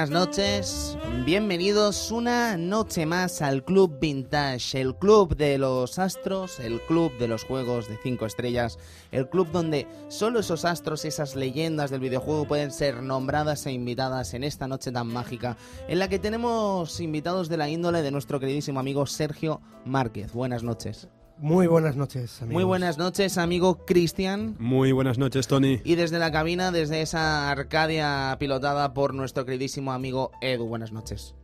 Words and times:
buenas 0.00 0.28
noches. 0.28 0.96
Bienvenidos 1.26 2.10
una 2.10 2.56
noche 2.56 3.04
más 3.04 3.42
al 3.42 3.62
Club 3.62 3.98
Vintage, 4.00 4.80
el 4.80 4.94
club 4.94 5.36
de 5.36 5.58
los 5.58 5.98
astros, 5.98 6.58
el 6.58 6.80
club 6.80 7.12
de 7.18 7.28
los 7.28 7.44
juegos 7.44 7.86
de 7.86 7.98
5 8.02 8.24
estrellas, 8.24 8.78
el 9.12 9.28
club 9.28 9.50
donde 9.52 9.86
solo 10.08 10.40
esos 10.40 10.64
astros, 10.64 11.04
esas 11.04 11.36
leyendas 11.36 11.90
del 11.90 12.00
videojuego 12.00 12.46
pueden 12.46 12.70
ser 12.70 13.02
nombradas 13.02 13.66
e 13.66 13.72
invitadas 13.72 14.32
en 14.32 14.42
esta 14.42 14.66
noche 14.66 14.90
tan 14.90 15.06
mágica, 15.06 15.58
en 15.86 15.98
la 15.98 16.08
que 16.08 16.18
tenemos 16.18 16.98
invitados 17.00 17.50
de 17.50 17.58
la 17.58 17.68
índole 17.68 18.00
de 18.00 18.10
nuestro 18.10 18.40
queridísimo 18.40 18.80
amigo 18.80 19.04
Sergio 19.04 19.60
Márquez. 19.84 20.32
Buenas 20.32 20.62
noches. 20.62 21.08
Muy 21.42 21.66
buenas 21.66 21.96
noches, 21.96 22.42
amigos. 22.42 22.54
Muy 22.54 22.64
buenas 22.64 22.98
noches, 22.98 23.38
amigo 23.38 23.86
Cristian. 23.86 24.56
Muy 24.58 24.92
buenas 24.92 25.16
noches, 25.16 25.48
Tony. 25.48 25.80
Y 25.84 25.94
desde 25.94 26.18
la 26.18 26.30
cabina, 26.30 26.70
desde 26.70 27.00
esa 27.00 27.50
Arcadia 27.50 28.36
pilotada 28.38 28.92
por 28.92 29.14
nuestro 29.14 29.46
queridísimo 29.46 29.92
amigo 29.92 30.32
Edu. 30.42 30.66
Buenas 30.66 30.92
noches. 30.92 31.34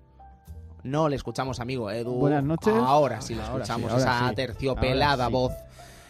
No 0.83 1.09
le 1.09 1.17
escuchamos, 1.17 1.61
amigo 1.61 1.91
Edu. 1.91 2.13
Buenas 2.13 2.45
noches. 2.45 2.75
Ahora 2.77 3.23
sí 3.23 3.35
le 3.35 3.43
escuchamos, 3.43 3.91
sí, 3.91 3.99
esa 3.99 4.29
sí. 4.29 4.35
terciopelada 4.35 5.27
sí. 5.27 5.33
voz. 5.33 5.53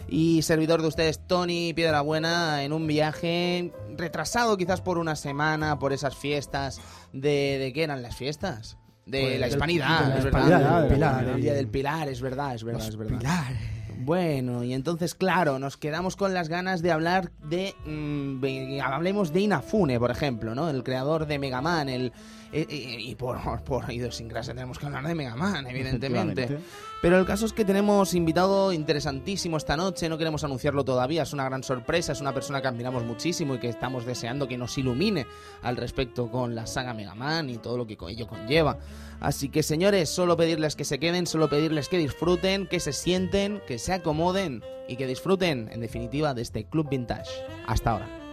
Y 0.09 0.42
servidor 0.42 0.83
de 0.83 0.89
ustedes, 0.89 1.20
Tony 1.27 1.73
Piedrabuena, 1.73 2.64
en 2.64 2.73
un 2.73 2.87
viaje 2.89 3.73
retrasado 3.97 4.57
quizás 4.57 4.81
por 4.81 4.98
una 4.98 5.14
semana, 5.17 5.79
por 5.79 5.92
esas 5.92 6.17
fiestas. 6.17 6.81
¿De, 7.12 7.59
de 7.59 7.73
qué 7.73 7.84
eran 7.84 8.03
las 8.03 8.17
fiestas? 8.17 8.79
De 9.07 9.23
Pues 9.23 9.41
la 9.41 9.48
hispanidad, 9.48 10.03
de 10.03 10.09
la 10.09 10.19
es 10.19 10.25
hispanidad, 10.25 10.59
verdad. 10.59 10.81
del 10.83 10.92
Pilar, 10.92 11.25
El 11.37 11.41
día 11.41 11.55
del 11.55 11.69
Pilar, 11.69 12.09
es 12.09 12.20
verdad, 12.20 12.55
es 12.57 12.64
verdad, 12.64 12.81
Los 12.81 12.89
es 12.89 12.97
verdad. 12.97 13.19
pilares. 13.19 13.76
Bueno, 13.98 14.62
y 14.62 14.75
entonces, 14.75 15.14
claro, 15.14 15.58
nos 15.58 15.77
quedamos 15.77 16.16
con 16.16 16.34
las 16.34 16.48
ganas 16.48 16.83
de 16.83 16.92
hablar 16.92 17.30
de. 17.42 17.75
mm, 17.86 18.41
de- 18.41 18.80
hablemos 18.83 19.33
de 19.33 19.41
Inafune, 19.41 19.98
por 19.98 20.11
ejemplo, 20.11 20.55
¿no? 20.55 20.69
El 20.69 20.83
creador 20.84 21.27
de 21.27 21.39
Mega 21.39 21.61
Man, 21.62 21.89
el. 21.89 22.12
Eh, 22.52 22.66
eh, 22.69 22.97
y 23.00 23.14
por, 23.14 23.39
por 23.64 23.91
idiosincrasia 23.91 24.55
tenemos 24.55 24.78
que 24.78 24.86
hablar 24.86 25.06
de 25.06 25.14
Mega 25.14 25.36
Man, 25.36 25.66
evidentemente. 25.70 26.58
Pero 27.02 27.19
el 27.19 27.27
caso 27.27 27.47
es 27.47 27.52
que 27.52 27.64
tenemos 27.64 28.14
invitado 28.14 28.72
interesantísimo 28.72 29.56
esta 29.56 29.77
noche, 29.77 30.08
no 30.08 30.19
queremos 30.19 30.44
anunciarlo 30.44 30.84
todavía, 30.84 31.22
es 31.22 31.33
una 31.33 31.44
gran 31.44 31.62
sorpresa, 31.62 32.12
es 32.12 32.20
una 32.20 32.33
persona 32.33 32.62
que 32.62 32.69
admiramos 32.69 33.05
muchísimo 33.05 33.55
y 33.55 33.58
que 33.58 33.69
estamos 33.69 34.06
deseando 34.06 34.48
que 34.48 34.56
nos 34.56 34.77
ilumine 34.78 35.27
al 35.62 35.77
respecto 35.77 36.30
con 36.30 36.55
la 36.55 36.67
saga 36.67 36.94
Mega 36.94 37.14
Man 37.14 37.50
y 37.50 37.58
todo 37.58 37.77
lo 37.77 37.86
que 37.86 37.97
ello 38.08 38.27
conlleva. 38.27 38.78
Así 39.20 39.48
que 39.48 39.62
señores, 39.62 40.08
solo 40.08 40.36
pedirles 40.36 40.77
que 40.77 40.84
se 40.84 40.98
queden, 40.98 41.27
solo 41.27 41.48
pedirles 41.48 41.89
que 41.89 41.98
disfruten, 41.98 42.67
que 42.67 42.80
se 42.80 42.92
sienten, 42.92 43.62
que 43.67 43.78
se 43.78 43.92
acomoden 43.92 44.62
y 44.89 44.97
que 44.97 45.06
disfruten, 45.06 45.69
en 45.72 45.80
definitiva, 45.80 46.34
de 46.34 46.42
este 46.42 46.64
Club 46.64 46.89
Vintage. 46.89 47.30
Hasta 47.67 47.90
ahora. 47.90 48.26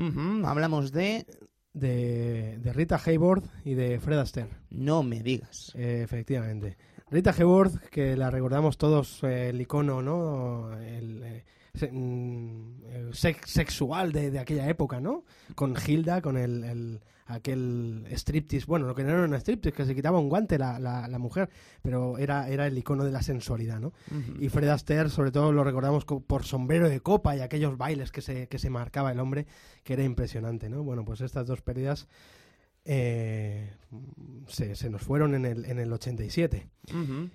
Hablamos 0.42 0.92
de... 0.92 1.26
De, 1.74 2.56
de 2.58 2.72
Rita 2.72 2.98
Hayworth 3.04 3.44
y 3.66 3.74
de 3.74 4.00
Fred 4.00 4.18
Astaire. 4.18 4.48
No 4.70 5.02
me 5.02 5.22
digas. 5.22 5.74
Eh, 5.76 6.00
efectivamente. 6.02 6.78
Rita 7.10 7.32
Hayworth, 7.32 7.80
que 7.90 8.16
la 8.16 8.30
recordamos 8.30 8.78
todos, 8.78 9.22
eh, 9.24 9.50
el 9.50 9.60
icono, 9.60 10.00
¿no? 10.02 10.72
El, 10.80 11.22
eh, 11.22 11.44
sex- 13.12 13.48
sexual 13.50 14.12
de, 14.12 14.30
de 14.30 14.38
aquella 14.38 14.68
época, 14.68 15.00
¿no? 15.00 15.24
Con 15.54 15.74
Hilda, 15.86 16.20
con 16.22 16.36
el, 16.36 16.64
el- 16.64 17.00
aquel 17.26 18.06
striptease, 18.10 18.66
bueno, 18.66 18.86
lo 18.88 18.94
que 18.96 19.04
no 19.04 19.10
era 19.10 19.22
un 19.24 19.34
striptease, 19.34 19.72
que 19.76 19.84
se 19.86 19.94
quitaba 19.94 20.18
un 20.18 20.28
guante 20.28 20.58
la, 20.58 20.80
la, 20.80 21.06
la 21.06 21.18
mujer, 21.20 21.48
pero 21.80 22.18
era, 22.18 22.48
era 22.48 22.66
el 22.66 22.76
icono 22.76 23.04
de 23.04 23.12
la 23.12 23.22
sensualidad, 23.22 23.78
¿no? 23.78 23.92
Y 24.40 24.48
Fred 24.48 24.68
Astaire, 24.68 25.08
sobre 25.10 25.30
todo, 25.30 25.52
lo 25.52 25.62
recordamos 25.62 26.04
co- 26.04 26.18
por 26.20 26.42
sombrero 26.44 26.88
de 26.88 26.98
copa 27.00 27.36
y 27.36 27.40
aquellos 27.40 27.78
bailes 27.78 28.10
que 28.10 28.20
se, 28.20 28.48
que 28.48 28.58
se 28.58 28.68
marcaba 28.68 29.12
el 29.12 29.20
hombre, 29.20 29.46
que 29.84 29.92
era 29.92 30.02
impresionante, 30.02 30.68
¿no? 30.68 30.82
Bueno, 30.82 31.04
pues 31.04 31.20
estas 31.20 31.46
dos 31.46 31.62
pérdidas 31.62 32.08
eh, 32.84 33.70
se, 34.48 34.74
se 34.74 34.90
nos 34.90 35.02
fueron 35.02 35.34
en 35.36 35.44
el, 35.44 35.64
en 35.66 35.78
el 35.78 35.92
87. 35.92 36.68
Ujú. 36.92 37.28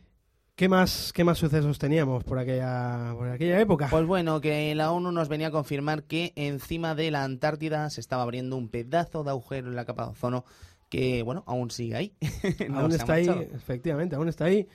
¿Qué 0.56 0.70
más, 0.70 1.12
¿Qué 1.14 1.26
más 1.26 1.38
sucesos 1.38 1.78
teníamos 1.80 2.24
por 2.24 2.40
aquella, 2.40 3.14
por 3.18 3.28
aquella 3.28 3.60
época? 3.60 3.88
Pues 3.90 4.06
bueno, 4.06 4.40
que 4.40 4.74
la 4.74 4.92
ONU 4.92 5.12
nos 5.12 5.28
venía 5.28 5.48
a 5.48 5.52
confirmar 5.52 6.04
que 6.04 6.31
encima 6.38 6.96
de 6.96 7.12
la 7.12 7.25
Antártida 7.25 7.90
se 7.90 8.00
estaba 8.00 8.24
abriendo 8.24 8.56
un 8.56 8.69
pedazo 8.69 9.25
de 9.25 9.31
agujero 9.31 9.68
en 9.68 9.75
la 9.75 9.84
capa 9.84 10.06
de 10.06 10.12
ozono 10.12 10.46
que, 10.90 11.24
bueno, 11.24 11.44
aún 11.46 11.72
sigue 11.72 11.96
ahí. 11.96 12.13
No 12.69 12.80
aún 12.80 12.92
está 12.94 13.13
ahí, 13.16 13.28
efectivamente, 13.54 14.16
aún 14.16 14.30
está 14.30 14.46
ahí. 14.46 14.66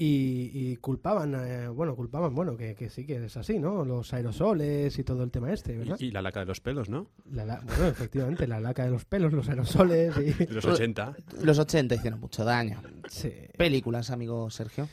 Y, 0.00 0.50
y 0.54 0.76
culpaban, 0.76 1.34
eh, 1.34 1.68
bueno, 1.68 1.94
culpaban, 1.96 2.32
bueno, 2.34 2.56
que, 2.56 2.74
que 2.76 2.88
sí 2.88 3.04
que 3.04 3.24
es 3.26 3.36
así, 3.36 3.58
¿no? 3.58 3.84
Los 3.84 4.14
aerosoles 4.14 4.96
y 4.98 5.02
todo 5.04 5.24
el 5.24 5.30
tema 5.32 5.52
este, 5.52 5.76
¿verdad? 5.76 5.96
Y, 5.98 6.06
y 6.06 6.10
la 6.12 6.22
laca 6.22 6.38
de 6.40 6.46
los 6.46 6.60
pelos, 6.60 6.88
¿no? 6.88 7.08
La 7.32 7.44
la- 7.44 7.60
bueno, 7.66 7.88
efectivamente, 7.88 8.46
la 8.46 8.60
laca 8.60 8.84
de 8.84 8.90
los 8.92 9.04
pelos, 9.04 9.32
los 9.32 9.48
aerosoles 9.48 10.14
y... 10.16 10.44
Los 10.54 10.64
80. 10.64 11.16
Los 11.42 11.58
80 11.58 11.96
hicieron 11.96 12.20
mucho 12.20 12.44
daño. 12.44 12.80
Sí. 13.08 13.32
Películas, 13.58 14.10
amigo 14.10 14.48
Sergio. 14.50 14.88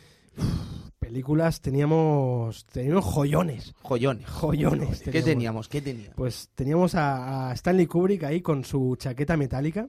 Películas 1.00 1.62
teníamos, 1.62 2.66
teníamos 2.66 3.06
joyones, 3.06 3.74
Joyones. 3.84 4.26
joyones. 4.28 5.02
¿Qué 5.04 5.22
teníamos? 5.22 5.70
¿Qué 5.70 5.82
teníamos? 5.82 6.16
Pues 6.16 6.50
teníamos 6.56 6.96
a, 6.96 7.50
a 7.50 7.54
Stanley 7.54 7.86
Kubrick 7.86 8.24
ahí 8.24 8.42
con 8.42 8.64
su 8.66 8.96
chaqueta 8.98 9.38
metálica, 9.38 9.88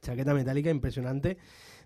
chaqueta 0.00 0.32
metálica 0.34 0.70
impresionante. 0.70 1.36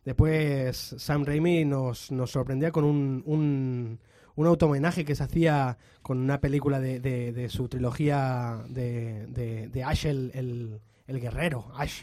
Después 0.05 0.95
Sam 0.99 1.25
Raimi 1.25 1.65
nos, 1.65 2.11
nos 2.13 2.31
sorprendía 2.31 2.71
con 2.71 2.85
un, 2.85 3.23
un, 3.27 3.99
un 4.37 4.47
autohomenaje 4.47 5.05
que 5.05 5.15
se 5.17 5.25
hacía 5.25 5.77
con 6.03 6.19
una 6.19 6.41
película 6.41 6.79
de, 6.81 7.01
de- 7.01 7.33
de 7.33 7.49
su 7.49 7.69
trilogía 7.69 8.63
de, 8.69 9.27
de- 9.29 9.69
de 9.69 9.85
Ash 9.85 10.07
el, 10.07 10.31
el- 10.35 10.81
el 11.09 11.21
guerrero, 11.21 11.67
Ash. 11.77 12.03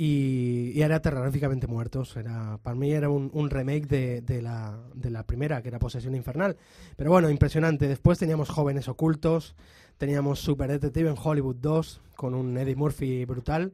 Y, 0.00 0.70
y 0.76 0.82
era 0.82 1.02
terroríficamente 1.02 1.66
muertos. 1.66 2.16
Era, 2.16 2.58
para 2.62 2.76
mí 2.76 2.92
era 2.92 3.10
un, 3.10 3.30
un 3.34 3.50
remake 3.50 3.88
de, 3.88 4.20
de 4.20 4.40
la, 4.40 4.78
de 4.94 5.10
la 5.10 5.24
primera, 5.26 5.60
que 5.60 5.68
era 5.68 5.80
Posesión 5.80 6.14
Infernal. 6.14 6.56
Pero 6.96 7.10
bueno, 7.10 7.28
impresionante. 7.30 7.88
Después 7.88 8.16
teníamos 8.18 8.48
Jóvenes 8.48 8.86
Ocultos, 8.86 9.56
teníamos 9.96 10.38
Super 10.38 10.70
Detective 10.70 11.10
en 11.10 11.16
Hollywood 11.20 11.56
2, 11.56 12.00
con 12.14 12.34
un 12.36 12.56
Eddie 12.56 12.76
Murphy 12.76 13.24
brutal. 13.24 13.72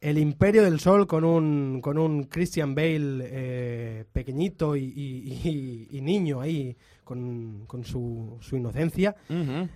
El 0.00 0.18
Imperio 0.18 0.62
del 0.62 0.78
Sol 0.78 1.08
con 1.08 1.24
un, 1.24 1.80
con 1.80 1.98
un 1.98 2.24
Christian 2.24 2.76
Bale 2.76 3.24
eh, 3.24 4.04
pequeñito 4.12 4.76
y, 4.76 4.84
y- 4.84 5.88
y- 5.90 6.00
niño 6.02 6.40
ahí, 6.40 6.76
con, 7.02 7.64
con 7.66 7.82
su, 7.84 8.36
su 8.40 8.56
inocencia. 8.56 9.16
Ujú. 9.28 9.68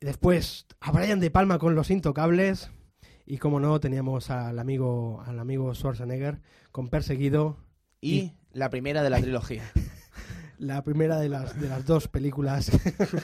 Después 0.00 0.66
a 0.80 0.92
Brian 0.92 1.18
De 1.18 1.32
Palma 1.32 1.58
con 1.58 1.74
Los 1.74 1.90
Intocables. 1.90 2.70
Y 3.30 3.36
como 3.36 3.60
no, 3.60 3.78
teníamos 3.78 4.30
al 4.30 4.58
amigo, 4.58 5.22
al 5.26 5.38
amigo 5.38 5.74
Schwarzenegger 5.74 6.40
con 6.72 6.88
Perseguido. 6.88 7.58
Y 8.00 8.32
la 8.52 8.70
primera 8.70 9.02
de 9.02 9.10
la 9.10 9.20
trilogía. 9.20 9.64
La 10.58 10.82
primera 10.82 11.20
de 11.20 11.28
las, 11.28 11.60
de 11.60 11.68
las 11.68 11.86
dos 11.86 12.08
películas 12.08 12.72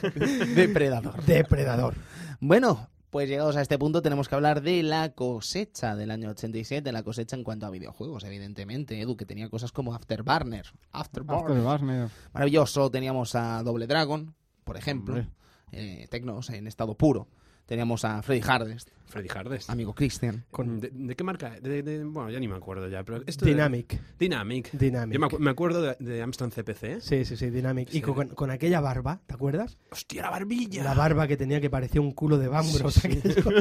Depredador. 0.54 1.20
Depredador. 1.24 1.94
Bueno, 2.38 2.90
pues 3.10 3.28
llegados 3.28 3.56
a 3.56 3.60
este 3.60 3.76
punto 3.76 4.02
tenemos 4.02 4.28
que 4.28 4.36
hablar 4.36 4.62
de 4.62 4.84
la 4.84 5.14
cosecha 5.14 5.96
del 5.96 6.12
año 6.12 6.30
87, 6.30 6.92
la 6.92 7.02
cosecha 7.02 7.34
en 7.34 7.42
cuanto 7.42 7.66
a 7.66 7.70
videojuegos, 7.70 8.22
evidentemente. 8.22 9.00
Edu, 9.00 9.16
que 9.16 9.26
tenía 9.26 9.50
cosas 9.50 9.72
como 9.72 9.94
Afterburner. 9.94 10.66
Afterburner. 10.92 11.66
Afterburner. 11.66 12.08
Maravilloso. 12.32 12.88
Teníamos 12.88 13.34
a 13.34 13.64
Double 13.64 13.88
Dragon, 13.88 14.32
por 14.62 14.76
ejemplo. 14.76 15.26
Eh, 15.72 16.06
Tecnos 16.10 16.50
en 16.50 16.68
estado 16.68 16.96
puro. 16.96 17.26
Teníamos 17.66 18.04
a 18.04 18.22
Freddy 18.22 18.42
Hardest, 18.46 18.90
Freddy 19.06 19.28
Hardest. 19.34 19.70
amigo 19.70 19.94
Christian. 19.94 20.44
Con 20.50 20.80
¿De, 20.80 20.90
de 20.92 21.16
qué 21.16 21.24
marca? 21.24 21.58
De- 21.60 21.82
de- 21.82 22.04
bueno, 22.04 22.28
ya 22.30 22.38
ni 22.38 22.46
me 22.46 22.56
acuerdo 22.56 22.88
ya. 22.88 23.02
Pero 23.04 23.22
esto 23.26 23.44
de- 23.46 23.52
Dynamic. 23.52 24.00
Dynamic. 24.18 24.70
Dynamic. 24.72 25.14
Yo 25.14 25.20
me, 25.20 25.26
acu- 25.28 25.38
me 25.38 25.50
acuerdo 25.50 25.80
de, 25.80 25.96
de 25.98 26.22
Amstrad 26.22 26.50
CPC. 26.50 27.00
Sí, 27.00 27.24
sí, 27.24 27.36
sí, 27.38 27.48
Dynamic. 27.50 27.88
Sí. 27.88 27.98
Y 27.98 28.00
con, 28.02 28.28
con 28.28 28.50
aquella 28.50 28.80
barba, 28.80 29.20
¿te 29.26 29.32
acuerdas? 29.34 29.78
¡Hostia, 29.90 30.22
la 30.22 30.30
barbilla! 30.30 30.84
La 30.84 30.92
barba 30.94 31.26
que 31.26 31.36
tenía 31.38 31.60
que 31.60 31.70
parecía 31.70 32.00
un 32.02 32.12
culo 32.12 32.36
de 32.36 32.48
Bambros. 32.48 32.94
Sí, 32.94 33.08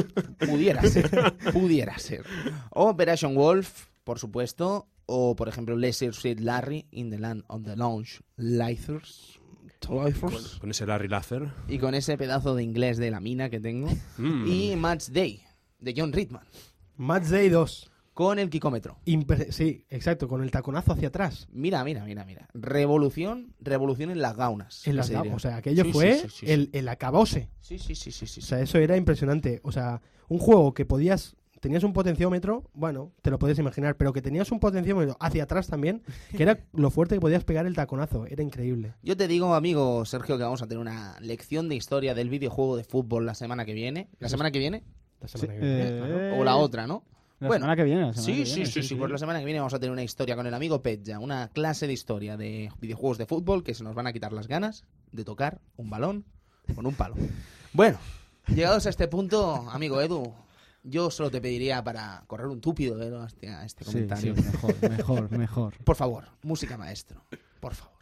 Pudiera 0.46 0.82
ser. 0.82 1.10
pudiera 1.52 1.98
ser. 1.98 2.24
O 2.70 2.90
Operation 2.90 3.34
Wolf, 3.34 3.86
por 4.04 4.18
supuesto. 4.18 4.88
O, 5.06 5.36
por 5.36 5.48
ejemplo, 5.48 5.76
Leisure 5.76 6.12
Suit 6.14 6.40
Larry 6.40 6.86
in 6.90 7.10
the 7.10 7.18
Land 7.18 7.44
of 7.48 7.62
the 7.64 7.76
Launch 7.76 8.20
Con, 9.86 10.60
con 10.60 10.70
ese 10.70 10.86
Larry 10.86 11.08
Lazar. 11.08 11.54
Y 11.68 11.78
con 11.78 11.94
ese 11.94 12.16
pedazo 12.18 12.54
de 12.54 12.62
inglés 12.62 12.96
de 12.98 13.10
la 13.10 13.20
mina 13.20 13.50
que 13.50 13.60
tengo. 13.60 13.88
Mm. 14.18 14.46
Y 14.46 14.76
Match 14.76 15.08
Day, 15.08 15.42
de 15.78 15.94
John 15.96 16.12
Ritman. 16.12 16.44
Match 16.96 17.24
Day 17.24 17.48
2. 17.48 17.90
Con 18.14 18.38
el 18.38 18.48
quicómetro. 18.48 18.96
Sí, 19.50 19.84
exacto, 19.90 20.28
con 20.28 20.42
el 20.44 20.52
taconazo 20.52 20.92
hacia 20.92 21.08
atrás. 21.08 21.48
Mira, 21.50 21.82
mira, 21.82 22.04
mira, 22.04 22.24
mira. 22.24 22.48
Revolución, 22.54 23.54
revolución 23.58 24.10
en 24.10 24.20
las 24.22 24.36
gaunas. 24.36 24.86
En 24.86 24.94
las 24.94 25.08
se 25.08 25.14
ga- 25.14 25.22
diría. 25.22 25.34
o 25.34 25.38
sea, 25.40 25.56
aquello 25.56 25.82
Sí, 25.84 25.92
fue 25.92 26.14
sí, 26.14 26.20
sí, 26.20 26.28
sí, 26.28 26.46
sí. 26.46 26.52
El, 26.52 26.70
el 26.72 26.88
acabose. 26.88 27.48
Sí, 27.60 27.78
sí, 27.78 27.96
sí, 27.96 28.12
sí, 28.12 28.26
sí. 28.28 28.38
O 28.40 28.42
sea, 28.44 28.60
eso 28.60 28.78
era 28.78 28.96
impresionante. 28.96 29.60
O 29.64 29.72
sea, 29.72 30.00
un 30.28 30.38
juego 30.38 30.74
que 30.74 30.84
podías. 30.86 31.34
Tenías 31.64 31.82
un 31.82 31.94
potenciómetro, 31.94 32.62
bueno, 32.74 33.10
te 33.22 33.30
lo 33.30 33.38
puedes 33.38 33.58
imaginar, 33.58 33.96
pero 33.96 34.12
que 34.12 34.20
tenías 34.20 34.52
un 34.52 34.60
potenciómetro 34.60 35.16
hacia 35.18 35.44
atrás 35.44 35.66
también, 35.66 36.02
que 36.36 36.42
era 36.42 36.58
lo 36.74 36.90
fuerte 36.90 37.14
que 37.14 37.22
podías 37.22 37.42
pegar 37.42 37.64
el 37.64 37.74
taconazo. 37.74 38.26
Era 38.26 38.42
increíble. 38.42 38.92
Yo 39.02 39.16
te 39.16 39.26
digo, 39.26 39.54
amigo 39.54 40.04
Sergio, 40.04 40.36
que 40.36 40.42
vamos 40.44 40.60
a 40.60 40.66
tener 40.66 40.78
una 40.82 41.18
lección 41.20 41.70
de 41.70 41.76
historia 41.76 42.14
del 42.14 42.28
videojuego 42.28 42.76
de 42.76 42.84
fútbol 42.84 43.24
la 43.24 43.34
semana 43.34 43.64
que 43.64 43.72
viene. 43.72 44.10
¿La 44.18 44.28
semana 44.28 44.50
que 44.50 44.58
viene? 44.58 44.84
La 45.22 45.28
semana 45.28 45.54
Sí, 45.54 45.58
que 45.58 45.64
viene, 45.66 45.88
eh, 45.88 46.02
claro. 46.28 46.36
O 46.38 46.44
la 46.44 46.56
otra, 46.56 46.86
¿no? 46.86 47.02
La 47.40 47.48
Bueno, 47.48 47.62
semana 47.62 47.76
que 47.76 47.84
viene. 47.84 48.00
la 48.02 48.12
semana 48.12 48.26
Sí, 48.26 48.40
que 48.40 48.46
sí, 48.46 48.54
viene, 48.56 48.70
sí, 48.70 48.82
sí, 48.82 48.94
Pues 48.96 49.10
la 49.10 49.16
semana 49.18 49.38
que 49.38 49.46
viene 49.46 49.60
vamos 49.60 49.72
a 49.72 49.78
tener 49.78 49.90
una 49.92 50.02
historia 50.02 50.36
con 50.36 50.46
el 50.46 50.52
amigo 50.52 50.82
Petja, 50.82 51.18
una 51.18 51.48
clase 51.48 51.86
de 51.86 51.94
historia 51.94 52.36
de 52.36 52.70
videojuegos 52.78 53.16
de 53.16 53.24
fútbol 53.24 53.64
que 53.64 53.72
se 53.72 53.84
nos 53.84 53.94
van 53.94 54.06
a 54.06 54.12
quitar 54.12 54.34
las 54.34 54.48
ganas 54.48 54.84
de 55.12 55.24
tocar 55.24 55.62
un 55.78 55.88
balón 55.88 56.26
con 56.74 56.84
un 56.84 56.94
palo. 56.94 57.14
Bueno, 57.72 57.96
llegados 58.48 58.84
a 58.84 58.90
este 58.90 59.08
punto, 59.08 59.68
amigo 59.70 60.00
Edu, 60.02 60.32
yo 60.84 61.10
solo 61.10 61.30
te 61.30 61.40
pediría 61.40 61.82
para 61.82 62.22
correr 62.26 62.46
un 62.46 62.60
túpido 62.60 62.96
hacia 63.22 63.64
este 63.64 63.84
Sí, 63.84 63.90
comentario. 63.92 64.36
sí, 64.36 64.42
mejor, 64.42 64.90
mejor, 64.90 65.30
mejor. 65.38 65.74
Por 65.84 65.96
favor, 65.96 66.24
música 66.42 66.76
maestro, 66.76 67.24
por 67.60 67.74
favor. 67.74 67.94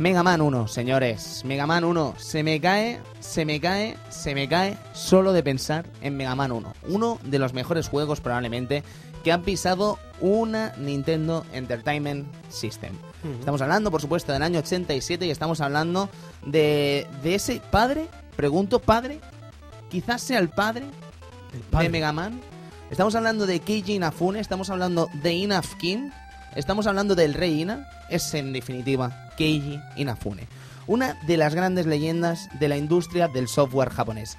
Mega 0.00 0.22
Man 0.22 0.40
1, 0.40 0.66
señores. 0.66 1.42
Mega 1.44 1.66
Man 1.66 1.84
1. 1.84 2.14
Se 2.16 2.42
me 2.42 2.58
cae, 2.58 3.02
se 3.20 3.44
me 3.44 3.60
cae, 3.60 3.98
se 4.08 4.34
me 4.34 4.48
cae 4.48 4.78
solo 4.94 5.34
de 5.34 5.42
pensar 5.42 5.84
en 6.00 6.16
Mega 6.16 6.34
Man 6.34 6.52
1. 6.52 6.72
Uno 6.88 7.18
de 7.22 7.38
los 7.38 7.52
mejores 7.52 7.90
juegos 7.90 8.22
probablemente 8.22 8.82
que 9.22 9.30
han 9.30 9.42
pisado 9.42 9.98
una 10.22 10.72
Nintendo 10.78 11.44
Entertainment 11.52 12.26
System. 12.48 12.94
Estamos 13.40 13.60
hablando, 13.60 13.90
por 13.90 14.00
supuesto, 14.00 14.32
del 14.32 14.42
año 14.42 14.60
87 14.60 15.26
y 15.26 15.30
estamos 15.30 15.60
hablando 15.60 16.08
de, 16.46 17.06
de 17.22 17.34
ese 17.34 17.60
padre, 17.70 18.08
pregunto, 18.36 18.78
padre, 18.80 19.20
quizás 19.90 20.22
sea 20.22 20.38
el 20.38 20.48
padre 20.48 20.86
El 21.52 21.60
padre. 21.60 21.88
de 21.88 21.92
Mega 21.92 22.12
Man. 22.14 22.40
Estamos 22.90 23.14
hablando 23.16 23.44
de 23.44 23.60
Keiji 23.60 23.96
Inafune, 23.96 24.40
estamos 24.40 24.70
hablando 24.70 25.10
de 25.22 25.34
Inaf 25.34 25.74
King, 25.74 26.08
estamos 26.56 26.86
hablando 26.86 27.14
del 27.14 27.34
Rey 27.34 27.60
Ina, 27.62 27.88
es 28.08 28.32
en 28.34 28.52
definitiva 28.52 29.30
Keiji 29.36 29.80
Inafune. 29.96 30.48
Una 30.86 31.14
de 31.26 31.36
las 31.36 31.54
grandes 31.54 31.86
leyendas 31.86 32.48
de 32.58 32.68
la 32.68 32.76
industria 32.76 33.28
del 33.28 33.48
software 33.48 33.90
japonés. 33.90 34.36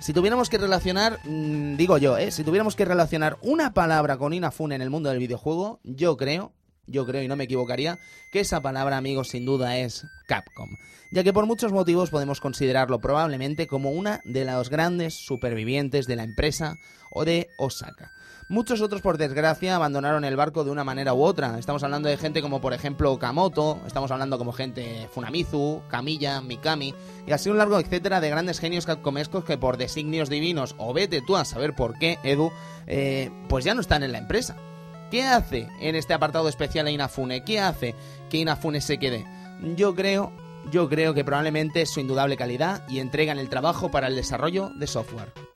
Si 0.00 0.12
tuviéramos 0.12 0.50
que 0.50 0.58
relacionar, 0.58 1.18
mm, 1.24 1.76
digo 1.76 1.96
yo, 1.98 2.18
¿eh? 2.18 2.30
si 2.30 2.44
tuviéramos 2.44 2.76
que 2.76 2.84
relacionar 2.84 3.38
una 3.40 3.72
palabra 3.72 4.18
con 4.18 4.34
Inafune 4.34 4.74
en 4.74 4.82
el 4.82 4.90
mundo 4.90 5.08
del 5.08 5.18
videojuego, 5.18 5.80
yo 5.82 6.16
creo, 6.16 6.52
yo 6.86 7.06
creo 7.06 7.22
y 7.22 7.28
no 7.28 7.36
me 7.36 7.44
equivocaría, 7.44 7.98
que 8.30 8.40
esa 8.40 8.60
palabra, 8.60 8.98
amigos, 8.98 9.28
sin 9.28 9.46
duda 9.46 9.78
es 9.78 10.04
Capcom. 10.26 10.68
Ya 11.10 11.24
que 11.24 11.32
por 11.32 11.46
muchos 11.46 11.72
motivos 11.72 12.10
podemos 12.10 12.40
considerarlo 12.40 13.00
probablemente 13.00 13.66
como 13.66 13.92
una 13.92 14.20
de 14.24 14.44
los 14.44 14.68
grandes 14.68 15.14
supervivientes 15.14 16.06
de 16.06 16.16
la 16.16 16.24
empresa 16.24 16.74
o 17.12 17.24
de 17.24 17.48
Osaka. 17.56 18.10
Muchos 18.48 18.82
otros, 18.82 19.00
por 19.00 19.16
desgracia, 19.16 19.74
abandonaron 19.74 20.22
el 20.24 20.36
barco 20.36 20.64
de 20.64 20.70
una 20.70 20.84
manera 20.84 21.14
u 21.14 21.22
otra. 21.22 21.58
Estamos 21.58 21.82
hablando 21.82 22.10
de 22.10 22.18
gente 22.18 22.42
como, 22.42 22.60
por 22.60 22.74
ejemplo, 22.74 23.10
Okamoto, 23.10 23.80
estamos 23.86 24.10
hablando 24.10 24.36
como 24.36 24.52
gente 24.52 25.08
Funamizu, 25.12 25.80
Kamiya, 25.88 26.42
Mikami, 26.42 26.94
y 27.26 27.32
así 27.32 27.48
un 27.48 27.56
largo 27.56 27.80
etcétera 27.80 28.20
de 28.20 28.28
grandes 28.28 28.60
genios 28.60 28.84
capcomescos 28.84 29.44
que 29.44 29.56
por 29.56 29.78
designios 29.78 30.28
divinos, 30.28 30.74
o 30.76 30.92
vete 30.92 31.22
tú 31.22 31.36
a 31.36 31.46
saber 31.46 31.74
por 31.74 31.98
qué, 31.98 32.18
Edu, 32.22 32.52
eh, 32.86 33.30
pues 33.48 33.64
ya 33.64 33.74
no 33.74 33.80
están 33.80 34.02
en 34.02 34.12
la 34.12 34.18
empresa. 34.18 34.56
¿Qué 35.10 35.22
hace 35.22 35.68
en 35.80 35.94
este 35.94 36.12
apartado 36.12 36.46
especial 36.48 36.86
a 36.86 36.90
Inafune? 36.90 37.44
¿Qué 37.44 37.60
hace 37.60 37.94
que 38.28 38.38
Inafune 38.38 38.82
se 38.82 38.98
quede? 38.98 39.24
Yo 39.74 39.94
creo, 39.94 40.32
yo 40.70 40.90
creo 40.90 41.14
que 41.14 41.24
probablemente 41.24 41.80
es 41.80 41.90
su 41.90 42.00
indudable 42.00 42.36
calidad 42.36 42.86
y 42.90 42.98
entrega 42.98 43.32
en 43.32 43.38
el 43.38 43.48
trabajo 43.48 43.90
para 43.90 44.08
el 44.08 44.16
desarrollo 44.16 44.70
de 44.76 44.86
software. 44.86 45.53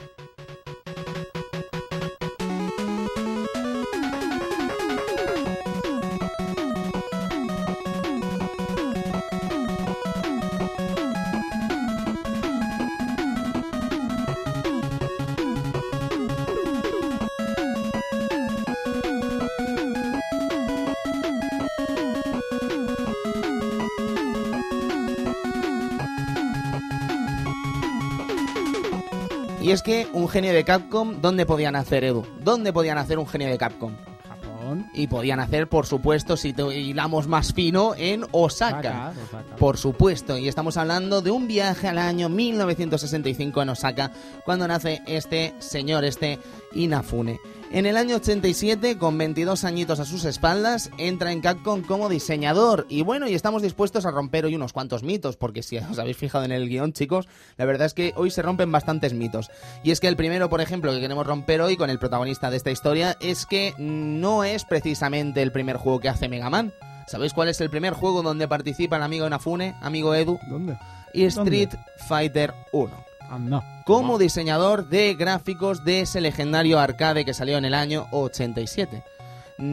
Y 29.69 29.73
es 29.73 29.83
que 29.83 30.09
un 30.15 30.31
genio 30.31 30.55
de 30.55 30.65
Capcom, 30.65 31.21
¿dónde 31.21 31.45
podían 31.45 31.77
hacer, 31.77 32.03
Edu? 32.03 32.25
¿Dónde 32.43 32.73
podían 32.73 32.97
hacer 32.97 33.19
un 33.19 33.27
genio 33.27 33.49
de 33.49 33.59
Capcom? 33.59 33.93
Japón. 34.27 34.87
Y 34.95 35.09
podían 35.09 35.41
hacer, 35.41 35.69
por 35.69 35.85
supuesto, 35.85 36.39
si 36.39 36.55
te 36.55 36.63
hilamos 36.75 37.29
más 37.29 37.53
fino, 37.53 37.93
en 37.95 38.25
Osaka. 38.33 38.79
Osaka, 38.79 39.13
Osaka. 39.27 39.57
Por 39.57 39.77
supuesto, 39.77 40.39
y 40.39 40.49
estamos 40.49 40.79
hablando 40.79 41.21
de 41.21 41.33
un 41.33 41.47
viaje 41.47 41.87
al 41.87 41.99
año 41.99 42.31
1965 42.31 43.61
en 43.61 43.69
Osaka, 43.69 44.11
cuando 44.43 44.67
nace 44.67 45.03
este 45.07 45.53
señor, 45.59 46.03
este 46.07 46.39
Inafune. 46.73 47.39
En 47.71 47.85
el 47.85 47.99
año 47.99 48.17
87, 48.17 48.97
con 48.97 49.19
22 49.19 49.65
añitos 49.65 50.01
a 50.01 50.07
sus 50.07 50.25
espaldas, 50.25 50.91
entra 50.97 51.33
en 51.33 51.43
Capcom 51.43 51.83
como 51.83 52.09
diseñador. 52.09 52.87
Y 52.89 53.03
bueno, 53.03 53.29
y 53.29 53.35
estamos 53.35 53.61
dispuestos 53.61 54.07
a 54.07 54.11
romper 54.11 54.47
hoy 54.47 54.55
unos 54.55 54.73
cuantos 54.73 55.03
mitos, 55.03 55.37
porque 55.37 55.63
si 55.63 55.77
os 55.77 55.99
habéis 55.99 56.17
fijado 56.17 56.47
en 56.47 56.53
el 56.53 56.67
guion, 56.67 56.95
chicos, 56.95 57.29
la 57.59 57.67
verdad 57.67 57.87
es 57.87 57.93
que 57.93 58.15
hoy 58.17 58.31
se 58.31 58.41
rompen 58.41 58.73
bastantes 58.73 59.13
mitos. 59.13 59.51
Y 59.85 59.91
es 59.91 60.01
que 60.01 60.09
el 60.09 60.17
primero, 60.17 60.49
por 60.49 60.63
ejemplo, 60.63 60.93
que 60.93 61.01
queremos 61.01 61.27
romper 61.27 61.61
hoy 61.61 61.77
con 61.77 61.91
el 61.91 61.99
protagonista 61.99 62.51
de 62.51 62.57
esta 62.57 62.71
historia, 62.71 63.19
es 63.21 63.45
que 63.45 63.75
no 63.77 64.45
es 64.45 64.65
precisamente 64.65 65.43
el 65.43 65.53
primer 65.53 65.77
juego 65.77 66.01
que 66.01 66.09
hace 66.09 66.31
Mega 66.31 66.49
Man. 66.49 66.73
¿Sabéis 67.07 67.35
cuál 67.35 67.49
es 67.49 67.61
el 67.61 67.69
primer 67.69 67.93
juego 67.93 68.23
donde 68.23 68.49
participa 68.49 68.97
el 68.97 69.03
amigo 69.03 69.27
Inafune, 69.27 69.75
amigo 69.83 70.15
Edu? 70.15 70.39
¿Dónde? 70.49 70.79
Y 71.13 71.25
Street 71.25 71.71
Fighter 72.09 72.55
1 72.73 73.08
Anda. 73.29 73.83
como 73.85 74.19
diseñador 74.19 74.89
de 74.89 75.15
gráficos 75.15 75.85
de 75.85 76.03
ese 76.03 76.21
legendario 76.21 76.79
arcade 76.79 77.25
que 77.25 77.35
salió 77.35 77.59
en 77.59 77.65
el 77.65 77.75
año 77.75 78.07
87. 78.11 79.03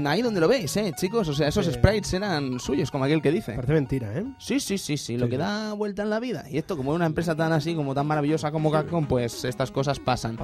Ahí 0.06 0.22
donde 0.22 0.40
lo 0.40 0.48
veis, 0.48 0.76
eh, 0.78 0.94
chicos, 0.96 1.28
o 1.28 1.34
sea, 1.34 1.48
esos 1.48 1.66
Sí. 1.66 1.74
sprites 1.74 2.14
eran 2.14 2.60
suyos, 2.60 2.90
como 2.92 3.04
aquel 3.06 3.22
que 3.22 3.32
dice. 3.32 3.54
Parece 3.54 3.74
mentira, 3.74 4.12
¿eh? 4.18 4.26
Sí, 4.40 4.60
sí, 4.60 4.78
sí, 4.78 4.98
sí, 4.98 5.18
lo 5.18 5.26
Sí, 5.26 5.32
que 5.32 5.38
da 5.38 5.74
vuelta 5.74 6.02
en 6.04 6.10
la 6.10 6.20
vida. 6.20 6.46
Y 6.50 6.58
esto, 6.58 6.76
como 6.76 6.92
es 6.92 6.96
una 6.96 7.06
empresa 7.06 7.36
tan 7.36 7.52
así, 7.54 7.76
como 7.76 7.94
tan 7.94 8.08
maravillosa 8.08 8.52
como 8.52 8.72
Capcom, 8.72 9.06
pues 9.06 9.46
estas 9.46 9.72
cosas 9.72 10.00
pasan. 10.00 10.38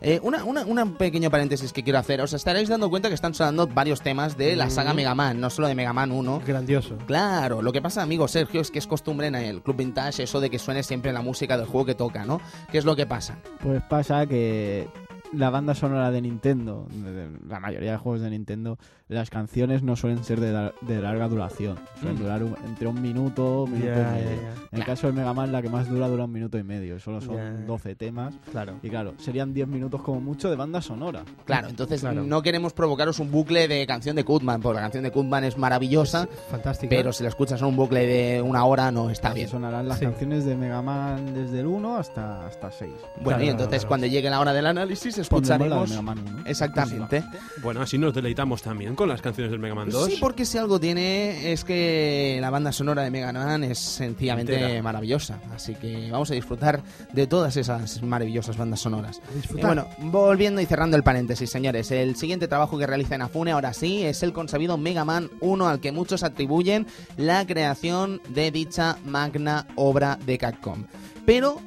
Eh, 0.00 0.18
una, 0.22 0.44
una, 0.44 0.64
un 0.64 0.94
pequeño 0.96 1.30
paréntesis 1.30 1.72
que 1.72 1.82
quiero 1.84 1.98
hacer. 1.98 2.20
Os 2.20 2.32
estaréis 2.32 2.68
dando 2.68 2.90
cuenta 2.90 3.08
que 3.08 3.14
están 3.14 3.34
sonando 3.34 3.66
varios 3.68 4.00
temas 4.00 4.36
de 4.36 4.56
la 4.56 4.68
saga. 4.70 4.94
Mega 4.94 5.14
Man, 5.14 5.40
no 5.40 5.48
solo 5.50 5.68
de 5.68 5.74
Mega 5.74 5.92
Man 5.92 6.10
1. 6.10 6.42
Grandioso. 6.46 6.96
Claro, 7.06 7.62
lo 7.62 7.72
que 7.72 7.80
pasa, 7.80 8.02
amigo 8.02 8.26
Sergio, 8.26 8.60
es 8.60 8.70
que 8.70 8.78
es 8.80 8.86
costumbre 8.86 9.28
en 9.28 9.34
el 9.36 9.62
Club 9.62 9.76
Vintage 9.76 10.24
eso 10.24 10.40
de 10.40 10.50
que 10.50 10.58
suene 10.58 10.82
siempre 10.82 11.12
la 11.12 11.22
música 11.22 11.56
del 11.56 11.66
juego 11.66 11.86
que 11.86 11.94
toca, 11.94 12.24
¿no? 12.24 12.40
¿Qué 12.72 12.78
es 12.78 12.84
lo 12.84 12.96
que 12.96 13.06
pasa? 13.06 13.38
Pues 13.60 13.80
pasa 13.88 14.26
que 14.26 14.88
la 15.32 15.50
banda 15.50 15.74
sonora 15.74 16.10
de 16.10 16.20
Nintendo, 16.22 16.86
de- 16.90 17.28
la 17.48 17.60
mayoría 17.60 17.92
de 17.92 17.96
juegos 17.98 18.20
de 18.22 18.30
Nintendo, 18.30 18.78
las 19.08 19.30
canciones 19.30 19.82
no 19.82 19.96
suelen 19.96 20.22
ser 20.22 20.38
de, 20.40 20.72
de 20.82 21.00
larga 21.02 21.28
duración. 21.28 21.78
Suelen 22.00 22.16
Mm. 22.16 22.22
durar 22.22 22.42
un- 22.42 22.56
entre 22.66 22.86
un 22.88 23.00
minuto, 23.00 23.66
minuto 23.66 23.86
Ya, 23.86 24.10
y 24.20 24.24
medio. 24.24 24.42
ya. 24.42 24.52
En 24.72 24.78
el 24.80 24.84
caso 24.84 25.06
del 25.06 25.16
Mega 25.16 25.32
Man, 25.32 25.50
la 25.50 25.62
que 25.62 25.68
más 25.70 25.88
dura 25.88 26.08
dura 26.08 26.24
un 26.24 26.32
minuto 26.32 26.58
y 26.58 26.62
medio. 26.62 26.98
Solo 27.00 27.20
son 27.20 27.36
Ya. 27.36 27.50
12 27.66 27.94
temas. 27.94 28.34
Claro. 28.50 28.74
Y 28.82 28.90
claro, 28.90 29.14
serían 29.18 29.54
10 29.54 29.66
minutos 29.66 30.02
como 30.02 30.20
mucho 30.20 30.50
de 30.50 30.56
banda 30.56 30.82
sonora. 30.82 31.22
Claro, 31.46 31.68
entonces 31.68 32.00
Claro. 32.00 32.22
no 32.22 32.42
queremos 32.42 32.72
provocaros 32.74 33.18
un 33.18 33.30
bucle 33.30 33.66
de 33.66 33.86
canción 33.86 34.14
de 34.16 34.24
Kutman, 34.24 34.60
porque 34.60 34.76
la 34.76 34.82
canción 34.82 35.04
de 35.04 35.10
Kutman 35.10 35.44
es 35.44 35.56
maravillosa, 35.56 36.28
Fantástico. 36.50 36.90
pero 36.90 37.12
si 37.12 37.22
la 37.22 37.30
escuchas 37.30 37.60
en 37.60 37.66
un 37.68 37.76
bucle 37.76 38.06
de 38.06 38.42
una 38.42 38.64
hora 38.64 38.90
no 38.90 39.08
está 39.10 39.28
Así 39.28 39.36
bien. 39.38 39.48
sonarán 39.48 39.88
las 39.88 39.98
Sí. 39.98 40.04
canciones 40.04 40.44
de 40.44 40.54
Mega 40.56 40.82
Man 40.82 41.32
desde 41.34 41.60
el 41.60 41.66
1 41.66 41.96
hasta, 41.96 42.46
hasta 42.46 42.70
6. 42.70 42.90
Bueno, 43.22 43.38
y 43.40 43.44
Claro, 43.44 43.44
entonces 43.52 43.68
claro. 43.80 43.88
cuando 43.88 44.06
llegue 44.06 44.28
la 44.30 44.40
hora 44.40 44.52
del 44.52 44.66
análisis 44.66 45.14
Pondremos 45.28 45.48
la 45.48 45.58
de 45.58 45.64
escucharemos... 45.64 45.90
Mega 45.90 46.02
Man 46.02 46.18
1. 46.40 46.42
Exactamente. 46.46 47.24
Bueno, 47.62 47.80
así 47.80 47.96
nos 47.98 48.12
deleitamos 48.14 48.62
también 48.62 48.94
con 48.98 49.08
las 49.08 49.22
canciones 49.22 49.52
del 49.52 49.60
Mega 49.60 49.76
Man 49.76 49.88
2. 49.90 50.06
Sí, 50.06 50.16
porque 50.20 50.44
si 50.44 50.58
algo 50.58 50.80
tiene 50.80 51.52
es 51.52 51.62
que 51.62 52.38
la 52.40 52.50
banda 52.50 52.72
sonora 52.72 53.04
de 53.04 53.12
Mega 53.12 53.32
Man 53.32 53.62
es 53.62 53.78
sencillamente 53.78 54.54
Entera. 54.54 54.82
maravillosa. 54.82 55.38
Así 55.54 55.76
que 55.76 56.10
vamos 56.10 56.32
a 56.32 56.34
disfrutar 56.34 56.82
de 57.12 57.28
todas 57.28 57.56
esas 57.56 58.02
maravillosas 58.02 58.56
bandas 58.56 58.80
sonoras. 58.80 59.22
Y 59.56 59.60
bueno, 59.60 59.86
volviendo 60.00 60.60
y 60.60 60.66
cerrando 60.66 60.96
el 60.96 61.04
paréntesis, 61.04 61.48
señores, 61.48 61.92
el 61.92 62.16
siguiente 62.16 62.48
trabajo 62.48 62.76
que 62.76 62.88
realiza 62.88 63.14
Inafune 63.14 63.52
ahora 63.52 63.72
sí 63.72 64.02
es 64.02 64.24
el 64.24 64.32
consabido 64.32 64.76
Mega 64.76 65.04
Man 65.04 65.30
1 65.40 65.68
al 65.68 65.78
que 65.78 65.92
muchos 65.92 66.24
atribuyen 66.24 66.88
la 67.16 67.46
creación 67.46 68.20
de 68.30 68.50
dicha 68.50 68.98
magna 69.04 69.68
obra 69.76 70.18
de 70.26 70.38
Capcom. 70.38 70.86
Pero, 71.24 71.60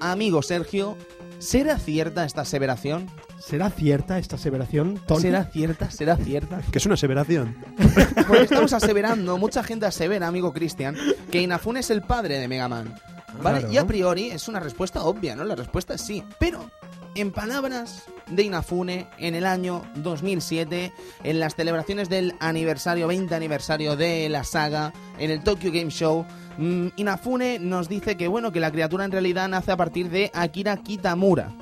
amigo 0.00 0.42
Sergio, 0.42 0.96
¿será 1.38 1.78
cierta 1.78 2.24
esta 2.24 2.40
aseveración? 2.40 3.08
¿Será 3.46 3.68
cierta 3.68 4.18
esta 4.18 4.36
aseveración, 4.36 4.98
Tony? 5.06 5.20
¿Será 5.20 5.44
cierta? 5.44 5.90
¿Será 5.90 6.16
cierta? 6.16 6.62
Que 6.72 6.78
es 6.78 6.86
una 6.86 6.94
aseveración. 6.94 7.54
Porque 8.26 8.44
estamos 8.44 8.72
aseverando, 8.72 9.36
mucha 9.36 9.62
gente 9.62 9.84
asevera, 9.84 10.28
amigo 10.28 10.54
Cristian, 10.54 10.96
que 11.30 11.42
Inafune 11.42 11.80
es 11.80 11.90
el 11.90 12.00
padre 12.00 12.38
de 12.38 12.48
Mega 12.48 12.68
Man. 12.68 12.94
¿Vale? 13.42 13.58
Claro. 13.58 13.74
Y 13.74 13.76
a 13.76 13.86
priori 13.86 14.30
es 14.30 14.48
una 14.48 14.60
respuesta 14.60 15.04
obvia, 15.04 15.36
¿no? 15.36 15.44
La 15.44 15.56
respuesta 15.56 15.92
es 15.92 16.00
sí. 16.00 16.24
Pero, 16.38 16.70
en 17.14 17.32
palabras 17.32 18.04
de 18.30 18.44
Inafune, 18.44 19.08
en 19.18 19.34
el 19.34 19.44
año 19.44 19.82
2007, 19.96 20.94
en 21.22 21.38
las 21.38 21.54
celebraciones 21.54 22.08
del 22.08 22.34
aniversario, 22.40 23.08
20 23.08 23.34
aniversario 23.34 23.94
de 23.94 24.26
la 24.30 24.44
saga, 24.44 24.94
en 25.18 25.30
el 25.30 25.42
Tokyo 25.42 25.70
Game 25.70 25.90
Show, 25.90 26.24
mm, 26.56 26.88
Inafune 26.96 27.58
nos 27.58 27.90
dice 27.90 28.16
que, 28.16 28.26
bueno, 28.26 28.52
que 28.52 28.60
la 28.60 28.72
criatura 28.72 29.04
en 29.04 29.12
realidad 29.12 29.48
nace 29.48 29.70
a 29.70 29.76
partir 29.76 30.08
de 30.08 30.30
Akira 30.32 30.78
Kitamura 30.78 31.52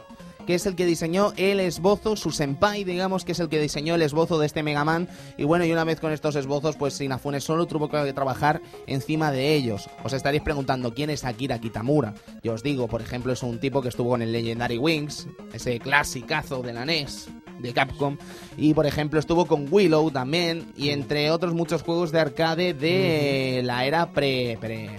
que 0.44 0.54
es 0.54 0.66
el 0.66 0.76
que 0.76 0.86
diseñó 0.86 1.32
el 1.36 1.60
esbozo, 1.60 2.16
su 2.16 2.30
senpai, 2.30 2.84
digamos, 2.84 3.24
que 3.24 3.32
es 3.32 3.40
el 3.40 3.48
que 3.48 3.60
diseñó 3.60 3.94
el 3.94 4.02
esbozo 4.02 4.38
de 4.38 4.46
este 4.46 4.62
Mega 4.62 4.84
Man. 4.84 5.08
Y 5.36 5.44
bueno, 5.44 5.64
y 5.64 5.72
una 5.72 5.84
vez 5.84 6.00
con 6.00 6.12
estos 6.12 6.36
esbozos, 6.36 6.76
pues 6.76 7.00
Inafune 7.00 7.40
solo 7.40 7.66
tuvo 7.66 7.88
que 7.88 8.12
trabajar 8.12 8.60
encima 8.86 9.30
de 9.30 9.54
ellos. 9.54 9.88
Os 10.04 10.12
estaréis 10.12 10.42
preguntando 10.42 10.94
quién 10.94 11.10
es 11.10 11.24
Akira 11.24 11.58
Kitamura. 11.58 12.14
Yo 12.42 12.54
os 12.54 12.62
digo, 12.62 12.88
por 12.88 13.02
ejemplo, 13.02 13.32
es 13.32 13.42
un 13.42 13.60
tipo 13.60 13.82
que 13.82 13.88
estuvo 13.88 14.10
con 14.10 14.22
el 14.22 14.32
Legendary 14.32 14.78
Wings, 14.78 15.26
ese 15.52 15.78
clasicazo 15.78 16.62
de 16.62 16.72
la 16.72 16.84
NES 16.84 17.28
de 17.60 17.72
Capcom 17.72 18.16
y 18.56 18.74
por 18.74 18.86
ejemplo 18.86 19.20
estuvo 19.20 19.46
con 19.46 19.68
Willow 19.70 20.10
también 20.10 20.72
y 20.76 20.90
entre 20.90 21.30
otros 21.30 21.54
muchos 21.54 21.82
juegos 21.82 22.10
de 22.10 22.18
arcade 22.18 22.74
de 22.74 23.62
la 23.64 23.84
era 23.86 24.10
pre 24.12 24.58
pre 24.60 24.90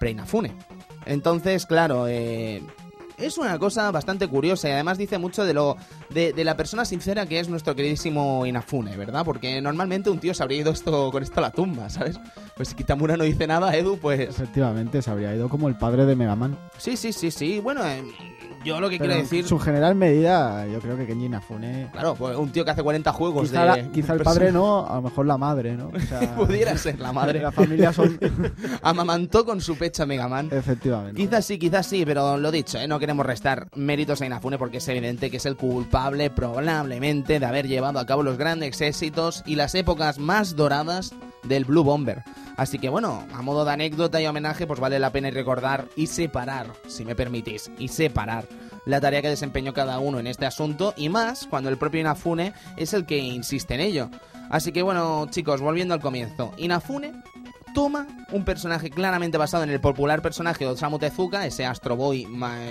pre 0.00 0.10
Inafune. 0.10 0.52
Entonces, 1.06 1.66
claro, 1.66 2.06
eh, 2.08 2.62
es 3.20 3.38
una 3.38 3.58
cosa 3.58 3.90
bastante 3.90 4.26
curiosa 4.28 4.68
y 4.68 4.72
además 4.72 4.98
dice 4.98 5.18
mucho 5.18 5.44
de 5.44 5.54
lo 5.54 5.76
de, 6.10 6.32
de 6.32 6.44
la 6.44 6.56
persona 6.56 6.84
sincera 6.84 7.26
que 7.26 7.38
es 7.40 7.48
nuestro 7.48 7.74
queridísimo 7.74 8.46
Inafune, 8.46 8.96
¿verdad? 8.96 9.24
Porque 9.24 9.60
normalmente 9.60 10.10
un 10.10 10.18
tío 10.18 10.34
se 10.34 10.42
habría 10.42 10.60
ido 10.60 10.72
esto 10.72 11.10
con 11.10 11.22
esto 11.22 11.40
a 11.40 11.42
la 11.42 11.50
tumba, 11.50 11.88
¿sabes? 11.90 12.18
Pues 12.56 12.68
si 12.68 12.74
Kitamura 12.74 13.16
no 13.16 13.24
dice 13.24 13.46
nada, 13.46 13.74
Edu, 13.76 13.98
pues 13.98 14.20
Efectivamente, 14.20 15.02
se 15.02 15.10
habría 15.10 15.34
ido 15.34 15.48
como 15.48 15.68
el 15.68 15.76
padre 15.76 16.04
de 16.06 16.16
Mega 16.16 16.36
Man. 16.36 16.58
sí, 16.78 16.96
sí, 16.96 17.12
sí, 17.12 17.30
sí. 17.30 17.60
Bueno, 17.60 17.86
eh, 17.86 18.02
yo 18.64 18.80
lo 18.80 18.88
que 18.90 18.98
Pero 18.98 19.08
quiero 19.10 19.14
en 19.14 19.22
decir, 19.22 19.46
su 19.46 19.58
general 19.58 19.94
medida, 19.94 20.66
yo 20.66 20.80
creo 20.80 20.96
que 20.96 21.06
Kenji 21.06 21.26
Inafune... 21.26 21.88
claro, 21.92 22.14
pues 22.14 22.36
un 22.36 22.50
tío 22.50 22.64
que 22.64 22.70
hace 22.72 22.82
40 22.82 23.12
juegos 23.12 23.48
Quizá, 23.50 23.60
de 23.60 23.66
la- 23.82 23.90
quizá 23.92 24.12
el 24.14 24.20
padre 24.22 24.52
no, 24.52 24.86
a 24.86 24.96
lo 24.96 25.02
mejor 25.02 25.26
la 25.26 25.38
madre, 25.38 25.76
¿no? 25.76 25.90
O 25.94 26.00
sea, 26.00 26.34
pudiera 26.36 26.76
ser 26.76 26.98
la 27.00 27.12
madre. 27.12 27.40
La 27.40 27.52
familia 27.52 27.92
son... 27.92 28.18
Amamantó 28.82 29.44
con 29.44 29.60
su 29.60 29.76
pecho 29.76 30.02
a 30.02 30.06
Mega 30.06 30.28
Man. 30.28 30.48
Efectivamente. 30.50 31.20
Quizás 31.20 31.44
sí, 31.44 31.58
quizás 31.58 31.86
sí, 31.86 32.04
pero 32.04 32.36
lo 32.36 32.50
dicho, 32.50 32.78
¿eh? 32.78 32.86
no 32.88 32.98
queremos 32.98 33.24
restar 33.26 33.68
méritos 33.74 34.20
a 34.22 34.26
Inafune 34.26 34.58
porque 34.58 34.78
es 34.78 34.88
evidente 34.88 35.30
que 35.30 35.38
es 35.38 35.46
el 35.46 35.56
culpable 35.56 36.30
probablemente 36.30 37.40
de 37.40 37.46
haber 37.46 37.66
llevado 37.66 37.98
a 37.98 38.06
cabo 38.06 38.22
los 38.22 38.36
grandes 38.38 38.80
éxitos 38.80 39.42
y 39.46 39.56
las 39.56 39.74
épocas 39.74 40.18
más 40.18 40.56
doradas 40.56 41.12
del 41.42 41.64
Blue 41.64 41.84
Bomber. 41.84 42.22
Así 42.56 42.78
que 42.78 42.88
bueno, 42.88 43.24
a 43.32 43.42
modo 43.42 43.64
de 43.64 43.72
anécdota 43.72 44.20
y 44.20 44.26
homenaje, 44.26 44.66
pues 44.66 44.80
vale 44.80 44.98
la 44.98 45.12
pena 45.12 45.30
recordar 45.30 45.86
y 45.96 46.06
separar, 46.06 46.66
si 46.86 47.04
me 47.04 47.14
permitís, 47.14 47.70
y 47.78 47.88
separar 47.88 48.46
la 48.86 49.00
tarea 49.00 49.22
que 49.22 49.28
desempeñó 49.28 49.72
cada 49.72 49.98
uno 49.98 50.18
en 50.18 50.26
este 50.26 50.46
asunto 50.46 50.94
y 50.96 51.08
más 51.08 51.46
cuando 51.46 51.68
el 51.68 51.78
propio 51.78 52.00
Inafune 52.00 52.52
es 52.76 52.92
el 52.92 53.06
que 53.06 53.18
insiste 53.18 53.74
en 53.74 53.80
ello. 53.80 54.10
Así 54.50 54.72
que 54.72 54.82
bueno, 54.82 55.26
chicos, 55.30 55.60
volviendo 55.60 55.94
al 55.94 56.00
comienzo, 56.00 56.52
Inafune 56.56 57.12
toma 57.72 58.06
un 58.32 58.44
personaje 58.44 58.90
claramente 58.90 59.38
basado 59.38 59.62
en 59.62 59.70
el 59.70 59.80
popular 59.80 60.22
personaje 60.22 60.64
de 60.64 60.72
Osamu 60.72 60.98
Tezuka, 60.98 61.46
ese 61.46 61.64
Astro 61.64 61.94
Boy 61.94 62.26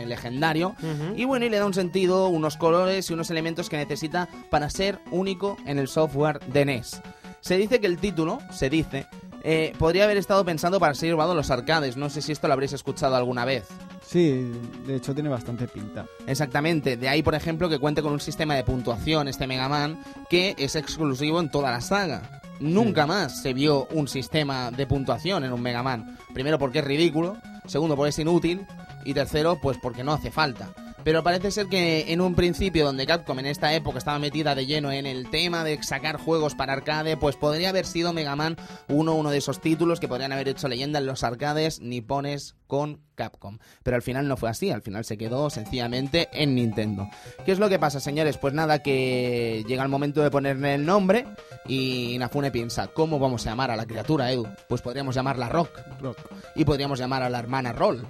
legendario, 0.05 0.75
y 1.15 1.23
bueno, 1.23 1.45
y 1.45 1.49
le 1.49 1.57
da 1.57 1.65
un 1.65 1.73
sentido, 1.73 2.27
unos 2.27 2.57
colores 2.57 3.09
y 3.09 3.13
unos 3.13 3.29
elementos 3.31 3.69
que 3.69 3.77
necesita 3.77 4.27
para 4.49 4.69
ser 4.69 4.99
único 5.09 5.57
en 5.65 5.79
el 5.79 5.88
software 5.88 6.39
de 6.47 6.65
NES. 6.65 7.01
Se 7.41 7.58
dice 7.58 7.79
que 7.79 7.88
el 7.88 7.98
título, 7.98 8.39
se 8.51 8.69
dice, 8.69 9.08
eh, 9.43 9.74
podría 9.77 10.03
haber 10.03 10.17
estado 10.17 10.43
pensando 10.43 10.79
para 10.79 10.93
ser 10.93 11.10
llevado 11.10 11.31
a 11.31 11.36
los 11.36 11.50
arcades. 11.51 11.98
No 11.98 12.10
sé 12.10 12.22
si 12.22 12.31
esto 12.31 12.48
lo 12.48 12.53
habréis 12.53 12.74
escuchado 12.74 13.15
alguna 13.15 13.46
vez. 13.46 13.67
Sí, 14.05 14.51
de 14.86 14.96
hecho 14.96 15.13
tiene 15.13 15.29
bastante 15.29 15.67
pinta. 15.67 16.05
Exactamente, 16.25 16.98
de 16.98 17.08
ahí 17.08 17.22
por 17.22 17.36
ejemplo 17.36 17.69
que 17.69 17.77
cuente 17.77 18.01
con 18.01 18.12
un 18.12 18.19
sistema 18.19 18.55
de 18.55 18.63
puntuación 18.63 19.27
este 19.27 19.46
Mega 19.46 19.69
Man 19.69 20.01
que 20.29 20.55
es 20.58 20.75
exclusivo 20.75 21.39
en 21.39 21.51
toda 21.51 21.72
la 21.72 21.81
saga. 21.81 22.41
Nunca 22.60 23.05
más 23.05 23.41
se 23.41 23.53
vio 23.53 23.88
un 23.91 24.08
sistema 24.08 24.72
de 24.72 24.88
puntuación 24.88 25.43
en 25.43 25.53
un 25.53 25.62
Mega 25.62 25.84
Man. 25.84 26.17
Primero 26.34 26.60
porque 26.60 26.79
es 26.79 26.86
ridículo, 26.86 27.38
segundo 27.67 27.96
porque 27.96 28.10
es 28.10 28.19
inútil 28.19 28.65
y 29.05 29.13
tercero 29.13 29.60
pues 29.62 29.77
porque 29.77 30.03
no 30.03 30.13
hace 30.13 30.31
falta. 30.31 30.69
Pero 31.03 31.24
parece 31.24 31.51
ser 31.51 31.68
que 31.68 32.12
en 32.12 32.22
un 32.22 32.36
principio 32.36 32.86
donde 32.86 33.06
Capcom 33.06 33.39
en 33.39 33.46
esta 33.46 33.74
época 33.74 33.98
estaba 33.98 34.20
metida 34.20 34.53
de 34.53 34.65
lleno 34.65 34.91
en 34.91 35.06
el 35.06 35.29
tema 35.29 35.63
de 35.63 35.82
sacar 35.82 36.18
juegos 36.18 36.56
para 36.56 36.74
arcade, 36.74 37.18
pues 37.18 37.36
podría 37.36 37.70
haber 37.70 37.86
sido 37.86 38.13
Mega 38.13 38.36
Man 38.36 38.58
uno, 38.89 39.15
uno 39.15 39.32
de 39.32 39.38
esos 39.38 39.62
títulos 39.62 40.00
que 40.00 40.08
podrían 40.08 40.34
haber 40.34 40.50
hecho 40.50 40.68
leyenda 40.68 41.00
en 41.00 41.06
los 41.06 41.24
arcades 41.24 41.79
nipones 41.79 42.56
con 42.68 43.01
Capcom. 43.15 43.60
Pero 43.84 43.96
al 43.96 44.01
final 44.01 44.27
no 44.27 44.38
fue 44.38 44.50
así, 44.50 44.72
al 44.72 44.82
final 44.82 45.06
se 45.06 45.18
quedó 45.18 45.50
sencillamente 45.50 46.29
en 46.34 46.56
Nintendo. 46.56 47.10
¿Qué 47.46 47.53
es 47.53 47.60
lo 47.60 47.70
que 47.70 47.79
pasa, 47.79 48.00
señores? 48.00 48.38
Pues 48.38 48.53
nada, 48.53 48.84
que 48.84 49.63
llega 49.68 49.84
el 49.84 49.89
momento 49.89 50.22
de 50.22 50.32
ponerle 50.32 50.75
el 50.75 50.86
nombre 50.86 51.25
y 51.65 52.13
Inafune 52.13 52.51
piensa, 52.51 52.88
¿cómo 52.88 53.20
vamos 53.20 53.48
a 53.48 53.51
llamar 53.51 53.72
a 53.72 53.75
la 53.75 53.86
criatura, 53.86 54.32
Edu? 54.32 54.48
Pues 54.68 54.82
podríamos 54.82 55.15
llamarla 55.15 55.50
Rock. 55.50 55.79
Rock. 56.00 56.18
Y 56.56 56.65
podríamos 56.65 57.00
llamar 57.00 57.24
a 57.24 57.29
la 57.29 57.39
hermana 57.39 57.72
Roll. 57.72 58.06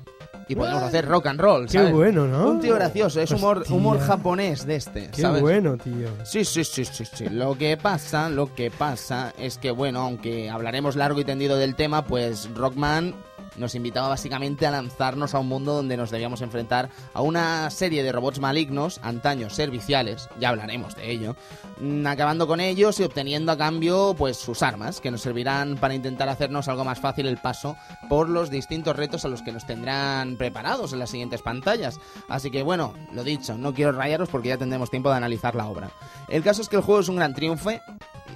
Y 0.48 0.55
podemos 0.55 0.81
hacer 0.81 1.07
rock 1.07 1.27
and 1.27 1.39
roll, 1.39 1.65
Qué 1.67 1.74
¿sabes? 1.74 1.93
bueno, 1.93 2.27
¿no? 2.27 2.50
Un 2.50 2.59
tío 2.59 2.75
gracioso, 2.75 3.21
es 3.21 3.29
humor, 3.31 3.59
Hostia. 3.59 3.75
humor 3.75 4.00
japonés 4.00 4.65
de 4.65 4.75
este, 4.77 5.09
Qué 5.12 5.21
¿sabes? 5.21 5.41
bueno, 5.41 5.77
tío. 5.77 6.07
Sí, 6.24 6.43
sí, 6.43 6.63
sí, 6.63 6.86
sí, 6.86 7.05
sí. 7.05 7.25
Lo 7.29 7.57
que 7.57 7.77
pasa, 7.77 8.29
lo 8.29 8.53
que 8.55 8.71
pasa 8.71 9.33
es 9.38 9.57
que, 9.57 9.71
bueno, 9.71 10.01
aunque 10.01 10.50
hablaremos 10.50 10.95
largo 10.95 11.19
y 11.19 11.25
tendido 11.25 11.57
del 11.57 11.75
tema, 11.75 12.05
pues 12.05 12.50
Rockman 12.55 13.13
nos 13.58 13.75
invitaba 13.75 14.08
básicamente 14.08 14.65
a 14.65 14.72
lanzarnos 14.72 15.34
a 15.34 15.39
un 15.39 15.48
mundo 15.48 15.74
donde 15.74 15.98
nos 15.98 16.12
debíamos 16.12 16.41
enfrentar 16.41 16.89
a 17.13 17.22
una 17.22 17.70
serie 17.70 18.03
de 18.03 18.12
robots 18.12 18.39
malignos, 18.39 19.00
antaños 19.03 19.56
serviciales, 19.56 20.29
ya 20.39 20.50
hablaremos 20.50 20.96
de 20.96 21.12
ello, 21.12 21.36
mm, 21.79 22.06
acabando 22.08 22.48
con 22.48 22.60
ellos 22.60 23.00
y 23.00 23.03
obteniendo 23.03 23.51
a 23.51 23.58
cambio 23.58 24.15
pues 24.18 24.38
sus 24.38 24.63
armas, 24.63 25.01
que 25.01 25.12
nos 25.12 25.22
servirán 25.22 25.77
para 25.77 25.94
intentar 25.94 26.29
hacernos 26.29 26.68
algo 26.68 26.86
más 26.86 27.00
fácil 27.00 27.27
el 27.27 27.38
paso 27.38 27.75
por 28.08 28.29
los 28.29 28.50
distintos 28.50 28.96
retos 28.96 29.25
a 29.25 29.29
los 29.29 29.41
que 29.41 29.51
nos 29.51 29.65
tendrán 29.65 30.38
preparados 30.38 30.94
en 30.94 31.00
las 31.00 31.10
siguientes 31.10 31.41
pantallas. 31.41 32.00
Así 32.27 32.51
que 32.51 32.63
bueno, 32.63 32.94
lo 33.13 33.24
dicho, 33.24 33.58
no 33.58 33.74
quiero 33.74 33.91
rayaros 33.91 34.29
porque 34.29 34.50
ya 34.50 34.58
tendremos 34.58 34.89
tiempo 34.89 35.10
de 35.10 35.18
analizar 35.18 35.56
la 35.56 35.68
obra. 35.68 35.91
El 36.27 36.44
caso 36.44 36.62
es 36.62 36.70
que 36.70 36.75
el 36.75 36.82
juego 36.82 37.01
es 37.01 37.10
un 37.10 37.15
gran 37.15 37.34
triunfo, 37.34 37.72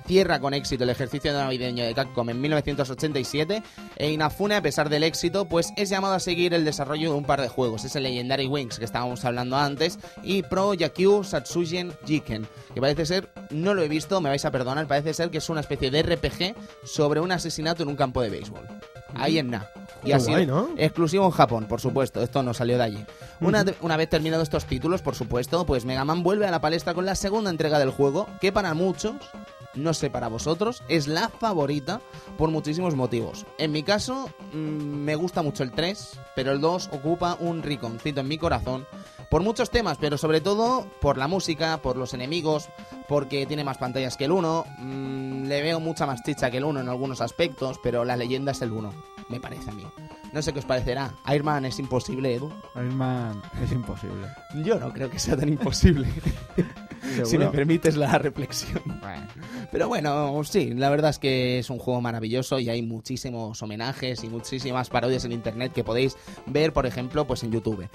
cierra 0.06 0.40
con 0.40 0.54
éxito 0.54 0.84
el 0.84 0.90
ejercicio 0.90 1.34
navideño 1.34 1.86
de 1.86 1.94
Capcom 1.94 2.30
en 2.30 2.42
1987 2.42 3.64
e 3.98 4.12
Inafune, 4.12 4.56
a 4.56 4.62
pesar 4.62 4.90
del 4.90 5.04
éxito, 5.04 5.46
pues 5.46 5.74
es 5.78 5.90
llamado 5.90 6.14
a 6.14 6.20
seguir 6.20 6.54
el 6.54 6.66
desarrollo 6.66 7.12
de 7.12 7.18
un 7.18 7.26
par 7.26 7.42
de 7.42 7.48
juegos. 7.48 7.86
Es 7.86 7.96
el 7.96 8.04
Legendary 8.04 8.48
Wings 8.48 8.80
que 8.80 8.86
estábamos 8.86 9.24
hablando 9.26 9.58
antes 9.58 10.00
y 10.24 10.44
Pro 10.44 10.74
Yakyu 10.74 11.24
Satsujin 11.24 11.94
Jiken, 12.06 12.48
que 12.74 12.82
parece 12.82 13.06
ser, 13.06 13.30
no 13.50 13.74
lo 13.74 13.82
he 13.82 13.88
visto, 13.88 14.22
me 14.22 14.30
vais 14.30 14.46
a 14.46 14.52
perdonar, 14.52 14.88
parece 14.88 15.14
ser 15.14 15.30
que 15.30 15.38
es 15.40 15.50
una 15.50 15.62
especie 15.62 15.92
de 15.92 16.04
RPG 16.04 16.56
sobre 16.86 17.20
un 17.20 17.32
asesinato 17.32 17.84
en 17.84 17.90
un 17.90 17.96
campo 17.96 18.22
de 18.22 18.30
béisbol. 18.30 18.68
Ahí 19.16 19.38
en 19.38 19.52
Na. 19.52 19.70
Y 20.04 20.12
así, 20.12 20.46
¿no? 20.46 20.70
exclusivo 20.78 21.26
en 21.26 21.32
Japón, 21.32 21.66
por 21.66 21.80
supuesto, 21.80 22.22
esto 22.22 22.44
no 22.44 22.54
salió 22.54 22.78
de 22.78 22.84
allí. 22.84 23.06
Una, 23.40 23.64
una 23.82 23.96
vez 23.96 24.10
terminados 24.10 24.44
estos 24.44 24.66
títulos, 24.66 25.02
por 25.02 25.16
supuesto, 25.16 25.66
pues 25.66 25.86
Mega 25.86 26.04
Man 26.04 26.24
vuelve 26.24 26.46
a 26.46 26.52
la 26.52 26.60
palestra 26.60 26.94
con 26.94 27.06
la 27.06 27.16
segunda 27.16 27.50
entrega 27.50 27.80
del 27.80 27.92
juego, 27.92 28.28
que 28.42 28.52
para 28.52 28.74
muchos, 28.74 29.16
no 29.76 29.94
sé 29.94 30.10
para 30.10 30.28
vosotros, 30.28 30.84
es 30.88 31.08
la 31.08 31.30
favorita 31.30 32.02
por 32.38 32.50
muchísimos 32.50 32.96
motivos. 32.96 33.46
En 33.58 33.72
mi 33.72 33.84
caso, 33.84 34.30
mm, 34.54 34.58
me 34.58 35.16
gusta 35.16 35.42
mucho 35.42 35.64
el 35.64 35.72
3, 35.72 36.20
pero 36.36 36.52
el 36.52 36.62
2 36.62 36.90
ocupa 36.92 37.38
un 37.40 37.64
rinconcito 37.64 38.22
en 38.22 38.28
mi 38.28 38.38
corazón 38.38 38.86
por 39.30 39.42
muchos 39.42 39.72
temas, 39.72 39.98
pero 39.98 40.18
sobre 40.20 40.42
todo 40.42 40.86
por 41.02 41.18
la 41.18 41.28
música, 41.28 41.78
por 41.82 41.98
los 41.98 42.14
enemigos, 42.14 42.70
porque 43.08 43.48
tiene 43.48 43.64
más 43.64 43.80
pantallas 43.80 44.16
que 44.16 44.26
el 44.26 44.32
1, 44.32 44.66
mm, 44.78 45.46
le 45.46 45.62
veo 45.64 45.80
mucha 45.80 46.06
más 46.06 46.22
chicha 46.22 46.52
que 46.52 46.58
el 46.58 46.66
1 46.66 46.82
en 46.82 46.90
algunos 46.90 47.20
aspectos, 47.20 47.80
pero 47.82 48.06
la 48.06 48.16
leyenda 48.16 48.52
es 48.52 48.62
el 48.62 48.72
1, 48.72 48.94
me 49.30 49.40
parece 49.40 49.72
a 49.72 49.74
mí. 49.74 49.88
No 50.34 50.42
sé 50.42 50.54
qué 50.54 50.60
os 50.60 50.66
parecerá. 50.66 51.14
Iron 51.32 51.46
Man 51.46 51.66
es 51.66 51.80
imposible, 51.80 52.34
Edu. 52.36 52.52
Iron 52.76 52.96
Man 52.96 53.42
es 53.62 53.72
imposible. 53.72 54.28
Yo 54.64 54.80
no 54.80 54.92
creo 54.94 55.10
que 55.10 55.20
sea 55.20 55.38
tan 55.38 55.50
imposible, 55.50 56.08
si 57.24 57.38
me 57.38 57.48
permites 57.48 57.96
la 57.96 58.18
reflexión. 58.18 58.82
Bueno, 58.86 59.28
Pero 59.72 59.88
bueno, 59.88 60.42
sí, 60.44 60.74
la 60.74 60.90
verdad 60.90 61.10
es 61.12 61.20
que 61.20 61.60
es 61.60 61.70
un 61.70 61.80
juego 61.80 62.02
maravilloso 62.02 62.60
y 62.60 62.70
hay 62.70 62.82
muchísimos 62.82 63.62
homenajes 63.62 64.24
y 64.24 64.30
muchísimas 64.30 64.90
parodias 64.90 65.26
en 65.26 65.32
internet 65.32 65.74
que 65.74 65.84
podéis 65.84 66.18
ver, 66.46 66.74
por 66.74 66.86
ejemplo, 66.86 67.26
pues 67.26 67.44
en 67.44 67.52
YouTube. 67.52 67.88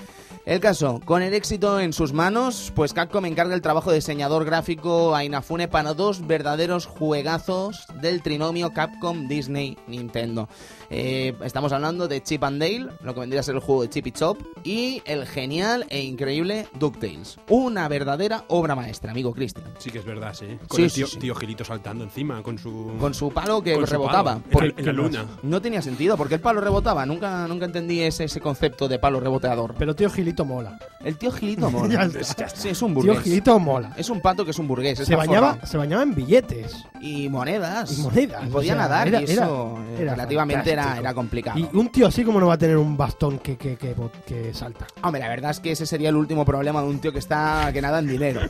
El 0.44 0.60
caso, 0.60 1.00
con 1.04 1.22
el 1.22 1.34
éxito 1.34 1.80
en 1.80 1.92
sus 1.92 2.12
manos, 2.12 2.72
pues 2.74 2.92
Capcom 2.92 3.24
encarga 3.24 3.54
el 3.54 3.62
trabajo 3.62 3.90
de 3.90 3.96
diseñador 3.96 4.44
gráfico 4.44 5.14
a 5.14 5.24
Inafune 5.24 5.68
para 5.68 5.94
dos 5.94 6.26
verdaderos 6.26 6.86
juegazos 6.86 7.86
del 8.00 8.22
trinomio 8.22 8.72
Capcom 8.72 9.28
Disney 9.28 9.76
Nintendo. 9.86 10.48
Eh, 10.90 11.34
estamos 11.44 11.70
hablando 11.72 12.08
de 12.08 12.22
Chip 12.22 12.42
and 12.44 12.60
Dale, 12.62 12.88
lo 13.02 13.12
que 13.12 13.20
vendría 13.20 13.40
a 13.40 13.42
ser 13.42 13.54
el 13.54 13.60
juego 13.60 13.82
de 13.82 13.90
Chip 13.90 14.06
y 14.06 14.12
Chop, 14.12 14.38
y 14.64 15.02
el 15.04 15.26
genial 15.26 15.84
e 15.90 16.00
increíble 16.00 16.66
DuckTales. 16.78 17.38
Una 17.50 17.88
verdadera 17.88 18.44
obra 18.48 18.74
maestra, 18.74 19.10
amigo 19.10 19.34
Cristian. 19.34 19.66
Sí 19.78 19.90
que 19.90 19.98
es 19.98 20.04
verdad, 20.06 20.32
sí. 20.32 20.46
Con 20.66 20.76
Sí, 20.78 20.84
el 20.84 20.92
tío, 20.92 21.06
sí. 21.06 21.18
tío 21.18 21.34
Gilito 21.34 21.62
saltando 21.64 22.04
encima 22.04 22.42
con 22.42 22.58
su... 22.58 22.92
Con 22.98 23.12
su 23.12 23.30
palo 23.30 23.62
que 23.62 23.74
su 23.74 23.84
rebotaba. 23.84 24.38
palo, 24.38 24.44
Por- 24.50 24.64
la- 24.66 24.74
en 24.78 24.86
la 24.86 24.92
luna. 24.92 25.26
No 25.42 25.60
tenía 25.60 25.82
sentido, 25.82 26.16
porque 26.16 26.36
el 26.36 26.40
palo 26.40 26.60
rebotaba. 26.62 27.04
Nunca, 27.04 27.46
nunca 27.46 27.66
entendí 27.66 28.00
ese, 28.00 28.24
ese 28.24 28.40
concepto 28.40 28.88
de 28.88 28.98
palo 28.98 29.20
reboteador. 29.20 29.74
Pero 29.78 29.94
tío 29.94 30.08
Gilito 30.08 30.46
mola. 30.46 30.78
El 31.04 31.18
tío 31.18 31.30
Gilito 31.32 31.70
mola. 31.70 32.06
Ya 32.08 32.20
está. 32.20 32.48
Sí, 32.48 32.70
es 32.70 32.80
un 32.80 32.94
Tío 32.94 33.02
burgués. 33.02 33.22
Gilito 33.24 33.58
mola. 33.58 33.92
Es 33.98 34.08
un 34.08 34.22
pato 34.22 34.42
que 34.44 34.52
es 34.52 34.58
un 34.58 34.66
burgués. 34.66 34.98
Se 34.98 35.14
bañaba, 35.16 35.58
se 35.66 35.76
bañaba 35.76 36.02
en 36.02 36.14
billetes. 36.14 36.82
Y 37.00 37.28
monedas. 37.28 37.96
Y 37.98 38.00
monedas, 38.02 38.44
Y 38.46 38.50
podía 38.50 38.72
o 38.72 38.76
sea, 38.76 38.82
nadar 38.88 39.08
era- 39.08 39.20
y 39.20 39.24
eso 39.24 39.32
era- 39.32 39.50
eh, 39.98 40.02
era 40.02 40.12
relativamente 40.14 40.70
era, 40.98 41.14
complicado. 41.14 41.58
Y 41.58 41.68
un 41.76 41.88
tío 41.90 42.06
así 42.06 42.24
como 42.24 42.40
no 42.40 42.46
va 42.48 42.54
a 42.54 42.58
tener 42.58 42.76
un 42.76 42.96
bastón 42.96 43.38
que, 43.38 43.56
que, 43.56 43.76
que, 43.76 43.94
que 44.26 44.54
salta. 44.54 44.86
Hombre, 45.02 45.20
la 45.20 45.28
verdad 45.28 45.50
es 45.50 45.60
que 45.60 45.72
ese 45.72 45.86
sería 45.86 46.08
el 46.08 46.16
último 46.16 46.44
problema 46.44 46.80
de 46.82 46.88
un 46.88 46.98
tío 47.00 47.12
que 47.12 47.18
está 47.18 47.70
que 47.72 47.80
nada 47.82 47.98
en 47.98 48.08
dinero. 48.08 48.40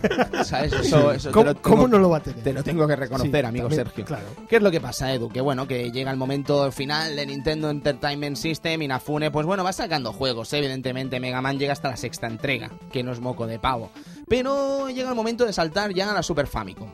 ¿Sabes? 0.44 0.72
Eso, 0.88 1.12
eso 1.12 1.30
¿Cómo, 1.32 1.54
tengo- 1.54 1.62
cómo 1.62 1.88
no 1.88 1.98
lo 1.98 2.10
va 2.10 2.18
a 2.18 2.20
tener? 2.22 2.42
Te 2.42 2.52
lo 2.52 2.62
tengo 2.62 2.86
que 2.86 2.96
reconocer, 2.96 3.30
Sí, 3.40 3.46
amigo 3.46 3.68
también, 3.68 3.84
Sergio. 3.86 4.04
Claro. 4.04 4.26
¿Qué 4.48 4.56
es 4.56 4.62
lo 4.62 4.70
que 4.70 4.80
pasa, 4.80 5.12
Edu? 5.12 5.28
Que 5.28 5.40
bueno, 5.40 5.66
que 5.66 5.90
llega 5.90 6.10
el 6.10 6.16
momento 6.16 6.70
final 6.72 7.16
de 7.16 7.26
Nintendo 7.26 7.70
Entertainment 7.70 8.36
System 8.36 8.82
y 8.82 8.84
Inafune, 8.86 9.30
pues 9.30 9.46
bueno, 9.46 9.64
va 9.64 9.72
sacando 9.72 10.12
juegos. 10.12 10.52
Evidentemente, 10.52 11.20
Mega 11.20 11.40
Man 11.42 11.58
llega 11.58 11.72
hasta 11.72 11.88
la 11.90 11.96
sexta 11.96 12.26
entrega, 12.26 12.70
que 12.92 13.02
no 13.02 13.12
es 13.12 13.20
moco 13.20 13.46
de 13.46 13.58
pavo. 13.58 13.90
Pero 14.28 14.88
llega 14.90 15.08
el 15.08 15.14
momento 15.14 15.44
de 15.46 15.52
saltar 15.52 15.92
ya 15.94 16.10
a 16.10 16.14
la 16.14 16.22
Super 16.22 16.46
Famicom. 16.46 16.88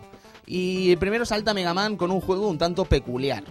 Y 0.47 0.97
primero 0.97 1.25
salta 1.25 1.55
Mega 1.55 1.73
Man 1.75 1.97
con 1.97 2.11
un 2.11 2.21
juego 2.21 2.49
un 2.49 2.59
tanto 2.59 2.85
peculiar. 2.85 3.45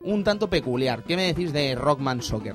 Un 0.00 0.22
tanto 0.24 0.48
peculiar. 0.48 1.02
¿Qué 1.02 1.16
me 1.16 1.26
decís 1.26 1.52
de 1.52 1.74
Rockman 1.74 2.22
Soccer? 2.22 2.54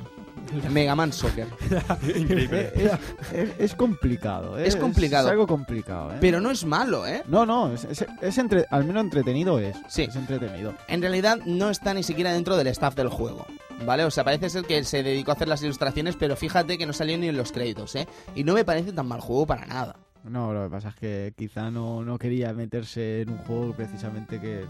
Mega 0.69 0.95
Man 0.95 1.13
Soccer. 1.13 1.47
Increíble. 2.15 2.71
es, 2.75 2.91
es- 3.33 3.49
es 3.59 3.75
complicado, 3.75 4.57
¿eh? 4.59 4.67
Es 4.67 4.75
complicado. 4.75 5.27
Es 5.27 5.31
algo 5.31 5.47
complicado, 5.47 6.11
¿eh? 6.11 6.17
Pero 6.19 6.41
no 6.41 6.51
es 6.51 6.65
malo, 6.65 7.07
¿eh? 7.07 7.23
No, 7.27 7.45
no, 7.45 7.71
es, 7.73 7.85
es- 7.85 8.05
es 8.21 8.37
entre- 8.37 8.65
al 8.69 8.83
menos 8.83 9.03
entretenido 9.03 9.59
es. 9.59 9.77
Sí. 9.87 10.03
Es 10.03 10.15
entretenido. 10.15 10.73
en 10.89 11.01
realidad 11.01 11.39
no 11.45 11.69
está 11.69 11.93
ni 11.93 12.03
siquiera 12.03 12.33
dentro 12.33 12.57
del 12.57 12.67
staff 12.67 12.95
del 12.95 13.07
juego. 13.09 13.45
¿Vale? 13.85 14.03
O 14.05 14.11
sea, 14.11 14.23
parece 14.23 14.49
ser 14.51 14.63
que 14.65 14.83
se 14.83 15.01
dedicó 15.01 15.31
a 15.31 15.33
hacer 15.33 15.47
las 15.47 15.63
ilustraciones, 15.63 16.15
pero 16.15 16.35
fíjate 16.35 16.77
que 16.77 16.85
no 16.85 16.93
salió 16.93 17.17
ni 17.17 17.29
en 17.29 17.37
los 17.37 17.51
créditos, 17.51 17.95
¿eh? 17.95 18.07
Y 18.35 18.43
no 18.43 18.53
me 18.53 18.63
parece 18.63 18.91
tan 18.93 19.07
mal 19.07 19.21
juego 19.21 19.47
para 19.47 19.65
nada. 19.65 19.95
No, 20.23 20.53
lo 20.53 20.63
que 20.65 20.69
pasa 20.69 20.89
es 20.89 20.95
que 20.95 21.33
quizá 21.35 21.71
no, 21.71 22.03
no 22.03 22.17
quería 22.19 22.53
meterse 22.53 23.21
en 23.21 23.31
un 23.31 23.37
juego 23.39 23.73
precisamente 23.73 24.39
que... 24.39 24.61
eh, 24.61 24.65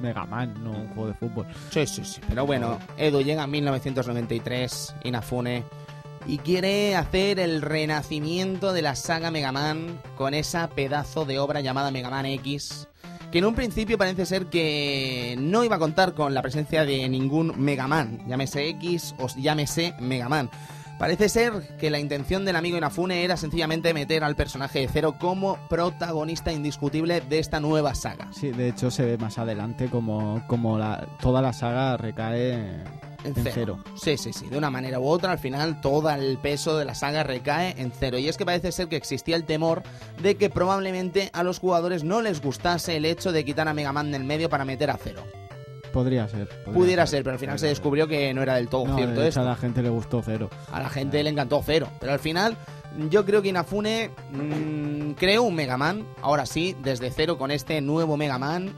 Mega 0.00 0.24
Man, 0.26 0.54
no 0.62 0.70
un 0.70 0.88
juego 0.88 1.08
de 1.08 1.14
fútbol. 1.14 1.46
Sí, 1.70 1.86
sí, 1.86 2.04
sí. 2.04 2.20
Pero 2.28 2.46
bueno, 2.46 2.78
Edu 2.96 3.20
llega 3.20 3.44
en 3.44 3.50
1993, 3.50 4.94
Inafune, 5.04 5.64
y 6.26 6.38
quiere 6.38 6.94
hacer 6.96 7.38
el 7.40 7.62
renacimiento 7.62 8.72
de 8.72 8.82
la 8.82 8.94
saga 8.94 9.30
Mega 9.30 9.52
Man 9.52 10.00
con 10.16 10.34
esa 10.34 10.68
pedazo 10.68 11.24
de 11.24 11.38
obra 11.38 11.60
llamada 11.60 11.90
Mega 11.90 12.10
Man 12.10 12.26
X, 12.26 12.88
que 13.32 13.38
en 13.38 13.44
un 13.44 13.54
principio 13.54 13.98
parece 13.98 14.24
ser 14.24 14.46
que 14.46 15.36
no 15.38 15.64
iba 15.64 15.76
a 15.76 15.80
contar 15.80 16.14
con 16.14 16.32
la 16.32 16.42
presencia 16.42 16.84
de 16.84 17.08
ningún 17.08 17.52
Mega 17.58 17.88
Man, 17.88 18.20
llámese 18.28 18.68
X 18.68 19.14
o 19.18 19.26
llámese 19.36 19.94
Mega 20.00 20.28
Man. 20.28 20.48
Parece 20.98 21.28
ser 21.28 21.52
que 21.78 21.90
la 21.90 22.00
intención 22.00 22.44
del 22.44 22.56
amigo 22.56 22.76
Inafune 22.76 23.22
era 23.22 23.36
sencillamente 23.36 23.94
meter 23.94 24.24
al 24.24 24.34
personaje 24.34 24.80
de 24.80 24.88
Zero 24.88 25.16
como 25.16 25.56
protagonista 25.68 26.52
indiscutible 26.52 27.20
de 27.20 27.38
esta 27.38 27.60
nueva 27.60 27.94
saga. 27.94 28.28
Sí, 28.32 28.50
de 28.50 28.68
hecho 28.68 28.90
se 28.90 29.04
ve 29.04 29.16
más 29.16 29.38
adelante 29.38 29.88
como, 29.88 30.42
como 30.48 30.76
la, 30.76 31.06
toda 31.20 31.40
la 31.40 31.52
saga 31.52 31.96
recae 31.96 32.52
En 32.52 32.82
en 33.24 33.34
cero. 33.34 33.50
cero. 33.54 33.78
Sí, 33.96 34.16
sí, 34.18 34.32
sí. 34.32 34.48
De 34.48 34.58
una 34.58 34.70
manera 34.70 34.98
u 34.98 35.06
otra, 35.06 35.30
al 35.30 35.38
final 35.38 35.80
todo 35.80 36.10
el 36.10 36.36
peso 36.38 36.76
de 36.76 36.84
la 36.84 36.96
saga 36.96 37.22
recae 37.22 37.74
en 37.78 37.92
cero. 37.92 38.18
Y 38.18 38.26
es 38.28 38.36
que 38.36 38.44
parece 38.44 38.72
ser 38.72 38.88
que 38.88 38.96
existía 38.96 39.36
el 39.36 39.44
temor 39.44 39.84
de 40.20 40.34
que 40.36 40.50
probablemente 40.50 41.30
a 41.32 41.44
los 41.44 41.60
jugadores 41.60 42.02
no 42.02 42.22
les 42.22 42.42
gustase 42.42 42.96
el 42.96 43.04
hecho 43.04 43.30
de 43.30 43.44
quitar 43.44 43.68
a 43.68 43.74
Mega 43.74 43.92
Man 43.92 44.10
del 44.10 44.24
medio 44.24 44.50
para 44.50 44.64
meter 44.64 44.90
a 44.90 44.96
cero. 44.96 45.22
Podría 45.92 46.28
ser. 46.28 46.48
podría 46.48 46.72
Pudiera 46.74 47.06
ser, 47.06 47.22
pero 47.24 47.34
al 47.34 47.40
final 47.40 47.58
se 47.58 47.66
descubrió 47.68 48.06
que 48.06 48.32
no 48.34 48.42
era 48.42 48.54
del 48.56 48.68
todo 48.68 48.86
No, 48.86 48.96
cierto 48.96 49.14
de 49.20 49.28
hecho, 49.28 49.40
esto. 49.40 49.40
a 49.40 49.44
la 49.44 49.56
gente 49.56 49.82
le 49.82 49.88
gustó 49.88 50.22
cero. 50.24 50.50
A 50.72 50.80
la 50.80 50.88
gente 50.88 51.22
le 51.22 51.30
encantó 51.30 51.62
cero. 51.64 51.88
Pero 52.00 52.12
al 52.12 52.18
final, 52.18 52.56
yo 53.10 53.24
creo 53.24 53.42
que 53.42 53.48
Inafune 53.48 54.10
mm, 54.32 55.12
creó 55.12 55.42
un 55.42 55.54
Mega 55.54 55.76
Man, 55.76 56.06
ahora 56.22 56.46
sí, 56.46 56.76
desde 56.82 57.10
cero 57.10 57.38
con 57.38 57.50
este 57.50 57.80
nuevo 57.80 58.16
Mega 58.16 58.38
Man. 58.38 58.72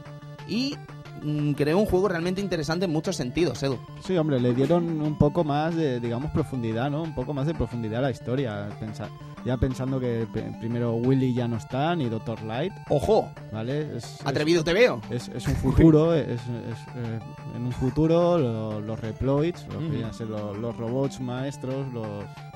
Y 0.49 0.77
mm, 1.23 1.53
creó 1.53 1.79
un 1.79 1.87
juego 1.87 2.09
realmente 2.09 2.41
interesante 2.41 2.85
en 2.87 2.93
muchos 2.93 3.17
sentidos, 3.17 3.63
Edu. 3.63 3.79
Sí, 4.05 4.17
hombre, 4.17 4.41
le 4.41 4.55
dieron 4.55 5.01
un 5.01 5.17
poco 5.19 5.45
más 5.45 5.75
de, 5.77 6.01
digamos, 6.01 6.31
profundidad, 6.33 6.91
¿no? 6.91 7.03
Un 7.03 7.15
poco 7.15 7.33
más 7.35 7.47
de 7.47 7.55
profundidad 7.55 7.99
a 8.01 8.03
la 8.03 8.11
historia. 8.11 8.69
Pensa- 8.81 9.09
ya 9.43 9.57
pensando 9.57 9.99
que 9.99 10.27
primero 10.61 10.93
Willy 10.97 11.33
ya 11.33 11.49
no 11.49 11.57
está, 11.57 11.97
ni 11.97 12.11
Doctor 12.11 12.43
Light, 12.43 12.75
¡Ojo! 12.91 13.31
¿vale? 13.51 13.97
Es, 13.97 14.05
es- 14.21 14.27
Atrevido 14.27 14.63
te 14.63 14.75
veo. 14.75 15.01
Es, 15.09 15.29
es 15.29 15.47
un 15.49 15.55
futuro, 15.57 16.13
es, 16.15 16.27
es, 16.29 16.41
eh, 16.43 17.19
en 17.57 17.63
un 17.65 17.73
futuro 17.73 18.37
lo- 18.37 18.81
los 18.83 19.01
Reploids, 19.01 19.67
lo 19.69 19.79
que 19.79 20.13
ser 20.13 20.27
los 20.29 20.77
robots 20.77 21.21
maestros, 21.21 21.91
los, 21.95 22.07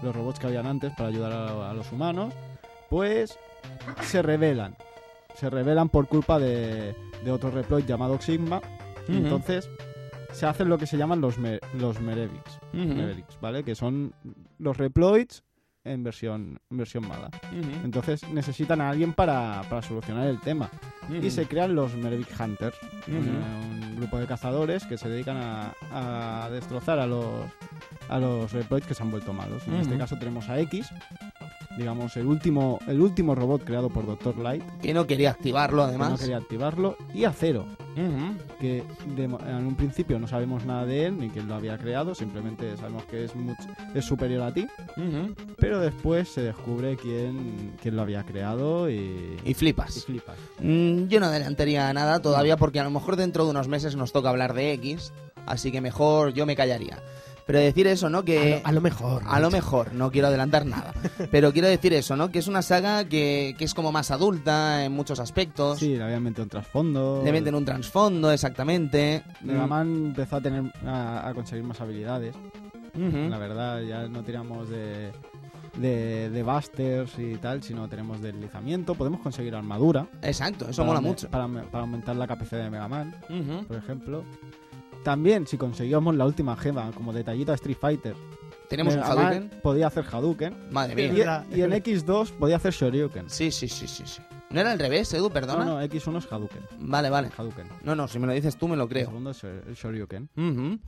los 0.03 0.15
robots 0.15 0.39
que 0.39 0.47
habían 0.49 0.67
antes 0.67 0.93
para 0.95 1.09
ayudar 1.09 1.33
a, 1.33 1.71
a 1.71 1.73
los 1.73 1.91
humanos, 1.91 2.35
pues 2.91 3.39
se 4.03 4.21
rebelan. 4.21 4.77
Se 5.37 5.49
rebelan 5.49 5.89
por 5.89 6.07
culpa 6.07 6.39
de, 6.39 6.95
de 7.25 7.31
otro 7.33 7.51
Reploid 7.51 7.85
llamado 7.87 8.21
Sigma. 8.21 8.61
entonces 9.09 9.69
se 10.33 10.47
hacen 10.47 10.69
lo 10.69 10.79
que 10.79 10.87
se 10.87 10.97
llaman 10.97 11.21
los, 11.21 11.39
me- 11.39 11.61
los 11.79 12.01
Merevics, 12.01 12.59
Ujú. 12.73 12.85
Merevics, 12.95 13.39
¿vale? 13.41 13.63
Que 13.65 13.75
son 13.75 14.13
los 14.59 14.77
Reploids 14.77 15.43
en 15.85 16.03
versión, 16.03 16.59
en 16.71 16.77
versión 16.77 17.07
mala. 17.07 17.31
Entonces 17.85 18.27
necesitan 18.31 18.81
a 18.81 18.89
alguien 18.91 19.13
para, 19.13 19.63
para 19.69 19.83
solucionar 19.83 20.27
el 20.27 20.41
tema. 20.41 20.71
Y 21.23 21.31
se 21.31 21.47
crean 21.47 21.75
los 21.75 21.95
Mervic 21.95 22.29
Hunters, 22.41 22.77
un 23.07 23.97
grupo 23.97 24.19
de 24.19 24.27
cazadores 24.27 24.85
que 24.87 24.97
se 24.97 25.09
dedican 25.09 25.37
a, 25.37 26.45
a 26.45 26.51
destrozar 26.51 26.99
a 26.99 27.07
los, 27.07 27.27
a 28.09 28.19
los 28.19 28.51
Reploids 28.53 28.87
que 28.87 28.95
se 28.95 29.03
han 29.03 29.11
vuelto 29.11 29.33
malos. 29.33 29.67
En 29.69 29.75
este 29.75 29.97
caso 29.99 30.17
tenemos 30.19 30.49
a 30.49 30.59
X, 30.61 30.87
digamos 31.77 32.17
el 32.17 32.27
último, 32.27 32.79
el 32.87 33.01
último 33.01 33.35
robot 33.35 33.65
creado 33.65 33.91
por 33.91 34.07
Dr. 34.07 34.39
Light, 34.39 34.65
Que 34.81 34.95
no 34.95 35.07
quería 35.07 35.31
activarlo, 35.31 35.83
que 35.83 35.89
además. 35.91 36.11
no 36.13 36.19
quería 36.19 36.39
activarlo, 36.39 36.97
y 37.13 37.25
a 37.25 37.33
Ujú. 37.97 38.35
que 38.61 38.83
de 39.17 39.25
en 39.25 39.67
un 39.67 39.75
principio 39.77 40.19
no 40.19 40.27
sabemos 40.27 40.65
nada 40.65 40.85
de 40.87 41.07
él 41.07 41.19
ni 41.19 41.31
quién 41.31 41.49
lo 41.49 41.55
había 41.55 41.79
creado, 41.79 42.15
simplemente 42.15 42.77
sabemos 42.77 43.05
que 43.05 43.25
es, 43.25 43.35
much- 43.37 43.57
es 43.95 44.05
superior 44.05 44.43
a 44.43 44.53
ti, 44.53 44.67
pero 45.59 45.79
después 45.81 46.29
se 46.29 46.43
descubre 46.43 46.97
quién, 46.97 47.73
quién 47.81 47.97
lo 47.97 48.03
había 48.03 48.25
creado 48.25 48.91
y, 48.91 49.39
Y 49.45 49.51
y 49.51 49.55
flipas. 49.55 50.05
flipas. 50.05 50.37
Mm, 50.61 51.07
yo 51.07 51.21
no 51.21 51.27
adelantaría 51.27 51.93
nada 51.93 52.21
todavía 52.21 52.57
porque 52.57 52.81
a 52.81 52.85
lo 52.85 52.91
mejor 52.91 53.17
dentro 53.17 53.45
de 53.45 53.51
unos 53.51 53.69
meses 53.69 53.97
nos 53.97 54.13
toca 54.13 54.31
hablar 54.31 54.55
de 54.55 54.73
X, 54.73 55.13
así 55.47 55.71
que 55.73 55.81
mejor 55.81 56.33
yo 56.33 56.47
me 56.47 56.57
callaría. 56.57 56.99
Pero 57.47 57.59
decir 57.59 57.87
eso, 57.87 58.09
¿no? 58.09 58.25
Que... 58.25 58.55
a, 58.55 58.61
lo, 58.61 58.69
a 58.69 58.73
lo 58.73 58.81
mejor. 58.81 59.23
A 59.27 59.41
lo 59.41 59.51
mejor, 59.51 59.93
no 59.93 60.11
quiero 60.11 60.29
adelantar 60.29 60.65
nada. 60.65 60.95
Pero 61.31 61.53
quiero 61.53 61.69
decir 61.69 61.93
eso, 61.93 62.17
¿no? 62.17 62.31
Que 62.31 62.39
es 62.39 62.49
una 62.49 62.63
saga 62.63 63.05
que, 63.05 63.55
que 63.59 63.65
es 63.65 63.75
como 63.75 63.93
más 63.93 64.11
adulta 64.11 64.85
en 64.85 64.93
muchos 64.93 65.21
aspectos. 65.21 65.79
Sí, 65.79 65.97
le 65.97 66.03
habían 66.05 66.23
metido 66.23 66.45
un 66.45 66.49
trasfondo. 66.49 67.23
Le 67.25 67.33
meten 67.33 67.55
un 67.55 67.65
trasfondo, 67.65 68.33
exactamente. 68.33 69.23
Mega 69.43 69.67
Man 69.67 70.07
empezó 70.07 70.37
a 70.37 70.41
tener 70.41 70.73
a, 70.87 71.29
a 71.29 71.35
conseguir 71.35 71.65
más 71.65 71.81
habilidades. 71.81 72.35
La 72.95 73.39
verdad, 73.39 73.83
ya 73.83 74.07
no 74.07 74.23
tiramos 74.23 74.69
de, 74.69 75.11
de, 75.77 76.31
de 76.31 76.43
busters 76.45 77.19
y 77.19 77.35
tal, 77.37 77.63
sino 77.63 77.89
tenemos 77.89 78.21
deslizamiento. 78.23 78.95
Podemos 78.95 79.21
conseguir 79.21 79.55
armadura. 79.55 80.07
Exacto, 80.23 80.69
eso 80.69 80.83
para 80.83 80.87
mola 80.87 81.01
mucho. 81.01 81.29
Para, 81.29 81.49
para 81.49 81.81
aumentar 81.83 82.15
la 82.17 82.27
capacidad 82.27 82.63
de 82.63 82.71
Mega 82.71 82.89
Man, 82.89 83.15
por 83.67 83.77
ejemplo. 83.77 84.25
También, 85.05 85.47
si 85.47 85.57
conseguíamos 85.59 86.15
la 86.17 86.25
última 86.25 86.57
gema, 86.57 86.91
como 86.93 87.13
detallito 87.13 87.53
a 87.53 87.55
Street 87.55 87.77
Fighter, 87.81 88.15
Tenemos 88.69 88.95
un 88.95 89.01
Mega 89.01 89.15
Man 89.15 89.27
Hadouken. 89.27 89.61
podía 89.63 89.87
hacer 89.87 90.05
Hadouken. 90.11 90.57
Madre 90.73 91.07
Y, 91.07 91.13
mía. 91.13 91.47
y 91.55 91.61
en 91.61 91.71
X2 91.73 92.31
podía 92.33 92.57
hacer 92.57 92.73
Shoryuken. 92.73 93.29
Sí, 93.29 93.51
sí, 93.51 93.69
sí, 93.69 93.87
sí, 93.87 94.03
sí. 94.07 94.23
¿No 94.51 94.61
era 94.61 94.73
al 94.73 94.79
revés, 94.79 95.13
Edu? 95.13 95.31
Perdona. 95.31 95.65
No, 95.65 95.75
no, 95.79 95.83
X1 95.83 96.19
es 96.19 96.33
Hadouken. 96.33 96.63
Vale, 96.79 97.11
vale. 97.11 97.31
Hadouken. 97.37 97.69
No, 97.83 97.95
no, 97.95 98.09
si 98.09 98.19
me 98.19 98.27
lo 98.27 98.33
dices 98.33 98.57
tú 98.57 98.67
me 98.67 98.77
lo 98.77 98.85
El 98.85 98.89
creo. 98.89 99.07
segundo 99.07 99.31
es 99.31 99.45
el 99.45 99.75
Shoryuken. 99.75 100.29
Ujú. 100.37 100.79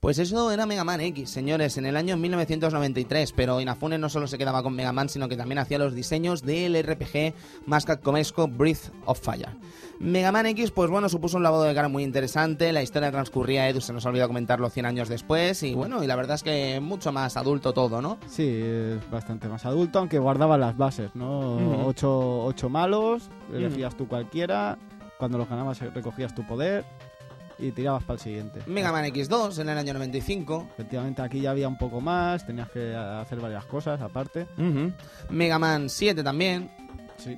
Pues 0.00 0.18
eso 0.18 0.52
era 0.52 0.66
Mega 0.66 0.84
Man 0.84 1.00
X, 1.00 1.30
señores, 1.30 1.78
en 1.78 1.86
el 1.86 1.96
año 1.96 2.16
1993, 2.16 3.32
pero 3.32 3.60
Inafune 3.60 3.96
no 3.96 4.08
solo 4.10 4.26
se 4.26 4.36
quedaba 4.36 4.62
con 4.62 4.74
Mega 4.74 4.92
Man, 4.92 5.08
sino 5.08 5.28
que 5.28 5.36
también 5.36 5.58
hacía 5.58 5.78
los 5.78 5.94
diseños 5.94 6.42
del 6.42 6.80
RPG 6.82 7.34
más 7.64 7.86
capcomesco 7.86 8.46
Breath 8.46 8.92
of 9.06 9.18
Fire. 9.18 9.56
Mega 9.98 10.30
Man 10.32 10.46
X, 10.46 10.70
pues 10.70 10.90
bueno, 10.90 11.08
supuso 11.08 11.38
un 11.38 11.42
lavado 11.42 11.64
de 11.64 11.74
cara 11.74 11.88
muy 11.88 12.04
interesante, 12.04 12.72
la 12.72 12.82
historia 12.82 13.10
transcurría, 13.10 13.68
Edu, 13.68 13.80
se 13.80 13.94
nos 13.94 14.04
olvidó 14.04 14.28
comentarlo 14.28 14.68
100 14.68 14.84
años 14.84 15.08
después, 15.08 15.62
y 15.62 15.74
bueno, 15.74 16.04
y 16.04 16.06
la 16.06 16.16
verdad 16.16 16.34
es 16.34 16.42
que 16.42 16.78
mucho 16.80 17.10
más 17.10 17.38
adulto 17.38 17.72
todo, 17.72 18.02
¿no? 18.02 18.18
Sí, 18.28 18.46
es 18.46 19.10
bastante 19.10 19.48
más 19.48 19.64
adulto, 19.64 19.98
aunque 19.98 20.18
guardaba 20.18 20.58
las 20.58 20.76
bases, 20.76 21.14
¿no? 21.14 21.86
Ocho, 21.86 22.44
ocho 22.44 22.68
malos, 22.68 23.30
elegías 23.50 23.96
tú 23.96 24.06
cualquiera, 24.06 24.76
cuando 25.18 25.38
los 25.38 25.48
ganabas 25.48 25.80
eh, 25.80 25.90
recogías 25.94 26.34
tu 26.34 26.46
poder 26.46 26.84
y 27.58 27.72
tirabas 27.72 28.02
para 28.04 28.14
el 28.14 28.20
siguiente. 28.20 28.60
Mega 28.66 28.92
Man 28.92 29.04
X2 29.06 29.58
en 29.60 29.68
el 29.68 29.78
año 29.78 29.92
95. 29.94 30.68
Efectivamente, 30.74 31.22
aquí 31.22 31.40
ya 31.40 31.50
había 31.50 31.68
un 31.68 31.78
poco 31.78 32.00
más, 32.00 32.46
tenías 32.46 32.68
que 32.70 32.94
hacer 32.94 33.40
varias 33.40 33.64
cosas 33.64 34.00
aparte. 34.00 34.46
Ujú. 34.58 34.92
Mega 35.30 35.58
Man 35.58 35.88
7 35.88 36.22
también. 36.22 36.70
Sí. 37.16 37.36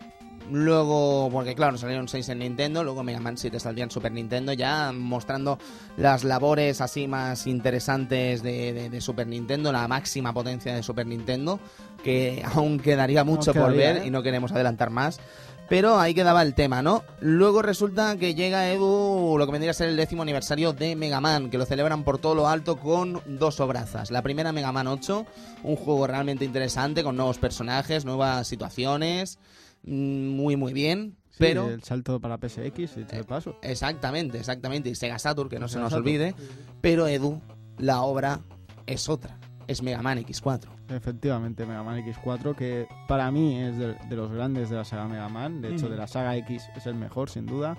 Luego, 0.51 1.29
porque 1.31 1.55
claro, 1.55 1.77
salieron 1.77 2.09
6 2.09 2.31
en 2.31 2.39
Nintendo, 2.39 2.83
luego 2.83 3.03
Mega 3.03 3.21
Man 3.21 3.37
7 3.37 3.61
saldría 3.61 3.85
en 3.85 3.91
Super 3.91 4.13
Nintendo, 4.13 4.55
ya 4.55 4.93
mostrando 4.93 5.59
las 5.99 6.25
labores 6.25 6.81
así 6.81 7.07
más 7.07 7.47
interesantes 7.47 8.43
de, 8.43 8.73
de- 8.73 8.89
de 8.91 9.01
Super 9.03 9.27
Nintendo, 9.27 9.71
la 9.73 9.87
máxima 9.89 10.33
potencia 10.33 10.75
de 10.75 10.83
Super 10.83 11.07
Nintendo, 11.07 11.61
que 12.03 12.43
aún 12.55 12.79
quedaría 12.81 13.25
mucho 13.25 13.53
por 13.53 13.73
quedaría, 13.73 13.93
ver 13.95 14.03
¿eh? 14.05 14.07
y 14.07 14.11
no 14.11 14.23
queremos 14.23 14.51
adelantar 14.53 14.89
más. 14.91 15.21
Pero 15.69 15.99
ahí 16.01 16.15
quedaba 16.15 16.43
el 16.43 16.55
tema, 16.55 16.81
¿no? 16.83 17.05
Luego 17.21 17.61
resulta 17.61 18.17
que 18.17 18.35
llega 18.35 18.71
Edu, 18.73 19.37
lo 19.39 19.45
que 19.45 19.53
vendría 19.53 19.73
a 19.73 19.75
ser 19.75 19.91
el 19.91 19.97
décimo 19.97 20.23
aniversario 20.23 20.73
de 20.73 20.97
Mega 20.97 21.21
Man, 21.21 21.51
que 21.51 21.59
lo 21.59 21.67
celebran 21.67 22.05
por 22.05 22.19
todo 22.19 22.35
lo 22.35 22.49
alto 22.49 22.77
con 22.79 23.21
dos 23.27 23.61
obrazas. 23.61 24.11
La 24.11 24.23
primera 24.23 24.51
Mega 24.53 24.73
Man 24.73 24.87
8, 24.87 25.27
un 25.65 25.77
juego 25.77 26.07
realmente 26.07 26.47
interesante, 26.47 27.03
con 27.03 27.17
nuevos 27.17 27.37
personajes, 27.39 28.07
nuevas 28.07 28.49
situaciones, 28.49 29.39
mm, 29.83 30.29
muy 30.29 30.57
muy 30.57 30.73
bien, 30.73 31.17
Sí, 31.33 31.37
pero... 31.41 31.69
el 31.69 31.83
salto 31.85 32.19
para 32.19 32.39
PSX, 32.39 32.97
y 32.97 33.05
de 33.05 33.25
paso. 33.25 33.59
Exactamente, 33.61 34.39
exactamente, 34.39 34.89
y 34.89 34.95
Sega 34.95 35.19
Saturn, 35.19 35.51
que 35.51 35.59
no 35.59 35.69
se 35.69 35.79
nos 35.79 35.91
Saturn. 35.91 36.07
olvide, 36.09 36.35
pero 36.81 37.07
Edu, 37.09 37.43
la 37.77 38.01
obra 38.03 38.41
es 38.87 39.11
otra, 39.11 39.39
es 39.69 39.83
Mega 39.83 40.03
Man 40.03 40.19
X4. 40.19 40.69
Efectivamente, 40.89 41.65
Mega 41.67 41.83
Man 41.85 42.03
X4, 42.05 42.57
que 42.57 42.89
para 43.07 43.31
mí 43.31 43.57
es 43.61 43.79
de, 43.79 43.95
de 43.95 44.17
los 44.17 44.33
grandes 44.33 44.71
de 44.71 44.77
la 44.77 44.85
saga 44.85 45.07
Mega 45.07 45.29
Man. 45.29 45.61
De 45.61 45.75
hecho, 45.75 45.89
de 45.89 45.97
la 45.97 46.07
saga 46.09 46.37
X 46.39 46.69
es 46.75 46.87
el 46.87 46.95
mejor, 46.97 47.31
sin 47.31 47.47
duda. 47.47 47.77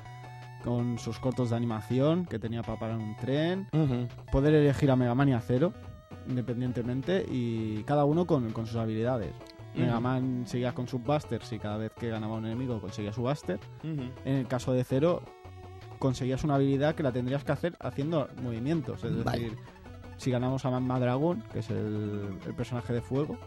Con 0.63 0.97
sus 0.99 1.19
cortos 1.19 1.49
de 1.49 1.55
animación 1.55 2.25
que 2.25 2.37
tenía 2.37 2.61
para 2.63 2.79
parar 2.79 2.97
un 2.97 3.15
tren. 3.17 3.67
Poder 4.31 4.53
elegir 4.53 4.91
a 4.91 4.95
Mega 4.95 5.15
Man 5.15 5.29
y 5.29 5.33
a 5.33 5.41
Zero, 5.41 5.73
independientemente, 6.27 7.25
y 7.29 7.83
cada 7.83 8.05
uno 8.05 8.25
con, 8.25 8.51
con 8.51 8.65
sus 8.67 8.77
habilidades. 8.77 9.33
Mega. 9.75 9.99
Man 9.99 10.43
seguía 10.45 10.73
con 10.73 10.87
sus 10.87 11.01
busters 11.01 11.51
y 11.53 11.59
cada 11.59 11.77
vez 11.77 11.91
que 11.97 12.09
ganaba 12.09 12.35
un 12.35 12.45
enemigo 12.45 12.81
conseguía 12.81 13.13
su 13.13 13.21
buster. 13.21 13.59
En 13.83 14.35
el 14.35 14.47
caso 14.47 14.73
de 14.73 14.83
Zero, 14.83 15.23
conseguías 15.99 16.43
una 16.43 16.55
habilidad 16.55 16.95
que 16.95 17.03
la 17.03 17.11
tendrías 17.11 17.43
que 17.43 17.51
hacer 17.51 17.77
haciendo 17.79 18.27
movimientos. 18.41 19.03
Es 19.03 19.23
Vale. 19.23 19.39
decir, 19.39 19.57
si 20.19 20.29
ganamos 20.31 20.63
a 20.65 20.69
Magma 20.69 20.99
Dragon, 20.99 21.41
que 21.51 21.59
es 21.59 21.69
el, 21.69 22.29
el 22.45 22.53
personaje 22.53 22.93
de 22.93 23.01
fuego, 23.01 23.37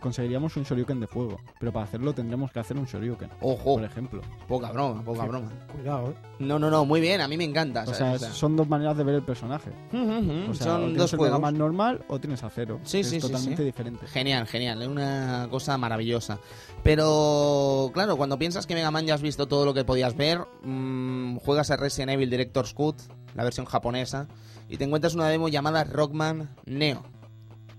conseguiríamos 0.00 0.56
un 0.56 0.62
Shoryuken 0.64 1.00
de 1.00 1.06
fuego. 1.06 1.38
Pero 1.58 1.72
para 1.72 1.84
hacerlo 1.84 2.12
tendremos 2.14 2.50
que 2.52 2.60
hacer 2.60 2.76
un 2.78 2.84
Shoryuken, 2.86 3.28
Ojo, 3.40 3.74
por 3.74 3.84
ejemplo. 3.84 4.22
poca 4.48 4.70
broma, 4.72 5.02
poca 5.04 5.22
Sí. 5.22 5.28
broma. 5.28 5.48
Cuidado, 5.72 6.10
¿eh? 6.10 6.14
No, 6.38 6.58
no, 6.58 6.70
no, 6.70 6.84
muy 6.84 7.00
bien, 7.00 7.20
a 7.20 7.28
mí 7.28 7.36
me 7.36 7.44
encanta. 7.44 7.84
O 7.86 7.94
sea. 7.94 8.12
O 8.12 8.18
son 8.18 8.56
dos 8.56 8.68
maneras 8.68 8.96
de 8.96 9.04
ver 9.04 9.16
el 9.16 9.22
personaje. 9.22 9.70
ujú, 9.92 10.02
ujú, 10.02 10.50
O 10.50 10.54
sea, 10.54 10.66
o 10.66 10.70
son 10.70 10.80
tienes 10.82 10.98
dos 10.98 11.12
el 11.12 11.18
juegos. 11.18 11.40
Man 11.40 11.58
normal 11.58 12.04
o 12.08 12.18
tienes 12.18 12.42
a 12.44 12.50
cero. 12.50 12.80
Sí, 12.84 13.02
sí, 13.04 13.16
es 13.16 13.22
sí, 13.22 13.28
totalmente 13.28 13.58
sí. 13.62 13.64
diferente. 13.64 14.06
Genial, 14.06 14.46
genial, 14.46 14.82
es 14.82 14.88
una 14.88 15.48
cosa 15.50 15.76
maravillosa. 15.78 16.38
Pero, 16.84 17.90
claro, 17.94 18.18
cuando 18.18 18.38
piensas 18.38 18.66
que 18.66 18.74
Mega 18.74 18.90
Man 18.90 19.06
ya 19.06 19.14
has 19.14 19.22
visto 19.22 19.48
todo 19.48 19.64
lo 19.64 19.72
que 19.72 19.86
podías 19.86 20.14
ver, 20.16 20.40
mm, 20.62 21.38
juegas 21.38 21.70
a 21.70 21.78
Resident 21.78 22.12
Evil 22.12 22.28
Director's 22.28 22.74
Cut, 22.74 23.00
la 23.34 23.42
versión 23.42 23.64
japonesa, 23.64 24.28
y 24.68 24.76
te 24.76 24.84
encuentras 24.84 25.14
una 25.14 25.30
demo 25.30 25.48
llamada 25.48 25.84
Rockman 25.84 26.54
Neo. 26.66 27.02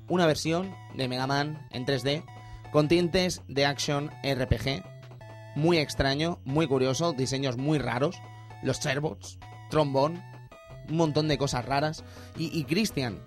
Una 0.10 0.26
versión 0.26 0.74
de 0.96 1.08
Mega 1.08 1.28
Man 1.28 1.68
en 1.70 1.86
3D, 1.86 2.24
con 2.72 2.88
tintes 2.88 3.44
de 3.48 3.68
action 3.68 4.10
RPG, 4.24 4.84
muy 5.56 5.78
extraño, 5.78 6.40
muy 6.44 6.66
curioso, 6.66 7.14
diseños 7.14 7.58
muy 7.58 7.78
raros, 7.78 8.18
los 8.64 8.80
Cherbots, 8.80 9.38
trombón, 9.70 10.24
un 10.90 10.98
montón 10.98 11.28
de 11.28 11.38
cosas 11.38 11.64
raras. 11.64 12.04
Y, 12.38 12.58
y 12.58 12.64
Christian, 12.64 13.20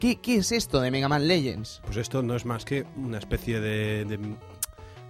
¿qué, 0.00 0.16
¿qué 0.16 0.36
es 0.36 0.50
esto 0.50 0.80
de 0.80 0.90
Mega 0.90 1.08
Man 1.08 1.28
Legends? 1.28 1.80
Pues 1.84 1.96
esto 1.96 2.22
no 2.24 2.34
es 2.34 2.44
más 2.44 2.64
que 2.64 2.84
una 2.96 3.18
especie 3.18 3.60
de 3.60 4.04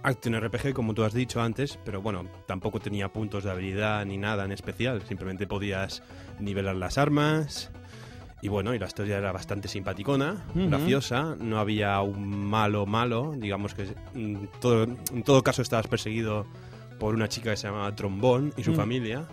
action 0.07 0.33
RPG, 0.39 0.73
como 0.73 0.93
tú 0.93 1.03
has 1.03 1.13
dicho 1.13 1.41
antes, 1.41 1.77
pero 1.83 2.01
bueno, 2.01 2.23
tampoco 2.47 2.79
tenía 2.79 3.09
puntos 3.11 3.43
de 3.43 3.51
habilidad 3.51 4.05
ni 4.05 4.17
nada 4.17 4.45
en 4.45 4.51
especial. 4.51 5.01
Simplemente 5.07 5.47
podías 5.47 6.01
nivelar 6.39 6.75
las 6.75 6.97
armas. 6.97 7.71
Y 8.41 8.49
bueno, 8.49 8.73
y 8.73 8.79
la 8.79 8.85
historia 8.85 9.17
era 9.17 9.31
bastante 9.31 9.67
simpaticona, 9.67 10.45
Ujú. 10.51 10.69
graciosa, 10.69 11.35
no 11.39 11.57
había 11.59 11.99
un 12.01 12.45
malo 12.47 12.85
malo, 12.85 13.33
digamos 13.35 13.73
que 13.73 13.87
mm, 14.13 14.45
todo, 14.61 14.83
en 14.83 15.23
todo 15.23 15.41
caso 15.43 15.61
estabas 15.63 15.87
perseguido 15.87 16.45
por 16.99 17.15
una 17.15 17.27
chica 17.27 17.49
que 17.51 17.57
se 17.57 17.67
llamaba 17.67 17.93
Trombón 17.95 18.53
y 18.55 18.63
su 18.63 18.71
Mm. 18.71 18.75
familia. 18.75 19.25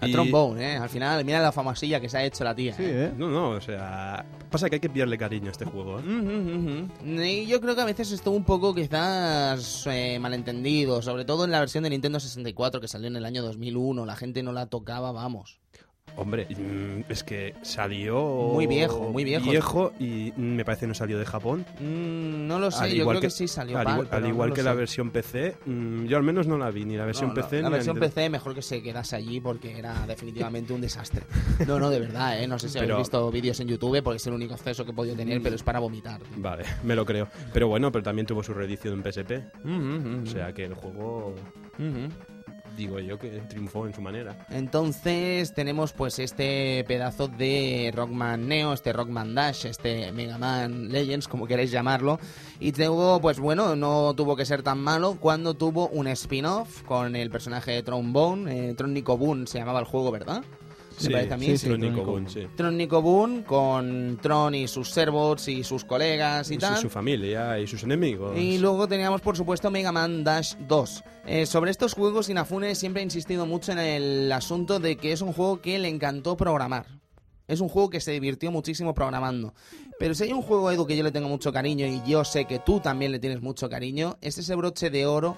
A 0.00 0.08
Y- 0.08 0.12
trombone, 0.12 0.72
¿eh? 0.74 0.76
Al 0.76 0.88
final, 0.88 1.24
mira 1.24 1.40
la 1.40 1.52
famosilla 1.52 2.00
que 2.00 2.08
se 2.08 2.16
ha 2.18 2.24
hecho 2.24 2.42
la 2.42 2.54
tía. 2.54 2.74
Sí, 2.74 2.82
¿eh? 2.84 3.04
¿eh? 3.06 3.12
No, 3.18 3.28
no, 3.28 3.50
o 3.50 3.60
sea, 3.60 4.24
pasa 4.50 4.68
que 4.70 4.76
hay 4.76 4.80
que 4.80 4.88
pillarle 4.88 5.18
cariño 5.18 5.48
a 5.48 5.50
este 5.52 5.66
juego, 5.66 5.98
¿eh? 5.98 6.02
Ujú, 6.02 6.58
ujú. 7.06 7.22
Y 7.22 7.46
yo 7.46 7.60
creo 7.60 7.74
que 7.74 7.82
a 7.82 7.84
veces 7.84 8.10
estuvo 8.10 8.34
un 8.34 8.44
poco 8.44 8.74
quizás 8.74 9.86
eh, 9.86 10.18
malentendido, 10.18 11.02
sobre 11.02 11.24
todo 11.24 11.44
en 11.44 11.50
la 11.50 11.60
versión 11.60 11.84
de 11.84 11.90
Nintendo 11.90 12.18
64 12.18 12.80
que 12.80 12.88
salió 12.88 13.08
en 13.08 13.16
el 13.16 13.24
año 13.26 13.42
2001. 13.42 14.06
La 14.06 14.16
gente 14.16 14.42
no 14.42 14.52
la 14.52 14.66
tocaba, 14.66 15.12
vamos. 15.12 15.59
Hombre, 16.16 16.46
mm, 16.50 17.10
es 17.10 17.24
que 17.24 17.54
salió... 17.62 18.50
Muy 18.54 18.66
viejo, 18.66 19.10
muy 19.10 19.24
viejo. 19.24 19.50
Viejo 19.50 19.92
y 19.98 20.32
mm, 20.36 20.40
me 20.56 20.64
parece 20.64 20.86
no 20.86 20.94
salió 20.94 21.18
de 21.18 21.24
Japón. 21.24 21.64
Mm, 21.80 22.46
no 22.46 22.58
lo 22.58 22.70
sé, 22.70 22.84
Al 22.84 22.92
yo 22.92 23.06
creo 23.06 23.20
que, 23.20 23.26
que- 23.28 23.30
sí 23.30 23.48
salió 23.48 23.78
al 23.78 23.88
igual, 23.88 24.08
al 24.10 24.26
igual 24.26 24.52
que 24.52 24.62
la 24.62 24.72
sé. 24.72 24.76
versión 24.76 25.10
PC, 25.10 25.56
mm, 25.64 26.04
yo 26.06 26.16
al 26.16 26.22
menos 26.22 26.46
no 26.46 26.58
la 26.58 26.70
vi, 26.70 26.84
ni 26.84 26.96
la 26.96 27.04
versión 27.06 27.28
No, 27.30 27.34
no, 27.34 27.42
PC 27.42 27.62
la 27.62 27.68
ni 27.68 27.74
versión 27.74 27.98
la 27.98 28.06
PC 28.06 28.28
mejor 28.28 28.54
que 28.54 28.62
se 28.62 28.82
quedase 28.82 29.16
allí 29.16 29.40
porque 29.40 29.78
era 29.78 30.06
definitivamente 30.06 30.72
un 30.72 30.80
desastre. 30.80 31.22
No, 31.66 31.78
no, 31.78 31.90
de 31.90 32.00
verdad, 32.00 32.42
¿eh? 32.42 32.46
No 32.46 32.58
sé 32.58 32.68
si 32.68 32.78
habéis 32.78 32.88
Pero- 32.90 32.98
visto 32.98 33.30
vídeos 33.30 33.58
en 33.60 33.68
YouTube 33.68 34.02
porque 34.02 34.16
es 34.18 34.26
el 34.26 34.34
único 34.34 34.54
acceso 34.54 34.84
que 34.84 34.90
he 34.90 34.94
podido 34.94 35.16
tener, 35.16 35.40
pero 35.42 35.54
es 35.56 35.62
para 35.62 35.78
vomitar. 35.78 36.20
Vale, 36.36 36.64
me 36.84 36.94
lo 36.94 37.04
creo. 37.06 37.28
Pero 37.52 37.68
bueno, 37.68 37.90
pero 37.92 38.02
también 38.02 38.26
tuvo 38.26 38.42
su 38.42 38.52
reedición 38.52 38.94
en 38.94 39.02
PSP. 39.12 39.32
Ujú, 39.64 39.72
ujú, 39.74 40.22
O 40.24 40.26
sea 40.26 40.52
que 40.52 40.64
el 40.64 40.74
juego, 40.74 41.34
ujú. 41.78 42.08
Digo 42.76 42.98
yo, 42.98 43.18
que 43.18 43.28
triunfó 43.48 43.86
en 43.86 43.94
su 43.94 44.00
manera. 44.00 44.36
Entonces 44.50 45.52
tenemos 45.54 45.92
pues 45.92 46.18
este 46.18 46.84
pedazo 46.86 47.28
de 47.28 47.92
Rockman 47.94 48.48
Neo, 48.48 48.72
este 48.72 48.92
Rockman 48.92 49.34
Dash, 49.34 49.66
este 49.66 50.12
Mega 50.12 50.38
Man 50.38 50.88
Legends, 50.88 51.28
como 51.28 51.46
queréis 51.46 51.70
llamarlo. 51.70 52.18
Y 52.58 52.72
tuvo, 52.72 53.20
pues 53.20 53.38
bueno, 53.38 53.76
no 53.76 54.14
tuvo 54.14 54.36
que 54.36 54.44
ser 54.44 54.62
tan 54.62 54.78
malo 54.78 55.16
cuando 55.20 55.54
tuvo 55.54 55.88
un 55.88 56.06
spin-off 56.08 56.82
con 56.82 57.16
el 57.16 57.30
personaje 57.30 57.72
de 57.72 57.82
Trombone, 57.82 58.70
eh, 58.70 58.74
Tron 58.74 58.92
Nico 58.92 59.16
Boon 59.16 59.46
se 59.46 59.58
llamaba 59.58 59.80
el 59.80 59.86
juego, 59.86 60.10
¿verdad? 60.10 60.42
¿Me 61.04 61.10
parece 61.10 61.34
a 61.34 61.36
mí? 61.36 61.46
sí, 61.46 61.58
sí, 61.58 61.66
Tron 61.66 61.80
Nico 61.80 62.20
sí. 62.28 62.46
Tron 62.56 62.76
Nico 62.76 63.02
con 63.46 64.18
Tron 64.20 64.54
y 64.54 64.68
sus 64.68 64.90
servots 64.90 65.48
y 65.48 65.64
sus 65.64 65.84
colegas 65.84 66.50
y, 66.50 66.54
Y 66.54 66.56
su, 66.56 66.60
tal. 66.60 66.76
su 66.78 66.90
familia 66.90 67.58
y 67.58 67.66
sus 67.66 67.82
enemigos. 67.82 68.36
Y 68.36 68.58
luego 68.58 68.86
teníamos, 68.88 69.20
por 69.20 69.36
supuesto, 69.36 69.70
Mega 69.70 69.92
Man 69.92 70.24
Dash 70.24 70.54
2. 70.68 71.04
Eh, 71.26 71.46
sobre 71.46 71.70
estos 71.70 71.94
juegos, 71.94 72.28
Inafune 72.28 72.74
siempre 72.74 73.00
ha 73.00 73.04
insistido 73.04 73.46
mucho 73.46 73.72
en 73.72 73.78
el 73.78 74.32
asunto 74.32 74.80
de 74.80 74.96
que 74.96 75.12
es 75.12 75.20
un 75.20 75.32
juego 75.32 75.60
que 75.60 75.78
le 75.78 75.88
encantó 75.88 76.36
programar. 76.36 76.86
Es 77.46 77.60
un 77.60 77.68
juego 77.68 77.90
que 77.90 78.00
se 78.00 78.12
divirtió 78.12 78.52
muchísimo 78.52 78.94
programando. 78.94 79.54
Pero 79.98 80.14
si 80.14 80.22
hay 80.24 80.32
un 80.32 80.42
juego, 80.42 80.70
Edu, 80.70 80.86
que 80.86 80.96
yo 80.96 81.02
le 81.02 81.10
tengo 81.10 81.28
mucho 81.28 81.52
cariño 81.52 81.84
y 81.86 82.00
yo 82.08 82.24
sé 82.24 82.44
que 82.44 82.60
tú 82.60 82.78
también 82.80 83.10
le 83.10 83.18
tienes 83.18 83.42
mucho 83.42 83.68
cariño, 83.68 84.16
es 84.20 84.38
ese 84.38 84.54
broche 84.54 84.88
de 84.88 85.04
oro 85.06 85.36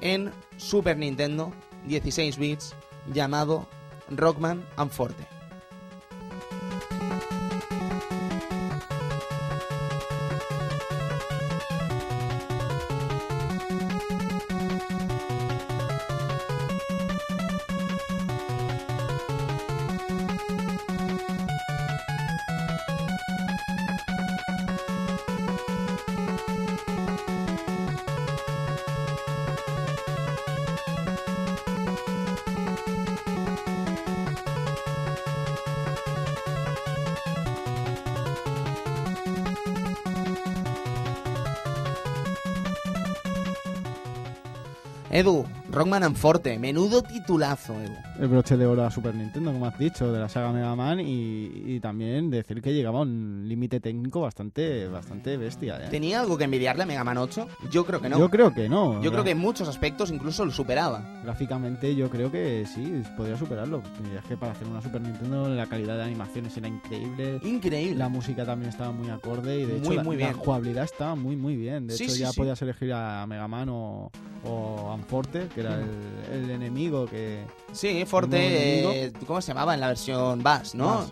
en 0.00 0.32
Super 0.56 0.96
Nintendo, 0.96 1.52
16 1.86 2.38
bits, 2.38 2.74
llamado 3.12 3.68
Rockman 4.10 4.62
and 4.76 4.90
Forte. 4.90 5.37
Edu, 45.88 45.94
Rockman 45.94 46.02
and 46.04 46.16
Forte, 46.16 46.58
menudo 46.58 47.02
titulazo. 47.02 47.74
El 48.20 48.28
broche 48.28 48.56
de 48.56 48.66
oro 48.66 48.84
a 48.84 48.90
Super 48.90 49.14
Nintendo, 49.14 49.52
como 49.52 49.66
has 49.66 49.78
dicho, 49.78 50.12
de 50.12 50.18
la 50.18 50.28
saga 50.28 50.52
Mega 50.52 50.74
Man 50.74 51.00
y, 51.00 51.50
y 51.66 51.80
también 51.80 52.30
decir 52.30 52.60
que 52.60 52.72
llegaba 52.74 52.98
a 52.98 53.02
un 53.02 53.44
límite 53.48 53.80
técnico 53.80 54.20
bastante 54.20 54.88
bastante 54.88 55.36
bestia. 55.36 55.78
¿eh? 55.78 55.88
¿Tenía 55.90 56.20
algo 56.20 56.36
que 56.36 56.44
envidiarle 56.44 56.82
a 56.82 56.86
Mega 56.86 57.04
Man 57.04 57.18
8? 57.18 57.48
Yo 57.70 57.84
creo 57.86 58.00
que 58.00 58.08
no. 58.08 58.18
Yo 58.18 58.28
creo 58.28 58.52
que 58.52 58.68
no. 58.68 59.02
Yo 59.02 59.10
creo 59.10 59.24
que 59.24 59.30
en 59.30 59.38
muchos 59.38 59.68
aspectos 59.68 60.10
incluso 60.10 60.44
lo 60.44 60.50
superaba. 60.52 61.20
Gráficamente 61.24 61.94
yo 61.94 62.10
creo 62.10 62.30
que 62.30 62.64
sí, 62.66 63.02
podría 63.16 63.36
superarlo. 63.36 63.82
Es 64.16 64.24
que 64.24 64.36
para 64.36 64.52
hacer 64.52 64.66
una 64.66 64.80
Super 64.82 65.00
Nintendo 65.00 65.48
la 65.48 65.66
calidad 65.66 65.96
de 65.96 66.04
animaciones 66.04 66.56
era 66.56 66.68
increíble. 66.68 67.40
Increíble. 67.44 67.96
La 67.96 68.08
música 68.08 68.44
también 68.44 68.70
estaba 68.70 68.92
muy 68.92 69.08
acorde 69.10 69.60
y 69.60 69.64
de 69.64 69.78
hecho 69.78 70.02
Muy, 70.02 70.16
la, 70.16 70.32
jugabilidad 70.34 70.84
estaba 70.84 71.14
muy 71.14 71.36
muy 71.36 71.56
bien. 71.56 71.86
De 71.86 71.94
Sí, 71.94 72.04
hecho 72.04 72.12
sí, 72.14 72.20
ya 72.20 72.30
sí. 72.30 72.40
podías 72.40 72.60
elegir 72.62 72.92
a 72.92 73.26
Mega 73.26 73.46
Man 73.48 73.68
o, 73.70 74.10
o 74.44 74.92
Anforte, 74.92 75.48
que 75.54 75.60
era 75.60 75.77
el, 75.78 76.44
el 76.44 76.50
enemigo 76.50 77.06
que... 77.06 77.44
Sí, 77.72 78.04
Forte, 78.06 78.80
eh, 79.06 79.12
¿cómo 79.26 79.40
se 79.42 79.48
llamaba? 79.48 79.74
En 79.74 79.80
la 79.80 79.88
versión 79.88 80.42
Bass, 80.42 80.74
¿no? 80.74 81.10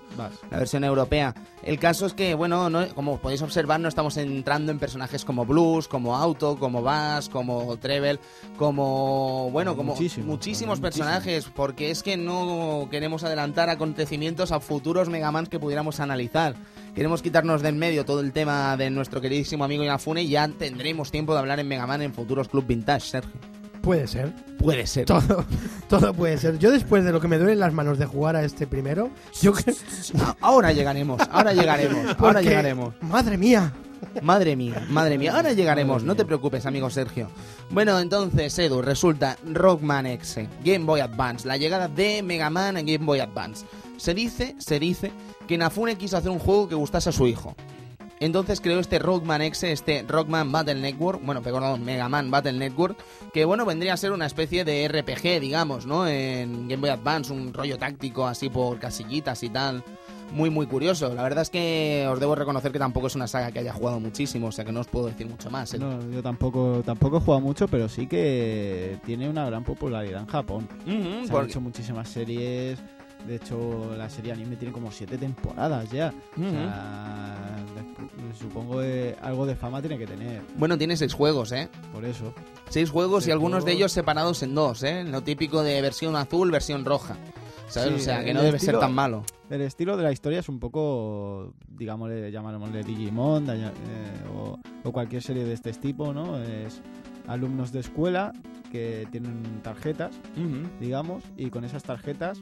La 0.50 0.58
versión 0.58 0.84
europea. 0.84 1.34
El 1.62 1.78
caso 1.78 2.06
es 2.06 2.14
que, 2.14 2.34
bueno, 2.34 2.70
no- 2.70 2.88
como 2.94 3.18
podéis 3.18 3.42
observar, 3.42 3.78
no 3.80 3.88
estamos 3.88 4.16
entrando 4.16 4.72
en 4.72 4.78
personajes 4.78 5.24
como 5.24 5.44
Blues, 5.44 5.86
como 5.88 6.16
Auto, 6.16 6.56
como 6.58 6.82
Bass, 6.82 7.28
como 7.28 7.76
Treble, 7.76 8.18
como, 8.56 9.50
bueno, 9.52 9.76
como 9.76 9.92
muchísimos. 9.94 10.80
personajes, 10.80 11.46
porque 11.54 11.90
es 11.90 12.02
que 12.02 12.16
no 12.16 12.88
queremos 12.90 13.22
adelantar 13.24 13.68
acontecimientos 13.68 14.50
a 14.52 14.60
futuros 14.60 15.08
Megamans 15.08 15.48
que 15.48 15.58
pudiéramos 15.58 16.00
analizar. 16.00 16.54
Queremos 16.94 17.20
quitarnos 17.20 17.60
de 17.62 17.68
en 17.68 17.78
medio 17.78 18.04
todo 18.06 18.20
el 18.20 18.32
tema 18.32 18.76
de 18.78 18.88
nuestro 18.88 19.20
queridísimo 19.20 19.64
amigo 19.64 19.84
Inafune 19.84 20.22
y 20.22 20.28
ya 20.28 20.48
tendremos 20.48 21.10
tiempo 21.10 21.34
de 21.34 21.40
hablar 21.40 21.60
en 21.60 21.68
Megaman 21.68 22.00
en 22.00 22.14
futuros 22.14 22.48
Club 22.48 22.66
Vintage, 22.66 23.06
Sergio. 23.10 23.40
Puede 23.86 24.08
ser. 24.08 24.32
Puede 24.58 24.84
ser. 24.88 25.06
Todo, 25.06 25.44
todo 25.88 26.12
puede 26.12 26.38
ser. 26.38 26.58
Yo 26.58 26.72
después 26.72 27.04
de 27.04 27.12
lo 27.12 27.20
que 27.20 27.28
me 27.28 27.38
duelen 27.38 27.60
las 27.60 27.72
manos 27.72 27.98
de 27.98 28.06
jugar 28.06 28.34
a 28.34 28.42
este 28.42 28.66
primero, 28.66 29.10
yo. 29.40 29.52
Ahora 30.40 30.72
llegaremos, 30.72 31.20
ahora 31.30 31.52
llegaremos, 31.52 32.04
ahora 32.04 32.16
porque- 32.32 32.42
llegaremos. 32.48 32.94
Madre 33.00 33.38
mía. 33.38 33.72
Madre 34.22 34.56
mía, 34.56 34.84
madre 34.90 35.18
mía. 35.18 35.34
Ahora 35.36 35.52
llegaremos, 35.52 36.02
no 36.02 36.16
te 36.16 36.24
preocupes, 36.24 36.66
amigo 36.66 36.90
Sergio. 36.90 37.28
Bueno, 37.70 37.98
entonces, 38.00 38.58
Edu, 38.58 38.82
resulta 38.82 39.36
Rockman 39.44 40.06
X, 40.06 40.40
Game 40.64 40.84
Boy 40.84 41.00
Advance, 41.00 41.46
la 41.46 41.56
llegada 41.56 41.86
de 41.86 42.22
Mega 42.24 42.50
Man 42.50 42.76
en 42.76 42.86
Game 42.86 43.06
Boy 43.06 43.20
Advance. 43.20 43.64
Se 43.98 44.14
dice, 44.14 44.56
se 44.58 44.80
dice 44.80 45.12
que 45.46 45.56
Nafune 45.56 45.96
quiso 45.96 46.16
hacer 46.16 46.30
un 46.30 46.38
juego 46.40 46.68
que 46.68 46.74
gustase 46.74 47.08
a 47.08 47.12
su 47.12 47.26
hijo. 47.28 47.54
Entonces 48.18 48.60
creó 48.60 48.80
este 48.80 48.98
Rockman 48.98 49.42
X, 49.42 49.64
este 49.64 50.04
Rockman 50.06 50.50
Battle 50.50 50.76
Network, 50.76 51.20
bueno, 51.24 51.42
perdón, 51.42 51.84
Mega 51.84 52.08
Man 52.08 52.30
Battle 52.30 52.54
Network, 52.54 52.96
que 53.32 53.44
bueno, 53.44 53.66
vendría 53.66 53.92
a 53.92 53.96
ser 53.96 54.12
una 54.12 54.26
especie 54.26 54.64
de 54.64 54.88
RPG, 54.88 55.40
digamos, 55.40 55.86
¿no? 55.86 56.08
En 56.08 56.68
Game 56.68 56.80
Boy 56.80 56.90
Advance, 56.90 57.32
un 57.32 57.52
rollo 57.52 57.76
táctico 57.76 58.26
así 58.26 58.48
por 58.48 58.78
casillitas 58.78 59.42
y 59.42 59.50
tal. 59.50 59.84
Muy, 60.32 60.50
muy 60.50 60.66
curioso. 60.66 61.14
La 61.14 61.22
verdad 61.22 61.42
es 61.42 61.50
que 61.50 62.06
os 62.10 62.18
debo 62.18 62.34
reconocer 62.34 62.72
que 62.72 62.78
tampoco 62.78 63.06
es 63.06 63.14
una 63.14 63.28
saga 63.28 63.52
que 63.52 63.60
haya 63.60 63.72
jugado 63.72 64.00
muchísimo, 64.00 64.48
o 64.48 64.52
sea 64.52 64.64
que 64.64 64.72
no 64.72 64.80
os 64.80 64.88
puedo 64.88 65.06
decir 65.06 65.28
mucho 65.28 65.50
más. 65.50 65.72
¿eh? 65.74 65.78
No, 65.78 66.00
yo 66.10 66.22
tampoco, 66.22 66.82
tampoco 66.84 67.18
he 67.18 67.20
jugado 67.20 67.40
mucho, 67.40 67.68
pero 67.68 67.88
sí 67.88 68.06
que 68.06 68.98
tiene 69.04 69.28
una 69.28 69.46
gran 69.46 69.62
popularidad 69.62 70.22
en 70.22 70.26
Japón. 70.26 70.68
Se 70.84 71.36
han 71.36 71.44
hecho 71.44 71.60
muchísimas 71.60 72.08
series. 72.08 72.78
De 73.26 73.36
hecho, 73.36 73.94
la 73.96 74.08
serie 74.08 74.32
anime 74.32 74.56
tiene 74.56 74.72
como 74.72 74.90
siete 74.90 75.18
temporadas 75.18 75.90
ya. 75.90 76.12
O 76.36 76.50
sea, 76.50 77.56
supongo 78.38 78.78
que 78.80 79.16
algo 79.20 79.46
de 79.46 79.56
fama 79.56 79.80
tiene 79.80 79.98
que 79.98 80.06
tener. 80.06 80.42
Bueno, 80.56 80.78
tiene 80.78 80.96
seis 80.96 81.12
juegos, 81.12 81.52
¿eh? 81.52 81.68
Por 81.92 82.04
eso. 82.04 82.32
Seis 82.68 82.90
juegos 82.90 83.26
y 83.26 83.30
algunos 83.30 83.64
de 83.64 83.72
ellos 83.72 83.92
separados 83.92 84.42
en 84.42 84.54
dos, 84.54 84.82
¿eh? 84.82 85.04
Lo 85.04 85.22
típico 85.22 85.62
de 85.62 85.80
versión 85.80 86.16
azul, 86.16 86.50
versión 86.50 86.84
roja. 86.84 87.16
¿Sabes? 87.68 87.94
Sí, 87.94 87.94
o 87.96 87.98
sea, 87.98 88.24
que 88.24 88.32
no 88.32 88.42
debe 88.42 88.60
ser 88.60 88.78
tan 88.78 88.94
malo. 88.94 89.24
El 89.50 89.60
estilo 89.60 89.96
de 89.96 90.04
la 90.04 90.12
historia 90.12 90.38
es 90.38 90.48
un 90.48 90.60
poco, 90.60 91.52
digámosle, 91.68 92.30
llamémosle 92.30 92.84
Digimon 92.84 93.48
eh, 93.50 93.72
o, 94.32 94.58
o 94.84 94.92
cualquier 94.92 95.22
serie 95.22 95.44
de 95.44 95.52
este 95.52 95.72
tipo, 95.72 96.12
¿no? 96.12 96.40
Es 96.40 96.80
alumnos 97.26 97.72
de 97.72 97.80
escuela 97.80 98.32
que 98.70 99.06
tienen 99.10 99.42
tarjetas, 99.62 100.14
digamos, 100.80 101.22
y 101.36 101.50
con 101.50 101.64
esas 101.64 101.82
tarjetas 101.82 102.40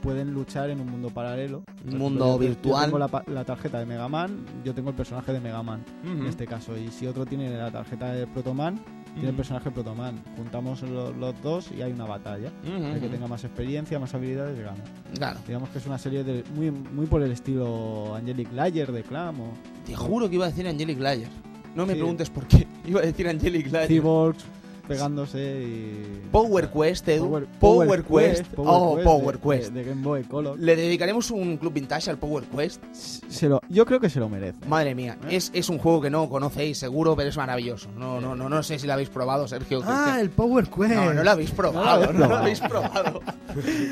pueden 0.00 0.32
luchar 0.32 0.70
en 0.70 0.80
un 0.80 0.88
mundo 0.90 1.10
paralelo. 1.10 1.62
Ejemplo, 1.78 1.98
mundo 1.98 2.26
yo 2.26 2.38
virtual. 2.38 2.90
Yo 2.90 2.96
tengo 2.96 2.98
la, 2.98 3.24
la 3.34 3.44
tarjeta 3.44 3.78
de 3.78 3.86
Mega 3.86 4.08
Man, 4.08 4.44
yo 4.64 4.74
tengo 4.74 4.90
el 4.90 4.96
personaje 4.96 5.32
de 5.32 5.40
Mega 5.40 5.62
Man, 5.62 5.84
en 6.04 6.26
este 6.26 6.46
caso. 6.46 6.76
Y 6.76 6.88
si 6.88 7.06
otro 7.06 7.26
tiene 7.26 7.50
la 7.56 7.70
tarjeta 7.70 8.12
de 8.12 8.26
Protoman, 8.26 8.80
tiene 9.14 9.30
el 9.30 9.34
personaje 9.34 9.66
de 9.70 9.70
Protoman. 9.74 10.22
Juntamos 10.36 10.82
lo- 10.82 11.12
los 11.12 11.40
dos 11.42 11.70
y 11.76 11.82
hay 11.82 11.92
una 11.92 12.04
batalla. 12.06 12.50
Ujú, 12.64 12.84
El 12.86 13.00
que 13.00 13.08
tenga 13.08 13.26
más 13.26 13.42
experiencia, 13.44 13.98
más 13.98 14.14
habilidades, 14.14 14.58
gana. 14.58 14.78
Claro. 15.16 15.40
Digamos 15.46 15.68
que 15.70 15.78
es 15.78 15.86
una 15.86 15.98
serie 15.98 16.22
de, 16.24 16.44
muy, 16.54 16.70
muy 16.70 17.06
por 17.06 17.22
el 17.22 17.32
estilo 17.32 18.14
Angelic 18.14 18.52
Layer 18.52 18.92
de 18.92 19.02
Clam 19.02 19.40
o 19.40 19.52
Te 19.86 19.94
juro 19.96 20.28
que 20.28 20.36
iba 20.36 20.46
a 20.46 20.48
decir 20.50 20.66
Angelic 20.68 21.00
Layer. 21.00 21.28
No 21.74 21.86
me 21.86 21.92
Sí. 21.94 21.98
preguntes 21.98 22.30
por 22.30 22.46
qué. 22.46 22.66
Iba 22.86 23.00
a 23.00 23.04
decir 23.04 23.28
Angelic 23.28 23.70
Layer. 23.70 23.88
Cyborgs 23.88 24.44
pegándose 24.94 25.62
y... 25.62 26.28
Power 26.30 26.68
Quest, 26.70 27.08
Edu. 27.08 27.24
Power, 27.28 27.46
Power, 27.60 28.04
Quest. 28.04 28.46
Power 28.54 28.68
oh, 28.70 28.94
Quest 28.96 29.04
Power 29.06 29.38
de- 29.38 29.48
Quest. 29.48 29.72
De, 29.72 29.80
de 29.84 29.90
Game 29.90 30.02
Boy 30.02 30.24
Color. 30.24 30.58
¿Le 30.58 30.76
dedicaremos 30.76 31.30
un 31.30 31.56
club 31.56 31.72
vintage 31.72 32.10
al 32.10 32.18
Power 32.18 32.44
Quest? 32.44 32.82
Se 32.92 33.48
lo, 33.48 33.60
yo 33.68 33.86
creo 33.86 34.00
que 34.00 34.10
se 34.10 34.20
lo 34.20 34.28
merece. 34.28 34.58
Madre 34.66 34.94
mía, 34.94 35.16
es, 35.28 35.50
es 35.54 35.68
un 35.68 35.78
juego 35.78 36.00
que 36.00 36.10
no 36.10 36.28
conocéis 36.28 36.78
seguro, 36.78 37.16
pero 37.16 37.28
es 37.28 37.36
maravilloso. 37.36 37.88
No, 37.96 38.20
no, 38.20 38.34
no, 38.34 38.48
no 38.48 38.62
sé 38.62 38.78
si 38.78 38.86
lo 38.86 38.92
habéis 38.94 39.08
probado, 39.10 39.46
Sergio. 39.48 39.80
Ah, 39.84 40.12
que- 40.16 40.20
el 40.20 40.30
Power 40.30 40.68
Quest. 40.68 40.94
No, 40.94 41.14
no 41.14 41.22
lo 41.24 41.30
habéis 41.30 41.50
probado, 41.52 42.06
No 42.06 42.12
no 42.12 42.18
lo 42.20 42.28
lo 42.28 42.36
habéis 42.36 42.60
probado. 42.60 43.20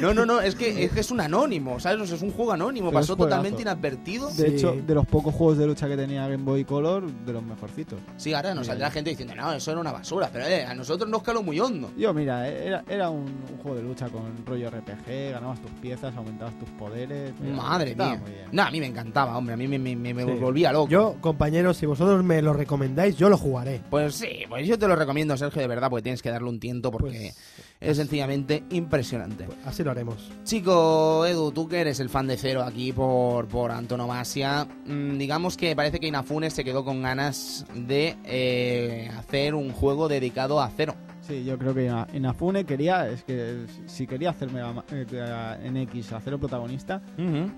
No, 0.01 0.15
no, 0.15 0.25
no, 0.25 0.41
es 0.41 0.55
que 0.55 0.85
es, 0.85 0.93
que 0.93 1.01
es 1.01 1.11
un 1.11 1.21
anónimo, 1.21 1.81
¿sabes? 1.81 2.01
O 2.03 2.07
sea, 2.07 2.17
es 2.17 2.23
un 2.23 2.31
juego 2.33 2.53
anónimo, 2.53 2.89
Pero 2.91 3.01
pasó 3.01 3.17
totalmente 3.17 3.63
inadvertido. 3.63 4.29
De 4.29 4.35
Sí. 4.49 4.55
hecho, 4.55 4.75
de 4.87 4.95
los 4.95 5.07
pocos 5.07 5.35
juegos 5.35 5.59
de 5.59 5.67
lucha 5.67 5.89
que 5.89 5.97
tenía 5.97 6.23
Game 6.29 6.45
Boy 6.45 6.65
Color, 6.65 7.11
de 7.11 7.33
los 7.33 7.43
mejorcitos. 7.43 7.99
Sí, 8.17 8.33
ahora 8.33 8.55
nos 8.55 8.67
saldrá 8.69 8.91
gente 8.91 9.11
diciendo, 9.11 9.35
no, 9.35 9.53
eso 9.53 9.71
era 9.73 9.81
una 9.81 9.93
basura, 9.93 10.31
pero 10.33 10.47
eh, 10.47 10.65
a 10.65 10.75
nosotros 10.75 10.88
nos 10.97 11.23
caló 11.23 11.43
muy 11.43 11.59
hondo. 11.61 11.91
Yo, 11.97 12.15
mira, 12.15 12.49
era, 12.49 12.85
era 12.89 13.11
un, 13.11 13.23
un 13.25 13.59
juego 13.63 13.77
de 13.77 13.83
lucha 13.83 14.09
con 14.09 14.23
rollo 14.47 14.71
RPG, 14.71 15.33
ganabas 15.33 15.61
tus 15.61 15.71
piezas, 15.73 16.15
aumentabas 16.17 16.59
tus 16.59 16.69
poderes. 16.71 17.33
mira, 17.41 17.57
Madre 17.57 17.95
mía. 17.95 18.21
No, 18.53 18.63
a 18.63 18.71
mí 18.71 18.81
me 18.81 18.87
encantaba, 18.87 19.37
hombre, 19.37 19.55
a 19.55 19.57
mí 19.57 19.67
me, 19.69 19.79
me- 19.79 19.97
me- 19.97 20.15
me 20.15 20.25
Sí. 20.25 20.31
volvía 20.41 20.73
loco. 20.73 20.89
Yo, 20.89 21.17
compañeros, 21.21 21.77
si 21.77 21.87
vosotros 21.87 22.23
me 22.25 22.41
lo 22.43 22.53
recomendáis, 22.53 23.17
yo 23.17 23.29
lo 23.29 23.37
jugaré. 23.37 23.81
Pues 23.91 24.15
sí, 24.15 24.45
pues 24.49 24.67
yo 24.67 24.79
te 24.79 24.89
lo 24.89 24.97
recomiendo, 24.97 25.37
Sergio, 25.37 25.61
de 25.61 25.69
verdad, 25.69 25.91
porque 25.91 26.03
tienes 26.05 26.23
que 26.23 26.31
darle 26.31 26.49
un 26.49 26.61
tiento 26.61 26.91
porque 26.91 27.33
Pues, 27.35 27.68
es 27.81 27.97
sencillamente 27.97 28.65
impresionante. 28.71 29.45
pues 29.45 29.59
así 29.65 29.85
lo 29.85 29.91
haremos. 29.91 30.31
Chico 30.45 31.25
Edu, 31.27 31.53
tú 31.53 31.69
que 31.69 31.81
eres 31.81 32.01
el 32.01 32.09
fan 32.09 32.27
de 32.27 32.37
Cero 32.37 32.63
aquí 32.63 32.93
por, 32.93 33.47
por 33.49 33.71
antonomasia, 33.71 34.67
mm, 34.87 35.17
digamos 35.19 35.57
que 35.57 35.75
parece 35.77 36.01
que 36.01 36.09
Inafune 36.09 36.51
se 36.51 36.65
quedó 36.65 36.85
con 36.85 37.03
ganas 37.03 37.65
de 37.75 38.17
eh, 38.25 39.11
hacer 39.17 39.55
un 39.55 39.71
juego 39.73 40.09
dedicado 40.09 40.61
a 40.61 40.71
Cero. 40.77 40.95
Sí, 41.21 41.45
yo 41.45 41.59
creo 41.59 41.75
que 41.75 41.85
Ina- 41.85 42.07
Inafune 42.15 42.65
quería, 42.65 43.07
es 43.11 43.23
que 43.23 43.67
si 43.87 44.07
quería 44.07 44.31
hacer 44.31 44.51
Mega 44.51 44.73
Ma- 44.73 44.85
eh, 44.91 45.57
en 45.63 45.77
X 45.77 46.13
a 46.15 46.21
cero 46.21 46.39
protagonista, 46.39 47.03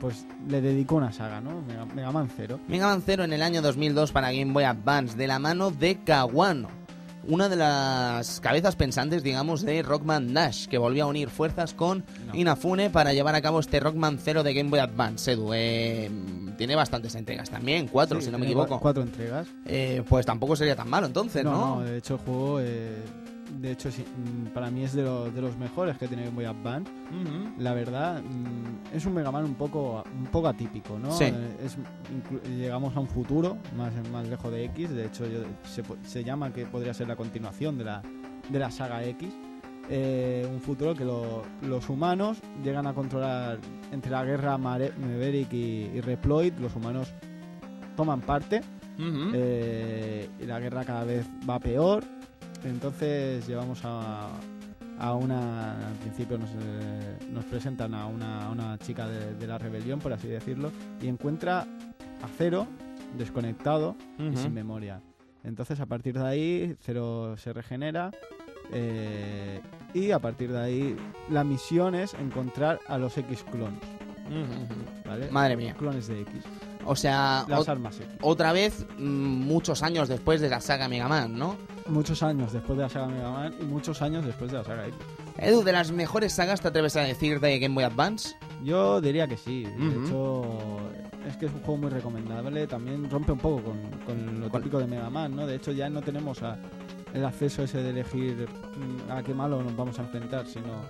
pues 0.00 0.26
le 0.48 0.61
dedicó 0.61 0.96
una 0.96 1.12
saga, 1.12 1.40
¿no? 1.40 1.62
Mega, 1.62 1.87
Mega 1.87 2.11
Man 2.11 2.28
Zero. 2.37 2.59
Mega 2.66 2.88
Man 2.88 3.00
Zero 3.06 3.22
en 3.22 3.33
el 3.33 3.42
año 3.42 3.62
2002 3.62 4.11
para 4.11 4.33
Game 4.33 4.52
Boy 4.52 4.64
Advance, 4.64 5.16
de 5.16 5.28
la 5.28 5.38
mano 5.38 5.70
de 5.70 6.02
Kawano. 6.02 6.68
Una 7.31 7.49
de 7.49 7.55
las 7.55 8.40
cabezas 8.40 8.75
pensantes, 8.75 9.23
digamos, 9.23 9.62
de 9.62 9.83
Rockman 9.83 10.35
Dash, 10.35 10.66
que 10.66 10.79
volvió 10.79 11.05
a 11.05 11.07
unir 11.07 11.31
fuerzas 11.31 11.75
con 11.75 12.05
No. 12.27 12.35
Inafune 12.35 12.90
para 12.90 13.12
llevar 13.12 13.37
a 13.37 13.40
cabo 13.40 13.61
este 13.61 13.79
Rockman 13.79 14.19
Zero 14.19 14.43
de 14.43 14.53
Game 14.53 14.69
Boy 14.69 14.81
Advance. 14.81 15.31
Edu, 15.31 15.53
eh, 15.55 16.11
tiene 16.59 16.75
bastantes 16.75 17.14
entregas 17.14 17.49
también, 17.49 17.87
cuatro, 17.87 18.19
Sí, 18.19 18.27
si 18.27 18.33
no 18.33 18.38
me 18.38 18.47
equivoco. 18.47 18.81
Cuatro 18.81 19.05
entregas. 19.05 19.47
Eh, 19.64 20.03
pues 20.09 20.27
tampoco 20.27 20.57
sería 20.57 20.75
tan 20.75 20.90
malo 20.90 21.07
entonces, 21.07 21.45
¿no? 21.45 21.53
No, 21.53 21.75
no, 21.77 21.81
de 21.83 21.99
hecho 21.99 22.14
el 22.14 22.21
juego, 22.21 22.59
eh, 22.61 22.97
de 23.59 23.73
hecho 23.73 23.91
sí, 23.91 24.03
mm, 24.03 24.49
para 24.55 24.71
mí 24.71 24.85
es 24.85 24.93
de, 24.95 25.03
los 25.03 25.35
de 25.35 25.41
los 25.41 25.57
mejores 25.57 25.97
que 25.99 26.07
tiene 26.09 26.25
Game 26.25 26.35
Boy 26.37 26.45
Advance. 26.45 26.91
La 27.59 27.75
verdad, 27.75 28.23
mm, 28.23 28.95
es 28.97 29.05
un 29.07 29.15
Mega 29.15 29.31
Man 29.31 29.45
un 29.45 29.55
poco, 29.55 30.03
un 30.19 30.27
poco 30.27 30.49
atípico, 30.49 30.99
¿no? 30.99 31.11
Sí. 31.13 31.25
Eh, 31.25 31.57
es, 31.65 31.77
llegamos 32.49 32.97
a 32.97 33.01
un 33.01 33.09
futuro 33.09 33.59
más, 33.77 33.93
más 34.11 34.27
lejos 34.29 34.51
de 34.53 34.65
X, 34.67 34.91
de 34.91 35.07
hecho 35.07 35.27
yo- 35.27 35.43
se, 35.65 35.83
se 36.05 36.25
llama 36.25 36.53
que 36.53 36.67
podría 36.67 36.95
ser 36.95 37.09
la 37.09 37.17
continuación 37.17 37.77
de 37.79 37.85
la, 37.85 38.03
de 38.49 38.59
la 38.59 38.71
saga 38.71 39.05
X. 39.05 39.33
Eh, 39.93 40.47
un 40.49 40.61
futuro 40.61 40.95
que 40.95 41.05
lo- 41.05 41.43
los 41.63 41.89
humanos 41.89 42.39
llegan 42.63 42.87
a 42.87 42.95
controlar 42.95 43.59
entre 43.91 44.11
la 44.13 44.25
guerra 44.25 44.57
Maverick 44.57 45.53
y, 45.53 45.91
y 45.95 46.01
Reploid, 46.01 46.53
los 46.61 46.77
humanos 46.77 47.13
toman 47.97 48.21
parte 48.21 48.61
eh, 49.35 50.29
y 50.39 50.45
la 50.47 50.61
guerra 50.61 50.85
cada 50.85 51.05
vez 51.05 51.27
va 51.49 51.59
peor. 51.59 52.05
Entonces 52.64 53.46
llevamos 53.46 53.81
a, 53.85 54.29
a 54.99 55.14
una. 55.14 55.88
Al 55.88 55.94
principio 55.94 56.38
nos, 56.38 56.51
eh, 56.51 57.18
nos 57.31 57.44
presentan 57.46 57.94
a 57.94 58.07
una, 58.07 58.46
a 58.46 58.51
una 58.51 58.79
chica 58.79 59.07
de, 59.09 59.35
de 59.35 59.46
la 59.46 59.59
rebelión, 59.59 59.99
por 59.99 60.12
así 60.12 60.29
decirlo, 60.29 60.70
y 61.01 61.09
encuentra 61.09 61.61
a 61.62 62.29
Cero 62.37 62.66
desconectado 63.16 63.96
y 64.18 64.37
sin 64.37 64.55
memoria. 64.55 65.01
Entonces 65.42 65.81
a 65.81 65.87
partir 65.87 66.18
de 66.18 66.27
ahí 66.27 66.77
Cero 66.81 67.35
se 67.38 67.53
regenera. 67.53 68.11
eh, 68.73 69.61
y 69.94 70.12
a 70.12 70.20
partir 70.20 70.53
de 70.53 70.59
ahí 70.61 70.96
la 71.31 71.42
misión 71.42 71.94
es 71.96 72.14
encontrar 72.14 72.79
a 72.87 72.99
los 72.99 73.16
X 73.18 73.44
clones. 73.51 73.81
¿Vale? 75.07 75.31
Madre 75.31 75.57
mía. 75.57 75.75
Clones 75.79 76.07
de 76.07 76.21
X, 76.23 76.35
O 76.85 76.95
sea, 76.97 77.45
las 77.49 77.69
armas 77.69 77.97
X. 78.01 78.09
otra 78.23 78.53
vez, 78.53 78.87
mm, 78.99 79.03
muchos 79.03 79.83
años 79.83 80.09
después 80.09 80.40
de 80.40 80.49
la 80.49 80.61
saga 80.61 80.88
Mega 80.88 81.09
Man, 81.09 81.38
¿no? 81.38 81.57
Muchos 81.87 82.23
años 82.23 82.53
después 82.53 82.77
de 82.77 82.85
la 82.85 82.88
saga 82.88 83.07
Mega 83.09 83.31
Man 83.31 83.55
y 83.61 83.64
muchos 83.64 84.01
años 84.03 84.25
después 84.25 84.51
de 84.53 84.59
la 84.59 84.64
saga 84.64 84.87
X. 84.87 84.99
Edu, 85.38 85.62
de 85.62 85.73
las 85.73 85.90
mejores 85.93 86.33
sagas, 86.33 86.61
¿te 86.61 86.69
atreves 86.69 86.97
a 86.97 87.01
decir 87.01 87.40
de 87.40 87.59
Game 87.59 87.75
Boy 87.75 87.85
Advance? 87.85 88.37
Yo 88.62 89.01
diría 89.01 89.27
que 89.27 89.37
sí. 89.37 89.64
De 89.64 89.88
Ujú. 89.88 90.05
hecho, 90.07 90.81
es 91.27 91.37
que 91.38 91.47
es 91.47 91.53
un 91.53 91.61
juego 91.61 91.79
muy 91.83 91.90
recomendable. 91.90 92.66
También 92.66 93.09
rompe 93.11 93.33
un 93.33 93.38
poco 93.38 93.62
con, 93.62 93.79
con 94.07 94.40
lo 94.40 94.49
Con- 94.51 94.61
típico 94.62 94.79
de 94.79 94.87
Mega 94.87 95.09
Man, 95.11 95.35
¿no? 95.35 95.47
De 95.47 95.57
hecho, 95.57 95.73
ya 95.73 95.88
no 95.88 96.03
tenemos 96.03 96.43
a- 96.43 96.59
el 97.14 97.25
acceso 97.25 97.62
ese 97.64 97.83
de 97.83 97.90
elegir 97.90 98.47
mm, 98.77 99.11
a 99.11 99.23
qué 99.23 99.33
malo 99.35 99.62
nos 99.62 99.75
vamos 99.75 99.99
a 99.99 100.03
enfrentar, 100.03 100.47
sino 100.47 100.85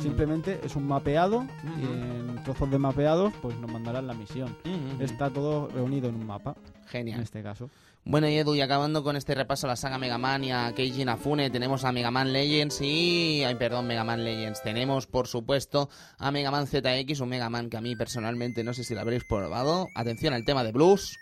simplemente 0.00 0.60
es 0.64 0.76
un 0.76 0.86
mapeado 0.86 1.46
y 1.78 1.84
en 1.84 2.42
trozos 2.44 2.70
de 2.70 2.78
mapeados 2.78 3.32
pues 3.42 3.56
nos 3.58 3.70
mandarán 3.70 4.06
la 4.06 4.14
misión. 4.14 4.56
Está 5.00 5.30
todo 5.30 5.68
reunido 5.68 6.08
en 6.08 6.14
un 6.16 6.26
mapa, 6.26 6.54
en 6.56 6.88
Genial. 6.88 7.22
este 7.22 7.42
caso. 7.42 7.70
Bueno, 8.08 8.28
y 8.28 8.36
Edu, 8.36 8.54
y 8.54 8.60
acabando 8.60 9.02
con 9.02 9.16
este 9.16 9.34
repaso 9.34 9.66
a 9.66 9.70
la 9.70 9.76
saga 9.76 9.98
Mega 9.98 10.16
Man 10.16 10.44
y 10.44 10.52
a 10.52 10.72
Keiji 10.76 11.02
Inafune, 11.02 11.50
tenemos 11.50 11.84
a 11.84 11.90
Mega 11.90 12.12
Man 12.12 12.32
Legends 12.32 12.80
y... 12.80 13.42
Ay, 13.42 13.56
perdón, 13.56 13.88
Mega 13.88 14.04
Man 14.04 14.22
Legends. 14.22 14.62
Tenemos, 14.62 15.08
por 15.08 15.26
supuesto, 15.26 15.90
a 16.18 16.30
Mega 16.30 16.52
Man 16.52 16.68
ZX, 16.68 17.18
un 17.18 17.28
Mega 17.30 17.50
Man 17.50 17.68
que 17.68 17.78
a 17.78 17.80
mí 17.80 17.96
personalmente 17.96 18.62
no 18.62 18.74
sé 18.74 18.84
si 18.84 18.94
lo 18.94 19.00
habréis 19.00 19.24
probado. 19.24 19.88
Atención 19.96 20.34
al 20.34 20.44
tema 20.44 20.62
de 20.62 20.70
blues. 20.70 21.16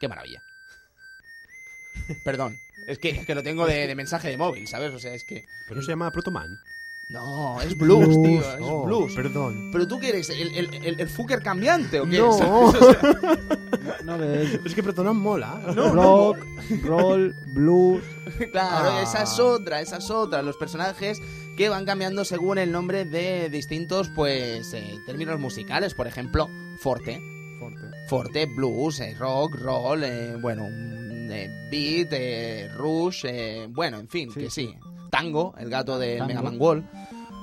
¡Qué 0.00 0.08
maravilla! 0.08 0.42
Perdón, 2.24 2.56
es 2.88 2.98
que, 2.98 3.10
es 3.10 3.24
que 3.24 3.36
lo 3.36 3.44
tengo 3.44 3.64
de, 3.64 3.86
de 3.86 3.94
mensaje 3.94 4.28
de 4.28 4.36
móvil, 4.36 4.66
¿sabes? 4.66 4.92
O 4.92 4.98
sea, 4.98 5.14
es 5.14 5.22
que... 5.22 5.44
Pero 5.68 5.76
no 5.80 5.86
se 5.86 5.92
llama 5.92 6.10
Protoman. 6.10 6.48
No, 7.12 7.60
es 7.60 7.76
blues, 7.76 8.08
tío, 8.22 8.40
es 8.40 8.46
Oh, 8.60 8.84
blues. 8.84 9.12
Perdón. 9.14 9.68
¿Pero 9.70 9.86
tú 9.86 9.98
qué 9.98 10.08
eres? 10.08 10.30
¿El, 10.30 10.54
el, 10.54 10.74
el, 10.74 11.00
el 11.00 11.08
fucker 11.08 11.42
cambiante 11.42 12.00
o 12.00 12.04
qué? 12.08 12.18
No. 12.18 12.72
No 14.04 14.18
ves 14.18 14.58
Es 14.64 14.74
que 14.74 14.82
Protoman 14.82 15.16
mola. 15.16 15.60
rock, 15.74 16.38
roll, 16.84 17.34
blues. 17.54 18.02
Claro, 18.52 18.90
Ah. 18.92 19.02
esa 19.02 19.22
es 19.22 19.38
otra, 19.38 19.80
esa 19.80 19.98
es 19.98 20.10
otra. 20.10 20.42
Los 20.42 20.56
personajes 20.56 21.20
que 21.56 21.68
van 21.68 21.84
cambiando 21.84 22.24
según 22.24 22.58
el 22.58 22.72
nombre 22.72 23.04
de 23.04 23.48
distintos, 23.50 24.08
pues, 24.14 24.72
eh, 24.74 24.98
términos 25.06 25.38
musicales. 25.38 25.94
Por 25.94 26.06
ejemplo, 26.06 26.48
Forte. 26.80 27.20
Fuerte. 27.60 27.86
Forte, 28.08 28.46
blues, 28.46 28.98
eh, 29.00 29.14
rock, 29.18 29.54
roll, 29.56 30.02
eh, 30.04 30.34
bueno, 30.40 30.66
eh, 30.68 31.68
beat, 31.70 32.08
eh, 32.12 32.70
rush, 32.76 33.24
eh, 33.26 33.66
bueno, 33.70 33.98
en 33.98 34.08
fin, 34.08 34.30
Sí, 34.32 34.40
que 34.40 34.50
sí. 34.50 34.74
Tango, 35.10 35.54
el 35.58 35.68
gato 35.70 35.98
de 35.98 36.16
Tango. 36.16 36.26
Mega 36.28 36.42
Man 36.42 36.56
Wall. 36.58 36.88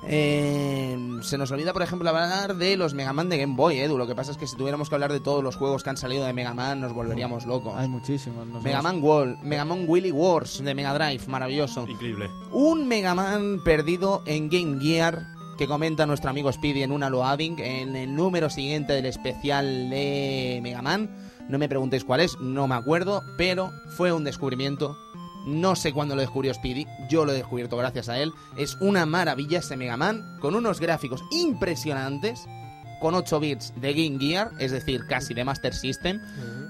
Eh, 0.08 0.98
se 1.22 1.38
nos 1.38 1.52
olvida, 1.52 1.74
por 1.74 1.82
ejemplo, 1.82 2.10
hablar 2.10 2.56
de 2.56 2.78
los 2.78 2.94
Mega 2.94 3.14
Man 3.14 3.30
de 3.30 3.38
Game 3.38 3.56
Boy, 3.56 3.80
Edu. 3.80 3.98
Lo 3.98 4.08
que 4.08 4.16
pasa 4.16 4.32
es 4.32 4.38
que 4.38 4.48
si 4.48 4.56
tuviéramos 4.56 4.90
que 4.90 4.96
hablar 4.96 5.12
de 5.12 5.20
todos 5.20 5.44
los 5.44 5.56
juegos 5.56 5.84
que 5.84 5.90
han 5.90 5.98
salido 5.98 6.26
de 6.26 6.34
Mega 6.34 6.54
Man, 6.54 6.80
nos 6.82 6.94
volveríamos 6.94 7.46
locos. 7.46 7.74
Hay 7.78 7.88
muchísimos. 7.90 8.48
nos 8.48 8.64
Mega 8.64 8.82
vamos- 8.82 8.94
Man 8.94 9.04
Wall, 9.04 9.38
Mega 9.44 9.66
Man 9.66 9.86
Willy 9.88 10.12
Wars 10.12 10.64
de 10.64 10.74
Mega 10.74 10.94
Drive, 10.94 11.28
maravilloso. 11.28 11.86
Increíble. 11.88 12.30
Un 12.52 12.88
Mega 12.88 13.14
Man 13.16 13.62
perdido 13.64 14.24
en 14.26 14.50
Game 14.50 14.80
Gear 14.82 15.28
que 15.58 15.68
comenta 15.68 16.06
nuestro 16.06 16.30
amigo 16.30 16.52
Speedy 16.52 16.84
en 16.84 16.92
una 16.94 17.10
loading 17.10 17.60
en 17.60 17.96
el 17.96 18.16
número 18.16 18.50
siguiente 18.50 18.94
del 18.94 19.06
especial 19.06 19.90
de 19.90 20.60
Mega 20.64 20.82
Man. 20.82 21.10
No 21.50 21.58
me 21.58 21.68
preguntéis 21.68 22.04
cuál 22.06 22.22
es, 22.22 22.40
no 22.40 22.68
me 22.68 22.76
acuerdo, 22.76 23.24
pero 23.38 23.72
fue 23.98 24.14
un 24.14 24.24
descubrimiento. 24.24 24.96
No 25.50 25.76
sé 25.76 25.92
cuándo 25.94 26.16
lo 26.16 26.22
descubrió 26.22 26.54
Speedy, 26.54 26.86
yo 27.10 27.26
lo 27.26 27.32
he 27.32 27.36
descubierto 27.36 27.76
gracias 27.76 28.08
a 28.08 28.20
él. 28.20 28.32
Es 28.56 28.76
una 28.80 29.06
maravilla 29.08 29.60
ese 29.60 29.76
Mega 29.76 29.98
Man 29.98 30.38
con 30.40 30.54
unos 30.54 30.80
gráficos 30.80 31.24
impresionantes, 31.32 32.46
con 33.02 33.16
8 33.16 33.40
bits 33.40 33.74
de 33.82 33.94
Game 33.94 34.20
Gear, 34.20 34.52
es 34.60 34.72
decir, 34.72 35.08
casi 35.08 35.34
de 35.34 35.44
Master 35.44 35.74
System, 35.74 36.22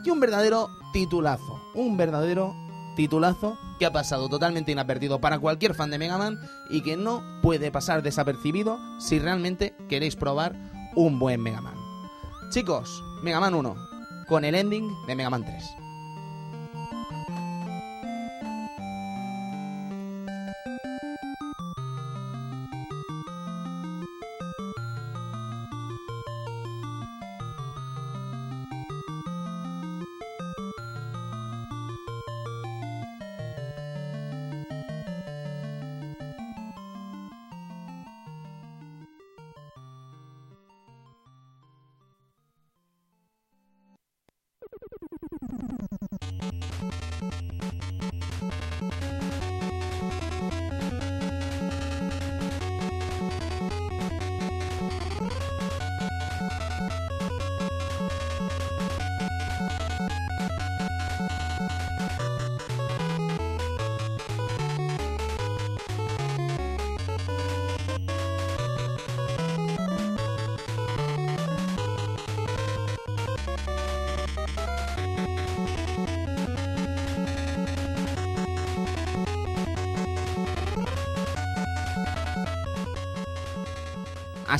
y 0.05 0.09
un 0.09 0.19
verdadero 0.19 0.69
titulazo, 0.93 1.61
un 1.75 1.97
verdadero 1.97 2.55
titulazo 2.95 3.57
que 3.79 3.85
ha 3.85 3.91
pasado 3.91 4.29
totalmente 4.29 4.71
inadvertido 4.71 5.19
para 5.19 5.39
cualquier 5.39 5.73
fan 5.73 5.89
de 5.89 5.97
Mega 5.97 6.17
Man 6.17 6.39
y 6.69 6.81
que 6.81 6.95
no 6.95 7.21
puede 7.41 7.71
pasar 7.71 8.01
desapercibido 8.01 8.79
si 8.99 9.19
realmente 9.19 9.75
queréis 9.89 10.15
probar 10.15 10.55
un 10.95 11.19
buen 11.19 11.41
Mega 11.41 11.61
Man. 11.61 11.75
Chicos, 12.49 13.03
Mega 13.23 13.39
Man 13.39 13.55
1, 13.55 13.75
con 14.27 14.45
el 14.45 14.55
ending 14.55 14.89
de 15.05 15.15
Mega 15.15 15.29
Man 15.29 15.43
3. 15.45 15.88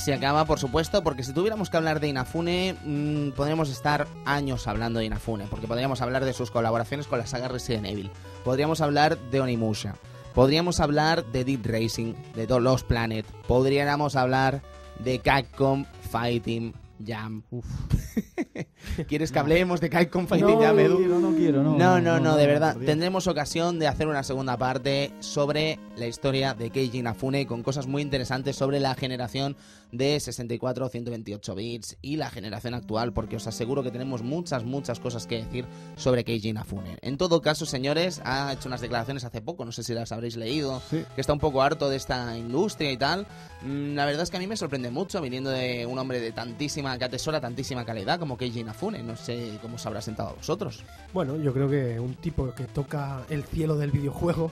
Así 0.10 0.18
acaba, 0.18 0.45
por 0.45 0.57
supuesto, 0.57 1.03
porque 1.03 1.24
si 1.24 1.34
tuviéramos 1.34 1.70
que 1.70 1.78
hablar 1.78 1.99
de 1.99 2.07
Inafune, 2.07 2.76
mm, 2.84 3.32
podríamos 3.36 3.70
estar 3.70 4.07
años 4.26 4.68
hablando 4.68 4.99
de 4.99 5.05
Inafune, 5.05 5.45
porque 5.45 5.68
podríamos 5.68 6.01
hablar 6.01 6.26
de 6.26 6.34
sus 6.34 6.49
colaboraciones 6.49 7.05
con 7.05 7.20
la 7.20 7.28
saga 7.28 7.47
Resident 7.47 7.86
Evil, 7.86 8.10
podríamos 8.43 8.82
hablar 8.82 9.20
de 9.30 9.39
Onimusha, 9.39 9.97
podríamos 10.34 10.80
hablar 10.80 11.26
de 11.26 11.43
Deep 11.43 11.64
Racing, 11.64 12.16
de 12.36 12.47
The 12.47 12.60
Lost 12.60 12.88
Planet, 12.88 13.24
podríamos 13.47 14.16
hablar 14.16 14.64
de 14.97 15.20
Capcom 15.20 15.86
Fighting 16.10 16.74
Jam. 17.05 17.43
¿Quieres 19.08 19.32
que 19.32 19.39
hablemos 19.39 19.80
de 19.82 19.89
Capcom 19.89 20.28
Fighting 20.28 20.47
no, 20.60 20.80
Edu? 20.80 20.97
quiero, 20.97 21.20
no 21.20 21.36
quiero, 21.36 21.64
no. 21.64 21.78
No, 21.78 22.00
no, 22.02 22.20
no, 22.20 22.36
de 22.36 22.47
verdad. 22.47 22.76
Tendremos 22.78 23.28
ocasión 23.28 23.80
de 23.80 23.88
hacer 23.88 24.08
una 24.08 24.24
segunda 24.24 24.58
parte 24.58 25.12
sobre 25.20 25.80
la 25.97 26.08
historia 26.08 26.54
de 26.54 26.70
Keiji 26.70 27.00
Inafune 27.00 27.45
con 27.45 27.64
cosas 27.64 27.88
muy 27.88 28.02
interesantes 28.02 28.56
sobre 28.56 28.80
la 28.80 28.95
generación 28.95 29.56
de 29.91 30.20
64 30.20 30.89
128 30.89 31.56
bits 31.56 31.97
y 32.02 32.18
la 32.18 32.30
generación 32.30 32.74
actual, 32.74 33.12
porque 33.14 33.38
os 33.38 33.47
aseguro 33.47 33.82
que 33.84 33.91
tenemos 33.91 34.22
muchas, 34.22 34.64
muchas 34.64 35.00
cosas 35.00 35.26
que 35.28 35.38
decir 35.43 35.66
sobre 35.95 36.24
Keiji 36.24 36.50
Inafune. 36.50 36.97
En 37.02 37.18
todo 37.18 37.41
caso, 37.41 37.66
señores, 37.66 38.22
ha 38.24 38.54
hecho 38.54 38.68
unas 38.68 38.82
declaraciones 38.82 39.24
hace 39.24 39.41
poco, 39.41 39.66
no 39.66 39.72
sé 39.72 39.84
si 39.84 39.93
las 39.93 40.12
habréis 40.12 40.36
leído, 40.38 40.82
Sí. 40.89 41.04
que 41.16 41.22
está 41.22 41.34
un 41.34 41.39
poco 41.39 41.62
harto 41.62 41.89
de 41.89 41.95
esta 41.97 42.38
industria 42.38 42.91
y 42.91 42.97
tal. 42.97 43.28
Mm, 43.62 43.95
La 43.95 44.06
verdad 44.06 44.24
es 44.24 44.30
que 44.32 44.38
a 44.38 44.39
mí 44.39 44.47
me 44.47 44.56
sorprende 44.58 44.89
mucho 44.91 45.22
viniendo 45.22 45.50
de 45.50 45.86
un 45.86 45.97
hombre 46.00 46.20
de 46.20 46.32
tantísima, 46.32 46.97
que 46.97 47.06
atesora 47.06 47.41
tantísima 47.41 47.84
calidad 47.86 48.20
como 48.20 48.38
Keiji 48.38 48.62
Inafune. 48.62 48.88
No 48.91 49.15
sé 49.15 49.57
cómo 49.61 49.75
os 49.75 49.85
habrá 49.85 50.01
sentado 50.01 50.29
a 50.29 50.33
vosotros. 50.33 50.83
Bueno, 51.13 51.35
yo 51.37 51.53
creo 51.53 51.69
que 51.69 51.99
un 51.99 52.15
tipo 52.15 52.53
que 52.53 52.65
toca 52.65 53.21
el 53.29 53.43
cielo 53.43 53.75
del 53.77 53.91
videojuego, 53.91 54.51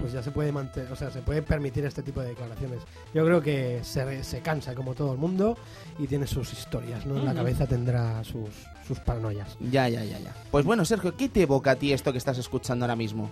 pues 0.00 0.12
ya 0.12 0.22
se 0.22 0.30
puede 0.30 0.52
mantener, 0.52 0.92
o 0.92 0.96
sea, 0.96 1.10
se 1.10 1.20
puede 1.22 1.42
permitir 1.42 1.84
este 1.84 2.02
tipo 2.02 2.20
de 2.20 2.28
declaraciones. 2.28 2.82
Yo 3.14 3.24
creo 3.24 3.40
que 3.42 3.80
se, 3.82 4.22
se 4.24 4.40
cansa 4.40 4.74
como 4.74 4.94
todo 4.94 5.12
el 5.12 5.18
mundo 5.18 5.56
y 5.98 6.06
tiene 6.06 6.26
sus 6.26 6.52
historias, 6.52 7.06
¿no? 7.06 7.16
En 7.18 7.24
la 7.24 7.34
cabeza 7.34 7.66
tendrá 7.66 8.22
sus, 8.24 8.50
sus 8.86 8.98
paranoias. 9.00 9.56
Ya, 9.60 9.88
ya, 9.88 10.04
ya, 10.04 10.18
ya. 10.18 10.34
Pues 10.50 10.64
bueno, 10.64 10.84
Sergio, 10.84 11.16
¿qué 11.16 11.28
te 11.28 11.42
evoca 11.42 11.72
a 11.72 11.76
ti 11.76 11.92
esto 11.92 12.12
que 12.12 12.18
estás 12.18 12.38
escuchando 12.38 12.84
ahora 12.84 12.96
mismo? 12.96 13.30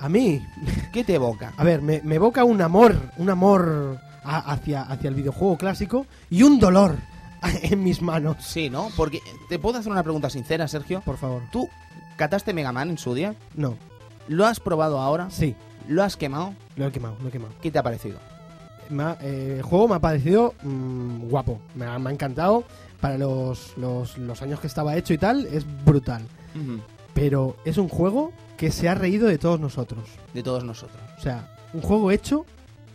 A 0.00 0.08
mí, 0.08 0.40
¿Qué 0.92 1.04
te 1.04 1.14
evoca? 1.14 1.54
a 1.56 1.64
ver, 1.64 1.80
me, 1.82 2.00
me 2.02 2.16
evoca 2.16 2.44
un 2.44 2.60
amor, 2.60 2.96
un 3.16 3.30
amor 3.30 3.98
a- 4.24 4.52
hacia, 4.52 4.82
hacia 4.82 5.08
el 5.08 5.14
videojuego 5.14 5.56
clásico 5.56 6.06
y 6.30 6.42
un 6.42 6.58
dolor 6.58 6.96
en 7.62 7.82
mis 7.82 8.00
manos. 8.02 8.36
Sí, 8.44 8.70
¿no? 8.70 8.88
Porque 8.96 9.20
te 9.48 9.58
puedo 9.58 9.78
hacer 9.78 9.90
una 9.92 10.02
pregunta 10.02 10.30
sincera, 10.30 10.68
Sergio. 10.68 11.00
Por 11.04 11.16
favor. 11.16 11.42
¿Tú 11.52 11.68
cataste 12.16 12.52
Mega 12.52 12.72
Man 12.72 12.90
en 12.90 12.98
su 12.98 13.14
día? 13.14 13.34
No, 13.54 13.76
¿Lo 14.28 14.46
has 14.46 14.58
probado 14.60 14.98
ahora? 15.00 15.30
sí, 15.30 15.54
¿Lo 15.88 16.02
has 16.02 16.16
quemado? 16.16 16.52
lo 16.76 16.86
he 16.88 16.92
quemado, 16.92 17.16
lo 17.22 17.28
he 17.28 17.30
quemado. 17.32 17.52
¿Qué 17.62 17.70
te 17.70 17.78
ha 17.78 17.82
parecido? 17.82 18.18
Me 18.90 19.02
ha- 19.04 19.18
eh, 19.20 19.54
el 19.58 19.62
juego 19.62 19.86
me 19.88 19.94
ha 19.96 20.00
parecido 20.00 20.54
mm, 20.62 21.28
guapo, 21.28 21.60
me 21.74 21.84
ha, 21.86 21.98
me 21.98 22.10
ha 22.10 22.12
encantado. 22.12 22.64
Para 23.00 23.18
los, 23.18 23.76
los, 23.76 24.16
los 24.16 24.40
años 24.42 24.58
que 24.58 24.66
estaba 24.66 24.96
hecho 24.96 25.12
y 25.12 25.18
tal, 25.18 25.46
es 25.46 25.64
brutal. 25.84 26.22
Pero 27.14 27.56
es 27.64 27.78
un 27.78 27.88
juego 27.88 28.32
que 28.56 28.70
se 28.70 28.88
ha 28.88 28.94
reído 28.94 29.28
de 29.28 29.38
todos 29.38 29.60
nosotros. 29.60 30.08
De 30.34 30.42
todos 30.42 30.64
nosotros. 30.64 30.98
O 31.18 31.20
sea, 31.20 31.54
un 31.74 31.82
juego 31.82 32.10
hecho 32.10 32.46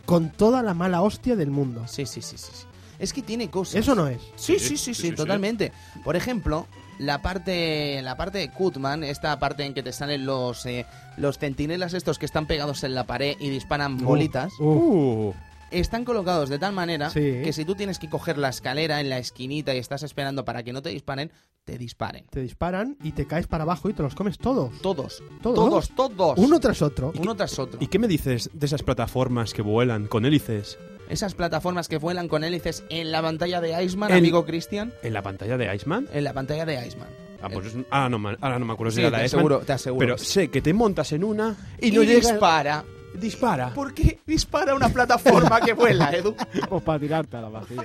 con 0.04 0.30
toda 0.30 0.62
la 0.62 0.74
mala 0.74 1.02
hostia 1.02 1.36
del 1.36 1.50
mundo. 1.50 1.84
Sí, 1.86 2.04
sí, 2.06 2.20
sí, 2.20 2.36
sí. 2.36 2.50
sí. 2.52 2.66
Es 3.02 3.12
que 3.12 3.20
tiene 3.20 3.50
cosas. 3.50 3.74
Eso 3.76 3.94
no 3.94 4.06
es. 4.08 4.22
Sí, 4.36 4.54
Sí, 4.54 4.58
sí, 4.58 4.58
sí, 4.58 4.76
sí, 4.76 4.76
sí, 4.76 4.94
sí, 4.94 5.08
sí. 5.10 5.14
totalmente. 5.14 5.72
Por 6.04 6.16
ejemplo, 6.16 6.66
la 6.98 7.20
parte, 7.20 8.00
la 8.02 8.16
parte 8.16 8.38
de 8.38 8.50
Kutman, 8.50 9.02
esta 9.04 9.38
parte 9.38 9.64
en 9.64 9.74
que 9.74 9.82
te 9.82 9.92
salen 9.92 10.24
los, 10.24 10.64
eh, 10.66 10.86
los 11.16 11.36
centinelas 11.38 11.94
estos 11.94 12.18
que 12.18 12.26
están 12.26 12.46
pegados 12.46 12.84
en 12.84 12.94
la 12.94 13.04
pared 13.04 13.36
y 13.40 13.50
disparan 13.50 13.98
bolitas, 13.98 14.52
Uh, 14.60 14.64
Uh, 14.64 15.34
están 15.72 16.04
colocados 16.04 16.48
de 16.48 16.58
tal 16.58 16.72
manera 16.74 17.10
Sí. 17.10 17.40
que 17.42 17.52
si 17.52 17.64
tú 17.64 17.74
tienes 17.74 17.98
que 17.98 18.08
coger 18.08 18.38
la 18.38 18.50
escalera 18.50 19.00
en 19.00 19.08
la 19.08 19.18
esquinita 19.18 19.74
y 19.74 19.78
estás 19.78 20.02
esperando 20.02 20.44
para 20.44 20.62
que 20.62 20.72
no 20.72 20.80
te 20.82 20.90
disparen, 20.90 21.32
te 21.64 21.78
disparen. 21.78 22.26
te 22.30 22.40
disparan 22.40 22.96
y 23.02 23.12
te 23.12 23.26
caes 23.26 23.46
para 23.46 23.62
abajo 23.64 23.88
y 23.88 23.94
te 23.94 24.02
los 24.02 24.14
comes 24.14 24.36
todos. 24.38 24.70
Todos, 24.82 25.22
Todos. 25.42 25.88
todos, 25.88 26.16
todos. 26.16 26.38
Uno 26.38 26.60
tras 26.60 26.82
otro. 26.82 27.12
uno 27.18 27.34
tras 27.34 27.58
otro. 27.58 27.78
¿Y 27.80 27.86
qué 27.86 27.98
me 27.98 28.06
dices 28.06 28.50
de 28.52 28.66
esas 28.66 28.82
plataformas 28.82 29.54
que 29.54 29.62
vuelan 29.62 30.06
con 30.08 30.24
hélices 30.26 30.78
Esas 31.12 31.34
plataformas 31.34 31.88
que 31.88 31.98
vuelan 31.98 32.26
con 32.26 32.42
hélices 32.42 32.84
en 32.88 33.12
la 33.12 33.20
pantalla 33.20 33.60
de 33.60 33.84
Iceman, 33.84 34.10
En- 34.10 34.16
amigo 34.16 34.46
Cristian, 34.46 34.94
en 35.02 35.12
la 35.12 35.20
pantalla 35.20 35.58
de 35.58 35.74
Iceman? 35.74 36.08
en 36.10 36.24
la 36.24 36.32
pantalla 36.32 36.64
de 36.64 36.86
Iceman. 36.86 37.08
Ah, 37.42 37.48
pues 37.52 37.74
ahora, 37.90 38.08
no, 38.08 38.28
ahora 38.40 38.58
no 38.58 38.64
me 38.64 38.72
acuerdo 38.72 38.92
si 38.92 38.96
Sí, 38.96 39.00
era 39.02 39.10
te 39.10 39.16
la 39.18 39.26
Iceman. 39.26 39.40
aseguro, 39.44 39.58
te 39.66 39.72
aseguro. 39.74 39.98
Pero 40.06 40.16
sé 40.18 40.48
que 40.48 40.62
te 40.62 40.72
montas 40.72 41.12
en 41.12 41.22
una 41.24 41.54
y, 41.80 41.88
y 41.88 41.90
no 41.92 42.02
llegas. 42.02 42.30
dispara. 42.30 42.84
Dispara. 43.22 43.72
¿Por 43.72 43.94
qué 43.94 44.18
dispara 44.26 44.74
una 44.74 44.88
plataforma 44.90 45.60
que 45.60 45.72
vuela, 45.72 46.10
Edu? 46.14 46.34
Pues 46.68 46.82
para 46.82 46.98
tirarte 46.98 47.36
a 47.36 47.40
la 47.42 47.48
vacío. 47.48 47.82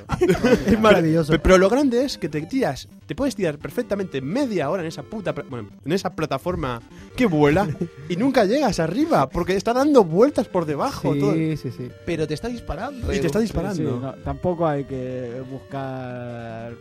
Es 0.65 0.79
maravilloso. 0.79 1.31
Pe- 1.31 1.39
Pero 1.39 1.57
lo 1.57 1.69
grande 1.69 2.03
es 2.03 2.17
que 2.17 2.27
te 2.27 2.41
tiras, 2.41 2.87
te 3.05 3.15
puedes 3.15 3.35
tirar 3.35 3.57
perfectamente 3.57 4.19
media 4.21 4.69
hora 4.69 4.81
en 4.81 4.87
esa 4.87 5.03
puta, 5.03 5.33
bueno, 5.49 5.69
en 5.85 5.91
esa 5.91 6.15
plataforma 6.15 6.81
que 7.15 7.25
vuela 7.27 7.67
y 8.09 8.15
nunca 8.17 8.45
llegas 8.45 8.79
arriba 8.79 9.29
porque 9.29 9.55
está 9.55 9.73
dando 9.73 10.03
vueltas 10.03 10.47
por 10.47 10.65
debajo. 10.65 11.15
todo. 11.15 11.33
Sí, 11.33 11.55
sí, 11.57 11.71
sí. 11.71 11.89
Pero 12.05 12.27
te 12.27 12.33
está 12.33 12.47
disparando. 12.47 13.11
Y 13.11 13.15
Edu. 13.15 13.21
te 13.21 13.27
está 13.27 13.39
Sí, 13.39 13.43
disparando. 13.43 13.75
sí, 13.75 13.83
no, 14.01 14.13
tampoco 14.23 14.67
hay 14.67 14.83
que 14.85 15.41
buscar 15.51 16.73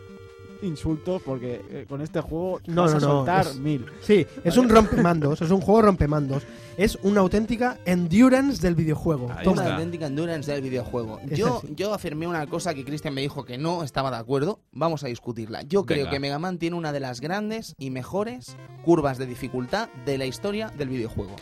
insultos 0.61 1.21
porque 1.23 1.61
eh, 1.69 1.85
con 1.87 2.01
este 2.01 2.21
juego 2.21 2.59
No, 2.67 2.83
vas 2.83 2.91
no, 2.91 2.97
a 2.97 3.01
no, 3.01 3.07
soltar 3.07 3.47
es- 3.47 3.55
mil. 3.57 3.85
Sí, 4.01 4.25
es 4.43 4.57
un 4.57 4.69
rompemandos, 4.69 5.41
es 5.41 5.51
un 5.51 5.61
juego 5.61 5.81
rompemandos. 5.83 6.43
Es 6.77 6.97
una 7.01 7.21
auténtica 7.21 7.79
endurance 7.85 8.61
del 8.61 8.75
videojuego. 8.75 9.31
Ahí 9.35 9.43
Toma. 9.43 9.63
Una 9.63 9.73
auténtica 9.73 10.05
endurance 10.05 10.51
del 10.51 10.61
videojuego. 10.61 11.19
Es 11.27 11.39
Yo, 11.39 11.57
así. 11.57 11.73
yo 11.75 11.93
afirmé 11.93 12.27
una 12.27 12.45
cosa 12.45 12.73
que 12.75 12.85
Cristian 12.85 13.15
me 13.15 13.21
dijo 13.21 13.45
que 13.45 13.57
no 13.57 13.83
estaba 13.83 14.11
de 14.11 14.17
acuerdo. 14.17 14.59
Vamos 14.71 15.03
a 15.03 15.07
discutirla. 15.07 15.63
Yo 15.63 15.85
creo 15.87 15.99
Venga. 16.01 16.11
que 16.11 16.19
Mega 16.19 16.37
Man 16.37 16.59
tiene 16.59 16.75
una 16.75 16.91
de 16.91 16.99
las 16.99 17.19
grandes 17.19 17.73
y 17.79 17.89
mejores 17.89 18.55
curvas 18.83 19.17
de 19.17 19.25
dificultad 19.25 19.89
de 20.05 20.19
la 20.19 20.27
historia 20.27 20.71
del 20.77 20.89
videojuego. 20.89 21.35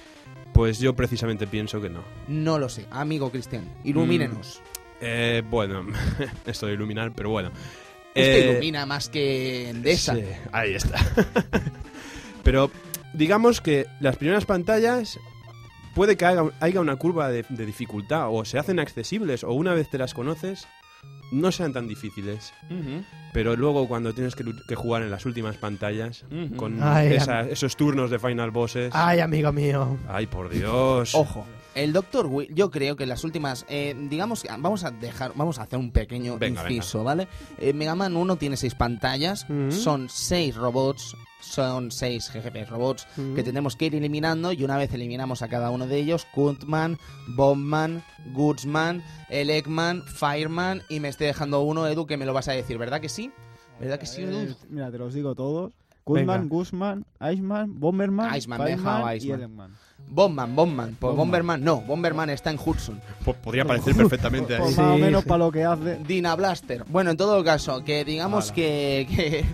Pues 0.54 0.80
yo 0.80 0.96
precisamente 0.96 1.48
pienso 1.48 1.82
que 1.82 1.90
no. 1.90 2.00
No 2.30 2.58
lo 2.58 2.70
sé, 2.70 2.86
amigo 2.90 3.30
Cristian. 3.30 3.70
Ilumínenos. 3.84 4.62
Eh, 5.02 5.44
bueno, 5.50 5.86
esto 6.46 6.68
de 6.68 6.74
iluminar, 6.76 7.12
pero 7.14 7.30
bueno. 7.30 7.52
Usted 8.16 8.34
Eh, 8.48 8.52
ilumina 8.52 8.86
más 8.86 9.10
que 9.10 9.70
Endesa. 9.70 10.16
Sí, 10.16 10.24
ahí 10.52 10.74
está. 10.76 10.98
Pero 12.44 12.72
digamos 13.14 13.62
que 13.62 13.88
las 14.00 14.18
primeras 14.18 14.46
pantallas 14.46 15.20
puede 15.96 16.16
que 16.18 16.26
haya, 16.26 16.44
haya 16.60 16.80
una 16.82 16.96
curva 16.96 17.30
de, 17.30 17.46
de 17.50 17.66
dificultad 17.66 18.28
o 18.30 18.46
se 18.46 18.60
hacen 18.60 18.80
accesibles 18.80 19.44
o 19.44 19.54
una 19.54 19.74
vez 19.74 19.90
te 19.90 19.98
las 19.98 20.14
conoces 20.14 20.68
no 21.32 21.52
sean 21.52 21.74
tan 21.74 21.88
difíciles. 21.88 22.54
Pero 23.34 23.56
luego 23.56 23.88
cuando 23.88 24.14
tienes 24.14 24.36
que, 24.36 24.76
jugar 24.76 25.02
en 25.02 25.10
las 25.12 25.26
últimas 25.26 25.58
pantallas 25.58 26.24
con 26.56 26.82
Ay, 26.82 27.14
esa- 27.14 27.42
esos 27.42 27.76
turnos 27.76 28.12
de 28.12 28.20
final 28.20 28.52
bosses. 28.52 28.92
Ay, 28.94 29.20
amigo 29.20 29.52
mío. 29.52 29.98
Ay, 30.08 30.28
por 30.28 30.50
Dios. 30.50 31.16
Ojo, 31.16 31.46
el 31.76 31.94
Dr. 31.94 32.26
Will, 32.28 32.48
yo 32.56 32.72
creo 32.72 32.96
que 32.96 33.04
en 33.04 33.10
las 33.10 33.24
últimas, 33.24 33.66
eh, 33.70 33.96
digamos, 34.10 34.42
que 34.44 34.50
vamos 34.50 34.84
a 34.84 34.92
dejar, 34.92 35.34
vamos 35.36 35.60
a 35.60 35.64
hacer 35.64 35.78
un 35.78 35.92
pequeño 35.92 36.38
Venga, 36.38 36.64
inciso, 36.64 37.04
¿vale? 37.04 37.28
Eh, 37.58 37.74
Mega 37.74 37.96
Man 37.96 38.16
1 38.16 38.38
tiene 38.38 38.58
seis 38.58 38.74
pantallas, 38.76 39.46
Mm. 39.50 39.72
son 39.72 40.08
seis 40.10 40.56
robots, 40.56 41.16
son 41.42 41.92
seis 41.92 42.32
GGP 42.34 42.66
robots 42.70 43.06
Mm. 43.18 43.36
que 43.36 43.44
tenemos 43.44 43.76
que 43.76 43.86
ir 43.86 43.96
eliminando 43.96 44.52
y 44.52 44.64
una 44.64 44.78
vez 44.78 44.92
eliminamos 44.94 45.42
a 45.42 45.48
cada 45.50 45.70
uno 45.70 45.86
de 45.86 45.98
ellos, 45.98 46.26
Kuntman, 46.34 46.98
Bombman, 47.36 48.04
Goodsman, 48.34 49.04
el 49.30 49.50
Eggman, 49.50 50.04
Fireman 50.04 50.82
y 50.90 51.00
me 51.00 51.10
estoy 51.10 51.28
dejando 51.28 51.62
uno, 51.62 51.88
Edu, 51.88 52.06
que 52.08 52.18
me 52.18 52.26
lo 52.26 52.34
vas 52.34 52.48
a 52.48 52.54
decir, 52.54 52.78
¿verdad 52.78 53.02
que 53.02 53.10
sí? 53.10 53.32
¿Verdad 53.80 54.00
que 54.00 54.06
sí, 54.06 54.22
Eh, 54.22 54.30
Edu? 54.30 54.56
mira, 54.70 54.90
te 54.92 54.98
los 54.98 55.14
digo 55.14 55.36
todos. 55.36 55.74
Kuzman, 56.06 56.50
Guzman, 56.50 57.04
Iceman, 57.20 57.80
Bomberman, 57.80 58.36
Iceman, 58.36 58.60
me 58.60 58.66
he 58.66 58.78
Fireman 58.78 58.96
dejado 58.96 59.14
y 59.14 59.18
Iceman. 59.18 59.72
Bombman, 60.08 60.56
Bombman, 60.56 60.90
pues 61.00 61.00
Bombman. 61.00 61.18
Bomberman 61.18 61.64
no, 61.64 61.82
Bomberman 61.82 62.30
está 62.30 62.50
en 62.52 62.60
Hudson. 62.64 63.02
Po- 63.26 63.34
podría 63.34 63.66
parecer 63.66 63.96
perfectamente 63.96 64.54
ahí. 64.56 64.62
Pues 64.62 64.76
Sí, 64.76 64.82
más 64.82 64.92
o 64.94 64.98
menos 64.98 65.24
sí. 65.24 65.28
para 65.30 65.38
lo 65.40 65.52
que 65.52 65.64
hace. 65.66 65.98
Dina 66.08 66.36
Blaster. 66.36 66.84
Bueno, 66.88 67.12
en 67.12 67.18
todo 67.18 67.44
caso, 67.44 67.84
que 67.84 68.06
digamos 68.06 68.46
Hala. 68.46 68.56
que, 68.56 69.46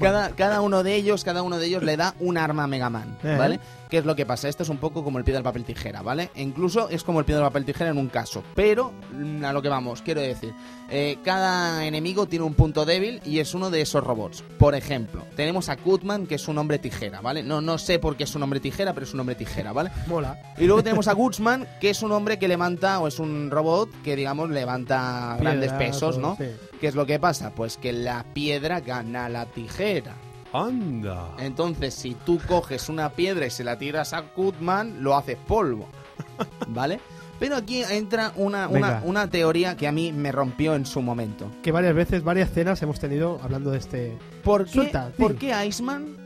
cada, 0.00 0.30
cada 0.30 0.60
uno 0.60 0.82
de 0.82 0.94
ellos, 0.94 1.24
cada 1.24 1.42
uno 1.42 1.58
de 1.58 1.66
ellos 1.66 1.82
le 1.82 1.96
da 1.96 2.14
un 2.20 2.38
arma 2.38 2.64
a 2.64 2.66
Mega 2.68 2.88
Man, 2.90 3.18
Eh. 3.24 3.58
¿Qué 3.88 3.98
es 3.98 4.04
lo 4.04 4.14
que 4.14 4.26
pasa? 4.26 4.48
Esto 4.48 4.62
es 4.62 4.68
un 4.68 4.78
poco 4.78 5.02
como 5.02 5.18
el 5.18 5.24
piedra, 5.24 5.42
papel, 5.42 5.64
tijera, 5.64 6.02
¿vale? 6.02 6.30
E 6.34 6.42
incluso 6.42 6.88
es 6.88 7.02
como 7.04 7.20
el 7.20 7.24
piedra, 7.24 7.44
papel, 7.44 7.64
tijera 7.64 7.90
en 7.90 7.98
un 7.98 8.08
caso. 8.08 8.42
Pero, 8.54 8.92
mm, 9.12 9.44
a 9.44 9.52
lo 9.52 9.62
que 9.62 9.68
vamos, 9.68 10.02
quiero 10.02 10.20
decir, 10.20 10.52
eh, 10.90 11.18
cada 11.24 11.86
enemigo 11.86 12.26
tiene 12.26 12.44
un 12.44 12.54
punto 12.54 12.84
débil 12.84 13.20
y 13.24 13.38
es 13.38 13.54
uno 13.54 13.70
de 13.70 13.80
esos 13.80 14.04
robots. 14.04 14.44
Por 14.58 14.74
ejemplo, 14.74 15.24
tenemos 15.36 15.68
a 15.68 15.76
Kutman, 15.76 16.26
que 16.26 16.34
es 16.34 16.48
un 16.48 16.58
hombre 16.58 16.78
tijera, 16.78 17.20
¿vale? 17.20 17.42
No, 17.42 17.60
no 17.60 17.78
sé 17.78 17.98
por 17.98 18.16
qué 18.16 18.24
es 18.24 18.34
un 18.34 18.42
hombre 18.42 18.60
tijera, 18.60 18.92
pero 18.92 19.06
es 19.06 19.14
un 19.14 19.20
hombre 19.20 19.34
tijera, 19.34 19.72
¿vale? 19.72 19.90
Mola. 20.06 20.38
Y 20.58 20.66
luego 20.66 20.82
tenemos 20.82 21.08
a 21.08 21.14
Goodsman, 21.14 21.66
que 21.80 21.90
es 21.90 22.02
un 22.02 22.12
hombre 22.12 22.38
que 22.38 22.48
levanta, 22.48 23.00
o 23.00 23.08
es 23.08 23.18
un 23.18 23.50
robot 23.50 23.90
que, 24.02 24.16
digamos, 24.16 24.50
levanta 24.50 25.36
grandes 25.40 25.72
pesos, 25.72 26.16
todo, 26.16 26.20
¿no? 26.20 26.36
sí. 26.36 26.44
¿Qué 26.80 26.86
es 26.86 26.94
lo 26.94 27.06
que 27.06 27.18
pasa? 27.18 27.50
Pues 27.54 27.76
que 27.76 27.92
la 27.92 28.24
piedra 28.34 28.80
gana 28.80 29.28
la 29.28 29.46
tijera. 29.46 30.14
Anda. 30.52 31.28
Entonces, 31.38 31.94
si 31.94 32.14
tú 32.14 32.40
coges 32.46 32.88
una 32.88 33.10
piedra 33.10 33.46
y 33.46 33.50
se 33.50 33.64
la 33.64 33.78
tiras 33.78 34.12
a 34.12 34.22
Kutman, 34.22 35.02
lo 35.02 35.16
haces 35.16 35.36
polvo. 35.46 35.88
¿Vale? 36.68 37.00
Pero 37.38 37.54
aquí 37.56 37.82
entra 37.88 38.32
una, 38.34 38.66
una, 38.68 39.00
una 39.04 39.30
teoría 39.30 39.76
que 39.76 39.86
a 39.86 39.92
mí 39.92 40.12
me 40.12 40.32
rompió 40.32 40.74
en 40.74 40.84
su 40.86 41.00
momento. 41.02 41.50
Que 41.62 41.70
varias 41.70 41.94
veces, 41.94 42.24
varias 42.24 42.50
cenas 42.50 42.82
hemos 42.82 42.98
tenido 42.98 43.38
hablando 43.42 43.70
de 43.70 43.78
este... 43.78 44.18
¿Por 44.42 44.64
qué, 44.64 44.72
Suelta, 44.72 45.12
¿por 45.16 45.36
qué 45.36 45.54
Iceman? 45.66 46.16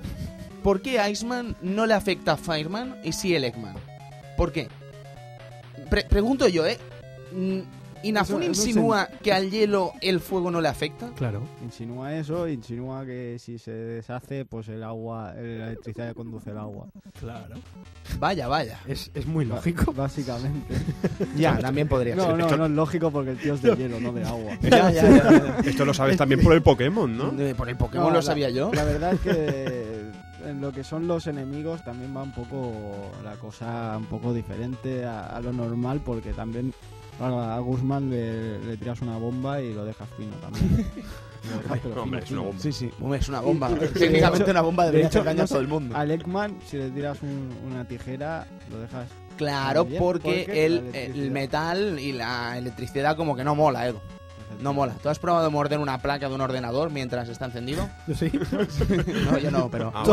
¿Por 0.62 0.80
qué 0.80 0.98
Iceman 1.10 1.54
no 1.60 1.84
le 1.84 1.92
afecta 1.94 2.32
a 2.32 2.36
Fireman 2.38 2.96
y 3.04 3.12
sí 3.12 3.34
el 3.34 3.44
Eggman? 3.44 3.74
¿Por 4.38 4.52
qué? 4.52 4.68
Pre- 5.90 6.04
pregunto 6.04 6.48
yo, 6.48 6.64
¿eh? 6.66 6.78
¿Inafune 8.02 8.46
Eso- 8.46 8.52
eso 8.52 8.66
insinúa 8.68 9.06
que 9.22 9.32
al 9.32 9.50
hielo 9.50 9.92
el 10.00 10.20
fuego 10.20 10.50
no 10.50 10.60
le 10.60 10.68
afecta? 10.68 11.10
Claro. 11.16 11.42
Insinúa 11.62 12.14
eso, 12.14 12.48
insinúa 12.48 13.04
que 13.04 13.36
si 13.38 13.58
se 13.58 13.70
deshace, 13.72 14.44
pues 14.44 14.68
el 14.68 14.82
agua, 14.82 15.32
la 15.34 15.66
electricidad 15.68 16.14
conduce 16.14 16.50
el 16.50 16.58
agua. 16.58 16.86
Claro. 17.18 17.56
Vaya, 18.18 18.48
vaya. 18.48 18.78
Es, 18.86 19.10
es 19.14 19.26
muy 19.26 19.44
lógico. 19.44 19.92
Básicamente. 19.92 20.74
Ya, 21.36 21.58
también 21.58 21.88
podría 21.88 22.14
No, 22.14 22.24
ser. 22.26 22.36
no, 22.38 22.44
Esto- 22.44 22.56
no 22.56 22.66
es 22.66 22.70
lógico 22.72 23.10
porque 23.10 23.30
el 23.30 23.38
tío 23.38 23.54
es 23.54 23.62
de 23.62 23.74
hielo, 23.76 24.00
no 24.00 24.12
de 24.12 24.24
agua. 24.24 24.56
Ya, 24.62 24.90
ya, 24.90 25.02
ya, 25.08 25.30
ya. 25.30 25.56
Esto 25.64 25.84
lo 25.84 25.94
sabes 25.94 26.16
también 26.16 26.40
por 26.42 26.52
el 26.52 26.62
Pokémon, 26.62 27.16
¿no? 27.16 27.32
Por 27.56 27.68
el 27.68 27.76
Pokémon 27.76 28.04
No, 28.06 28.10
lo 28.10 28.16
la- 28.16 28.22
sabía 28.22 28.50
yo. 28.50 28.70
La 28.72 28.84
verdad 28.84 29.14
es 29.14 29.20
que 29.20 30.02
en 30.48 30.60
lo 30.60 30.72
que 30.72 30.82
son 30.82 31.06
los 31.06 31.26
enemigos 31.28 31.84
también 31.84 32.14
va 32.16 32.22
un 32.22 32.32
poco 32.32 33.10
la 33.22 33.34
cosa 33.36 33.94
un 33.96 34.06
poco 34.06 34.34
diferente 34.34 35.04
a, 35.04 35.26
a 35.36 35.40
lo 35.40 35.52
normal 35.52 36.00
porque 36.04 36.32
también 36.32 36.72
a, 37.20 37.56
a 37.56 37.58
Guzmán 37.60 38.10
le, 38.10 38.58
le 38.64 38.76
tiras 38.76 39.00
una 39.02 39.16
bomba 39.16 39.60
y 39.60 39.72
lo 39.72 39.84
dejas 39.84 40.08
fino 40.16 40.34
también. 40.36 40.86
Lo 41.50 41.58
dejas, 41.60 41.80
pero 41.82 42.02
Hombre, 42.04 42.22
fino, 42.22 42.24
es 42.24 42.30
una 42.30 42.42
bomba. 42.42 42.62
Sí, 42.62 42.72
sí. 42.72 42.90
Hombre, 43.00 43.18
es 43.18 43.28
una 43.28 43.40
bomba. 43.40 43.68
Técnicamente 43.68 44.44
de 44.44 44.50
una 44.52 44.60
bomba 44.60 44.84
de 44.84 44.90
debería 44.92 45.08
hecho, 45.08 45.18
hacer 45.18 45.24
daño 45.24 45.38
no 45.38 45.42
a 45.44 45.48
todo 45.48 45.58
el 45.58 45.66
mundo. 45.66 45.96
Al 45.96 46.10
Ekman, 46.12 46.56
si 46.64 46.76
le 46.76 46.90
tiras 46.90 47.20
un- 47.20 47.50
una 47.66 47.84
tijera, 47.84 48.46
lo 48.70 48.78
dejas 48.78 49.08
Claro, 49.36 49.84
Bien, 49.84 50.00
porque, 50.00 50.44
porque 50.46 50.66
el, 50.66 51.30
metal 51.32 51.98
y 51.98 52.12
la 52.12 52.56
electricidad 52.58 53.16
como 53.16 53.34
que 53.34 53.42
no 53.42 53.56
mola, 53.56 53.88
Edu. 53.88 53.98
No 54.60 54.72
mola. 54.72 54.94
¿Tú 55.02 55.08
has 55.08 55.18
probado 55.18 55.50
morder 55.50 55.80
una 55.80 55.98
placa 56.00 56.28
de 56.28 56.34
un 56.34 56.40
ordenador 56.40 56.90
mientras 56.90 57.28
está 57.28 57.46
encendido? 57.46 57.88
Yo 58.06 58.14
sí. 58.14 58.30
no, 59.30 59.38
yo 59.38 59.50
no, 59.50 59.68
pero... 59.68 59.90
Ah. 59.94 60.04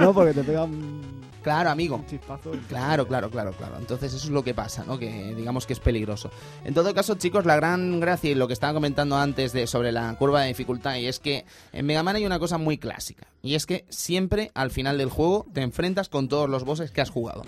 No, 0.00 0.12
porque 0.12 0.34
te 0.34 0.42
pega 0.44 0.64
un, 0.64 1.15
Claro, 1.46 1.70
amigo. 1.70 1.94
un 1.94 2.06
chispazo. 2.06 2.52
y- 2.52 2.58
Claro, 2.58 3.06
claro, 3.06 3.30
claro, 3.30 3.52
claro. 3.52 3.76
Entonces 3.78 4.12
eso 4.12 4.24
es 4.26 4.32
lo 4.32 4.42
que 4.42 4.52
pasa, 4.52 4.82
¿no? 4.84 4.98
Que 4.98 5.32
digamos 5.36 5.64
que 5.64 5.74
es 5.74 5.78
peligroso. 5.78 6.28
En 6.64 6.74
todo 6.74 6.92
caso, 6.92 7.14
chicos, 7.14 7.46
la 7.46 7.54
gran 7.54 8.00
gracia 8.00 8.32
y 8.32 8.34
lo 8.34 8.48
que 8.48 8.52
estaba 8.52 8.72
comentando 8.74 9.16
antes 9.16 9.52
de 9.52 9.68
sobre 9.68 9.92
la 9.92 10.12
curva 10.18 10.40
de 10.42 10.48
dificultad 10.48 10.96
y 10.96 11.06
es 11.06 11.20
que 11.20 11.44
en 11.72 11.86
Mega 11.86 12.02
Man 12.02 12.16
hay 12.16 12.26
una 12.26 12.40
cosa 12.40 12.58
muy 12.58 12.78
clásica 12.78 13.28
y 13.42 13.54
es 13.54 13.64
que 13.64 13.84
siempre 13.90 14.50
al 14.54 14.72
final 14.72 14.98
del 14.98 15.08
juego 15.08 15.46
te 15.54 15.62
enfrentas 15.62 16.08
con 16.08 16.28
todos 16.28 16.50
los 16.50 16.64
bosses 16.64 16.90
que 16.90 17.00
has 17.00 17.10
jugado. 17.10 17.44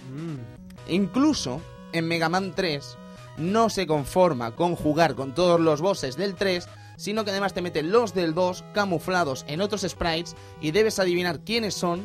Incluso 0.88 1.60
en 1.92 2.06
Mega 2.06 2.28
Man 2.28 2.52
3 2.54 2.96
no 3.36 3.68
se 3.68 3.86
conforma 3.88 4.52
con 4.54 4.76
jugar 4.76 5.14
con 5.16 5.34
todos 5.34 5.60
los 5.60 5.80
bosses 5.80 6.16
del 6.16 6.34
3, 6.36 6.68
sino 6.96 7.24
que 7.24 7.30
además 7.30 7.54
te 7.54 7.62
mete 7.62 7.82
los 7.82 8.14
del 8.14 8.34
2 8.34 8.64
camuflados 8.74 9.44
en 9.48 9.60
otros 9.60 9.82
sprites 9.82 10.34
y 10.60 10.70
debes 10.72 10.98
adivinar 10.98 11.40
quiénes 11.40 11.74
son, 11.74 12.02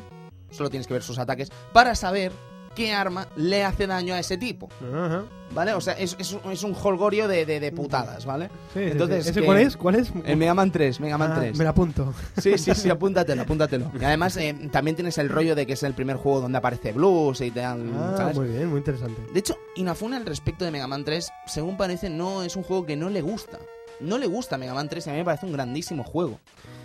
solo 0.53 0.69
tienes 0.69 0.87
que 0.87 0.93
ver 0.93 1.03
sus 1.03 1.19
ataques, 1.19 1.49
para 1.73 1.95
saber 1.95 2.31
qué 2.75 2.91
arma 2.91 3.27
le 3.35 3.63
hace 3.63 3.85
daño 3.85 4.15
a 4.15 4.19
ese 4.19 4.35
tipo, 4.35 4.67
Ajá. 4.81 5.25
¿vale? 5.53 5.73
O 5.75 5.81
sea, 5.81 5.93
es, 5.93 6.15
es 6.17 6.31
un- 6.33 6.51
es 6.51 6.63
un 6.63 6.75
holgorio 6.81 7.27
de, 7.27 7.45
de- 7.45 7.59
de 7.59 7.71
putadas, 7.71 8.25
¿vale? 8.25 8.49
Sí, 8.73 8.79
Entonces, 8.81 9.25
sí. 9.25 9.29
¿Ese 9.29 9.41
que- 9.41 9.45
cuál 9.45 9.59
es? 9.59 9.77
¿Cuál 9.77 9.95
es? 9.95 10.11
En 10.25 10.39
Mega 10.39 10.55
Man 10.55 10.71
3, 10.71 10.99
Mega 10.99 11.15
Man 11.19 11.33
Ah, 11.33 11.39
3. 11.39 11.55
Me 11.55 11.65
la 11.65 11.69
apunto. 11.69 12.11
Sí, 12.41 12.57
sí, 12.57 12.73
sí, 12.73 12.89
apúntatelo, 12.89 13.43
apúntatelo. 13.43 13.91
Y 14.01 14.03
además 14.03 14.37
eh, 14.37 14.55
también 14.71 14.95
tienes 14.95 15.19
el 15.19 15.29
rollo 15.29 15.53
de 15.53 15.67
que 15.67 15.73
es 15.73 15.83
el 15.83 15.93
primer 15.93 16.15
juego 16.17 16.41
donde 16.41 16.57
aparece 16.57 16.93
Blues 16.93 17.41
y 17.41 17.51
tal, 17.51 17.91
Ah, 17.95 18.15
¿sabes? 18.17 18.35
muy 18.37 18.47
bien, 18.47 18.67
muy 18.69 18.79
interesante. 18.79 19.21
De 19.31 19.39
hecho, 19.39 19.55
Inafune 19.75 20.15
al 20.17 20.25
respecto 20.25 20.65
de 20.65 20.71
Mega 20.71 20.87
Man 20.87 21.05
3, 21.05 21.31
según 21.45 21.77
parece, 21.77 22.09
no 22.09 22.41
es 22.41 22.55
un 22.55 22.63
juego 22.63 22.87
que 22.87 22.95
no 22.95 23.09
le 23.11 23.21
gusta. 23.21 23.59
No 23.99 24.17
le 24.17 24.25
gusta 24.25 24.57
Mega 24.57 24.73
Man 24.73 24.89
3 24.89 25.05
y 25.05 25.09
a 25.11 25.13
mí 25.13 25.19
me 25.19 25.25
parece 25.25 25.45
un 25.45 25.53
grandísimo 25.53 26.03
juego. 26.03 26.39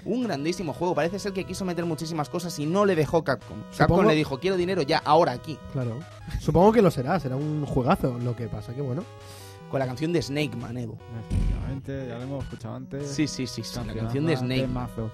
Un 0.09 0.23
grandísimo 0.25 0.73
juego. 0.73 0.95
Parece 0.95 1.19
ser 1.19 1.33
que 1.35 1.45
quiso 1.45 1.65
meter 1.67 1.85
muchísimas 1.85 2.31
cosas 2.31 2.59
y 2.59 2.65
no 2.65 2.87
le 2.87 2.97
dejó 2.97 3.23
Capcom. 3.23 3.59
Capcom 3.77 3.97
Supongo- 3.99 4.09
le 4.09 4.15
dijo, 4.15 4.39
quiero 4.41 4.57
dinero 4.57 4.81
ya, 4.83 4.99
ahora, 5.05 5.33
aquí. 5.33 5.59
Claro. 5.73 5.99
Supongo 6.41 6.73
que 6.73 6.81
lo 6.81 6.91
será, 6.91 7.21
será 7.21 7.37
un 7.37 7.67
juegazo. 7.67 8.19
Lo 8.19 8.35
que 8.35 8.49
pasa 8.49 8.73
que 8.75 8.81
bueno. 8.81 9.05
Con 9.71 9.81
la 9.81 9.87
canción 9.87 10.15
de 10.15 10.23
Snake 10.23 10.57
Man, 10.57 10.79
Edu. 10.79 10.97
Efectivamente, 11.29 12.07
ya 12.09 12.17
lo 12.17 12.23
hemos 12.23 12.45
escuchado 12.45 12.75
antes. 12.75 13.07
Sí, 13.11 13.29
sí, 13.29 13.47
sí, 13.47 13.63
sí, 13.63 13.79
la 13.87 13.93
canción 13.95 14.25
de 14.25 14.35
Snake. 14.37 14.67
mazo. 14.67 15.11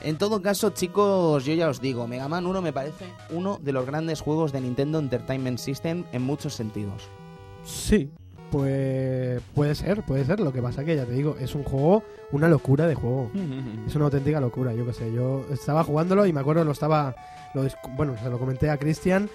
En 0.00 0.16
todo 0.16 0.40
caso, 0.40 0.70
chicos, 0.70 1.44
yo 1.44 1.52
ya 1.52 1.68
os 1.68 1.80
digo, 1.82 2.06
Mega 2.06 2.26
Man 2.26 2.46
1 2.46 2.62
me 2.62 2.72
parece 2.72 3.04
uno 3.30 3.58
de 3.62 3.72
los 3.72 3.84
grandes 3.84 4.22
juegos 4.22 4.50
de 4.52 4.62
Nintendo 4.62 4.98
Entertainment 4.98 5.58
System 5.58 6.04
en 6.12 6.22
muchos 6.22 6.54
sentidos. 6.54 7.02
Sí. 7.64 8.10
Pues 8.50 9.40
puede 9.54 9.74
ser, 9.74 10.02
puede 10.02 10.24
ser. 10.24 10.40
Lo 10.40 10.52
que 10.52 10.62
pasa 10.62 10.84
que 10.84 10.96
ya 10.96 11.04
te 11.04 11.12
digo, 11.12 11.36
es 11.40 11.54
un 11.54 11.64
juego, 11.64 12.02
una 12.32 12.48
locura 12.48 12.86
de 12.86 12.94
juego. 12.94 13.30
Es 13.86 13.94
una 13.94 14.06
auténtica 14.06 14.40
locura, 14.40 14.74
yo 14.74 14.84
qué 14.86 14.92
sé. 14.92 15.12
Yo 15.12 15.46
estaba 15.52 15.84
jugándolo 15.84 16.26
y 16.26 16.32
me 16.32 16.40
acuerdo, 16.40 16.64
lo 16.64 16.72
estaba. 16.72 17.14
Lo, 17.54 17.66
bueno, 17.96 18.14
se 18.22 18.28
lo 18.28 18.38
comenté 18.38 18.68
a 18.70 18.76
Cristian 18.76 19.30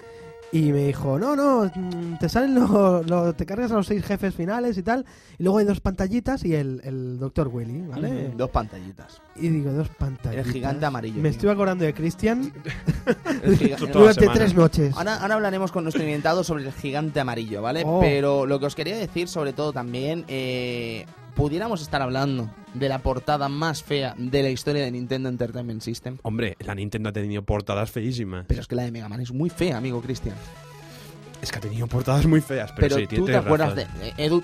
y 0.52 0.72
me 0.72 0.86
dijo: 0.86 1.18
No, 1.18 1.34
no, 1.34 1.64
mm, 1.74 2.18
te 2.20 2.28
salen 2.28 2.54
los. 2.54 2.70
lo- 3.08 3.32
te 3.34 3.44
cargas 3.46 3.72
a 3.72 3.74
los 3.76 3.86
seis 3.86 4.04
jefes 4.04 4.34
finales 4.34 4.78
y 4.78 4.82
tal. 4.82 5.04
Y 5.38 5.42
luego 5.42 5.58
hay 5.58 5.64
dos 5.64 5.80
pantallitas 5.80 6.44
y 6.44 6.54
el, 6.54 6.80
el 6.84 7.18
Dr. 7.18 7.48
Willy, 7.48 7.82
¿vale? 7.86 8.30
Dos 8.36 8.50
pantallitas. 8.50 9.20
Y 9.36 9.48
digo: 9.48 9.72
Dos 9.72 9.88
pantallitas. 9.88 10.46
El 10.46 10.52
gigante 10.52 10.86
amarillo. 10.86 11.20
Me 11.20 11.28
estoy 11.30 11.50
acordando 11.50 11.84
de 11.84 11.90
la 11.90 11.96
durante 13.92 14.28
tres 14.28 14.54
noches. 14.54 14.96
Ahora, 14.96 15.16
ahora 15.16 15.34
hablaremos 15.34 15.72
con 15.72 15.84
nuestro 15.84 16.04
invitado 16.04 16.44
sobre 16.44 16.64
el 16.64 16.72
gigante 16.72 17.20
amarillo, 17.20 17.62
¿vale? 17.62 17.82
Oh. 17.84 18.00
Pero 18.00 18.46
lo 18.46 18.60
que 18.60 18.66
os 18.66 18.74
quería 18.74 18.96
decir, 18.96 19.28
sobre 19.28 19.52
todo 19.52 19.72
también, 19.72 20.24
eh, 20.28 21.06
pudiéramos 21.34 21.82
estar 21.82 22.00
hablando 22.02 22.50
de 22.74 22.88
la 22.88 22.98
portada 23.00 23.48
más 23.48 23.82
fea 23.82 24.14
de 24.16 24.42
la 24.42 24.50
historia 24.50 24.82
de 24.84 24.90
Nintendo 24.90 25.28
Entertainment 25.28 25.80
System. 25.82 26.18
Hombre, 26.22 26.56
la 26.60 26.74
Nintendo 26.74 27.08
ha 27.10 27.12
tenido 27.12 27.42
portadas 27.42 27.90
feísimas. 27.90 28.44
Pero 28.48 28.60
es 28.60 28.66
que 28.66 28.74
la 28.76 28.82
de 28.82 28.90
Mega 28.92 29.08
Man 29.08 29.20
es 29.20 29.32
muy 29.32 29.50
fea, 29.50 29.76
amigo 29.76 30.00
Cristian. 30.00 30.34
Es 31.42 31.50
que 31.52 31.58
ha 31.58 31.60
tenido 31.60 31.86
portadas 31.86 32.26
muy 32.26 32.40
feas, 32.40 32.72
pero, 32.72 32.96
Pero, 32.96 32.96
sí, 32.96 33.16
tú 33.16 33.26
te 33.26 33.36
acuerdas 33.36 33.76
de. 33.76 33.82
eh, 33.82 34.14
Edu, 34.16 34.42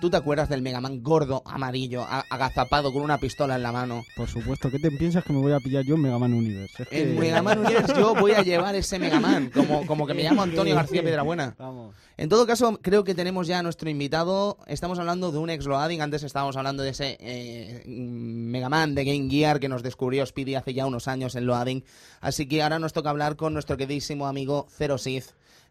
¿tú 0.00 0.10
te 0.10 0.16
acuerdas 0.16 0.48
del 0.48 0.62
Mega 0.62 0.80
Man 0.80 1.02
gordo, 1.02 1.42
amarillo, 1.44 2.04
agazapado 2.04 2.92
con 2.92 3.02
una 3.02 3.18
pistola 3.18 3.56
en 3.56 3.62
la 3.62 3.72
mano? 3.72 4.04
Por 4.16 4.28
supuesto, 4.28 4.70
¿qué 4.70 4.78
te 4.78 4.90
piensas 4.90 5.24
que 5.24 5.32
me 5.32 5.40
voy 5.40 5.52
a 5.52 5.60
pillar 5.60 5.84
yo 5.84 5.96
en 5.96 6.02
Mega 6.02 6.18
Man 6.18 6.32
Universe? 6.34 6.82
Es 6.82 6.88
que- 6.88 7.02
En 7.02 7.18
Mega 7.18 7.42
Man 7.42 7.58
Universe 7.58 7.94
yo 7.96 8.14
voy 8.14 8.32
a 8.32 8.42
llevar 8.42 8.74
ese 8.74 8.98
Mega 8.98 9.20
Man, 9.20 9.50
como, 9.52 9.86
como 9.86 10.06
que 10.06 10.14
me 10.14 10.22
llamo 10.22 10.42
Antonio 10.42 10.74
García 10.74 11.02
Piedrabuena. 11.02 11.54
Vamos. 11.58 11.94
En 12.16 12.28
todo 12.28 12.46
caso, 12.46 12.78
creo 12.82 13.04
que 13.04 13.14
tenemos 13.14 13.46
ya 13.46 13.60
a 13.60 13.62
nuestro 13.62 13.88
invitado. 13.88 14.58
Estamos 14.66 14.98
hablando 14.98 15.30
de 15.30 15.38
un 15.38 15.50
ex-loading. 15.50 16.00
Antes 16.00 16.24
estábamos 16.24 16.56
hablando 16.56 16.82
de 16.82 16.90
ese 16.90 17.16
eh, 17.20 17.84
Mega 17.86 18.68
Man 18.68 18.96
de 18.96 19.04
Game 19.04 19.30
Gear 19.30 19.60
que 19.60 19.68
nos 19.68 19.84
descubrió 19.84 20.26
Speedy 20.26 20.56
hace 20.56 20.74
ya 20.74 20.86
unos 20.86 21.06
años 21.06 21.36
en 21.36 21.46
loading. 21.46 21.84
Así 22.20 22.46
que 22.48 22.60
ahora 22.62 22.80
nos 22.80 22.92
toca 22.92 23.10
hablar 23.10 23.36
con 23.36 23.52
nuestro 23.52 23.76
queridísimo 23.76 24.26
amigo 24.26 24.66
Zero 24.76 24.98
Sith 24.98 25.26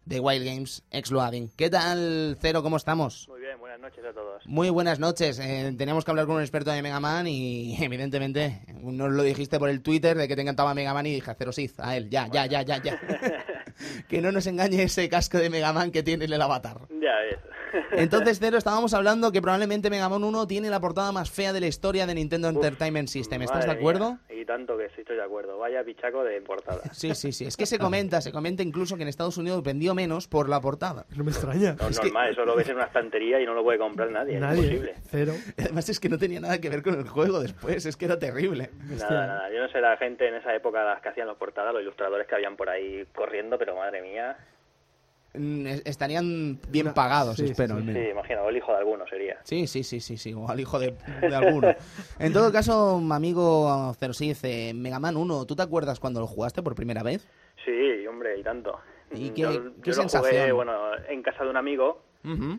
de 0.08 0.20
Wild 0.20 0.44
Games, 0.44 0.82
ex-loading. 0.90 1.50
¿Qué 1.54 1.68
tal, 1.68 2.36
Zero? 2.40 2.62
¿Cómo 2.62 2.78
estamos? 2.78 3.28
Muy 3.28 3.40
bien, 3.40 3.58
buenas 3.58 3.78
noches 3.78 4.02
a 4.04 4.12
todos. 4.12 4.46
Muy 4.46 4.70
buenas 4.70 4.98
noches. 4.98 5.38
Eh, 5.38 5.74
teníamos 5.76 6.04
que 6.06 6.10
hablar 6.10 6.24
con 6.24 6.36
un 6.36 6.40
experto 6.40 6.70
de 6.70 6.80
Mega 6.80 6.98
Man 6.98 7.26
y 7.26 7.76
evidentemente 7.82 8.62
nos 8.80 9.10
lo 9.10 9.22
dijiste 9.22 9.58
por 9.58 9.68
el 9.68 9.82
Twitter 9.82 10.16
de 10.16 10.26
que 10.26 10.34
te 10.34 10.42
encantaba 10.42 10.72
Mega 10.72 10.94
Man 10.94 11.06
y 11.06 11.14
dije, 11.14 11.34
Zero 11.36 11.52
Sith, 11.52 11.78
a 11.78 11.94
él, 11.96 12.08
ya, 12.08 12.26
ya, 12.28 12.46
ya, 12.46 12.62
ya, 12.62 12.82
ya. 12.82 12.98
que 14.08 14.22
no 14.22 14.32
nos 14.32 14.46
engañe 14.46 14.82
ese 14.82 15.08
casco 15.08 15.38
de 15.38 15.50
Mega 15.50 15.72
Man 15.72 15.90
que 15.90 16.02
tiene 16.02 16.24
el 16.24 16.40
avatar. 16.40 16.80
Ya 16.88 17.14
ves. 17.16 17.38
Entonces, 17.92 18.38
Cero, 18.40 18.58
estábamos 18.58 18.94
hablando 18.94 19.32
que 19.32 19.40
probablemente 19.42 19.90
Mega 19.90 20.08
Man 20.08 20.24
1 20.24 20.46
tiene 20.46 20.70
la 20.70 20.80
portada 20.80 21.12
más 21.12 21.30
fea 21.30 21.52
de 21.52 21.60
la 21.60 21.66
historia 21.66 22.06
de 22.06 22.14
Nintendo 22.14 22.48
Entertainment 22.48 23.08
System. 23.08 23.42
¿Estás 23.42 23.66
de 23.66 23.72
acuerdo? 23.72 24.18
mía, 24.28 24.40
Y 24.40 24.44
tanto 24.44 24.76
que 24.78 24.88
sí 24.90 25.00
estoy 25.02 25.16
de 25.16 25.22
acuerdo. 25.22 25.58
Vaya 25.58 25.82
pichaco 25.84 26.24
de 26.24 26.40
portada. 26.40 26.80
Sí, 26.92 27.14
sí, 27.14 27.32
sí. 27.32 27.44
Es 27.44 27.56
que 27.56 27.66
se 27.66 27.78
comenta, 27.78 28.20
se 28.20 28.32
comenta 28.32 28.62
incluso 28.62 28.96
que 28.96 29.02
en 29.02 29.08
Estados 29.08 29.36
Unidos 29.38 29.62
vendió 29.62 29.94
menos 29.94 30.26
por 30.28 30.48
la 30.48 30.60
portada. 30.60 31.06
No 31.16 31.24
me 31.24 31.30
extraña. 31.30 31.76
No, 31.80 31.88
Es 31.88 31.98
que- 32.00 32.06
normal, 32.06 32.30
eso 32.32 32.44
lo 32.44 32.56
ves 32.56 32.68
en 32.68 32.76
una 32.76 32.84
estantería 32.86 33.40
y 33.40 33.46
no 33.46 33.54
lo 33.54 33.62
puede 33.62 33.78
comprar 33.78 34.10
nadie. 34.10 34.34
Es 34.34 34.40
Nadie. 34.40 34.58
imposible. 34.62 34.94
Cero. 35.10 35.32
Además 35.58 35.88
es 35.88 36.00
que 36.00 36.08
no 36.08 36.18
tenía 36.18 36.40
nada 36.40 36.60
que 36.60 36.68
ver 36.70 36.82
con 36.82 36.94
el 36.94 37.08
juego 37.08 37.40
después, 37.40 37.84
es 37.86 37.96
que 37.96 38.04
era 38.06 38.18
terrible. 38.18 38.70
Nada, 38.98 39.26
nada. 39.26 39.50
Yo 39.52 39.60
no 39.60 39.68
sé 39.68 39.80
la 39.80 39.96
gente 39.96 40.26
en 40.28 40.34
esa 40.34 40.54
época 40.54 40.82
las 40.84 41.00
que 41.02 41.08
hacían 41.10 41.26
las 41.26 41.36
portadas, 41.36 41.72
los 41.72 41.82
ilustradores 41.82 42.26
que 42.26 42.34
habían 42.34 42.56
por 42.56 42.68
ahí 42.68 43.04
corriendo, 43.14 43.58
pero 43.58 43.76
madre 43.76 44.02
mía. 44.02 44.36
Mm, 45.38 45.66
es- 45.66 45.82
Estarían 45.86 46.58
bien 46.68 46.86
Una- 46.86 46.94
pagados, 46.94 47.36
sí, 47.36 47.44
espero. 47.44 47.74
sí, 47.76 47.80
al 47.80 47.86
Sí, 47.86 47.92
menos. 47.98 48.10
imagino, 48.12 48.42
o 48.42 48.48
el 48.48 48.56
hijo 48.56 48.72
de 48.72 48.78
alguno 48.78 49.06
sería. 49.08 49.38
Sí, 49.44 49.66
sí, 49.66 49.82
sí, 49.84 50.00
sí, 50.00 50.16
sí, 50.16 50.34
o 50.34 50.48
al 50.48 50.58
hijo 50.60 50.78
de, 50.78 50.94
de 51.28 51.34
alguno. 51.36 51.74
En 52.18 52.32
todo 52.32 52.50
caso, 52.52 53.00
amigo 53.12 53.94
Zero 53.98 54.12
Sith, 54.12 54.44
eh, 54.44 54.72
Mega 54.74 54.98
Man 54.98 55.16
1, 55.16 55.46
¿tú 55.46 55.54
te 55.56 55.62
acuerdas 55.62 56.00
cuando 56.00 56.20
lo 56.20 56.26
jugaste 56.26 56.62
por 56.62 56.74
primera 56.74 57.02
vez? 57.02 57.26
Sí, 57.64 58.06
hombre, 58.06 58.38
y 58.38 58.42
tanto. 58.42 58.78
¿Y 59.10 59.30
qué- 59.30 59.42
yo, 59.42 59.50
qué 59.50 59.90
yo 59.90 59.92
lo 59.92 59.92
sensación? 59.94 60.36
jugué, 60.42 60.52
bueno, 60.52 60.72
en 61.08 61.22
casa 61.22 61.44
de 61.44 61.50
un 61.50 61.56
amigo 61.56 62.02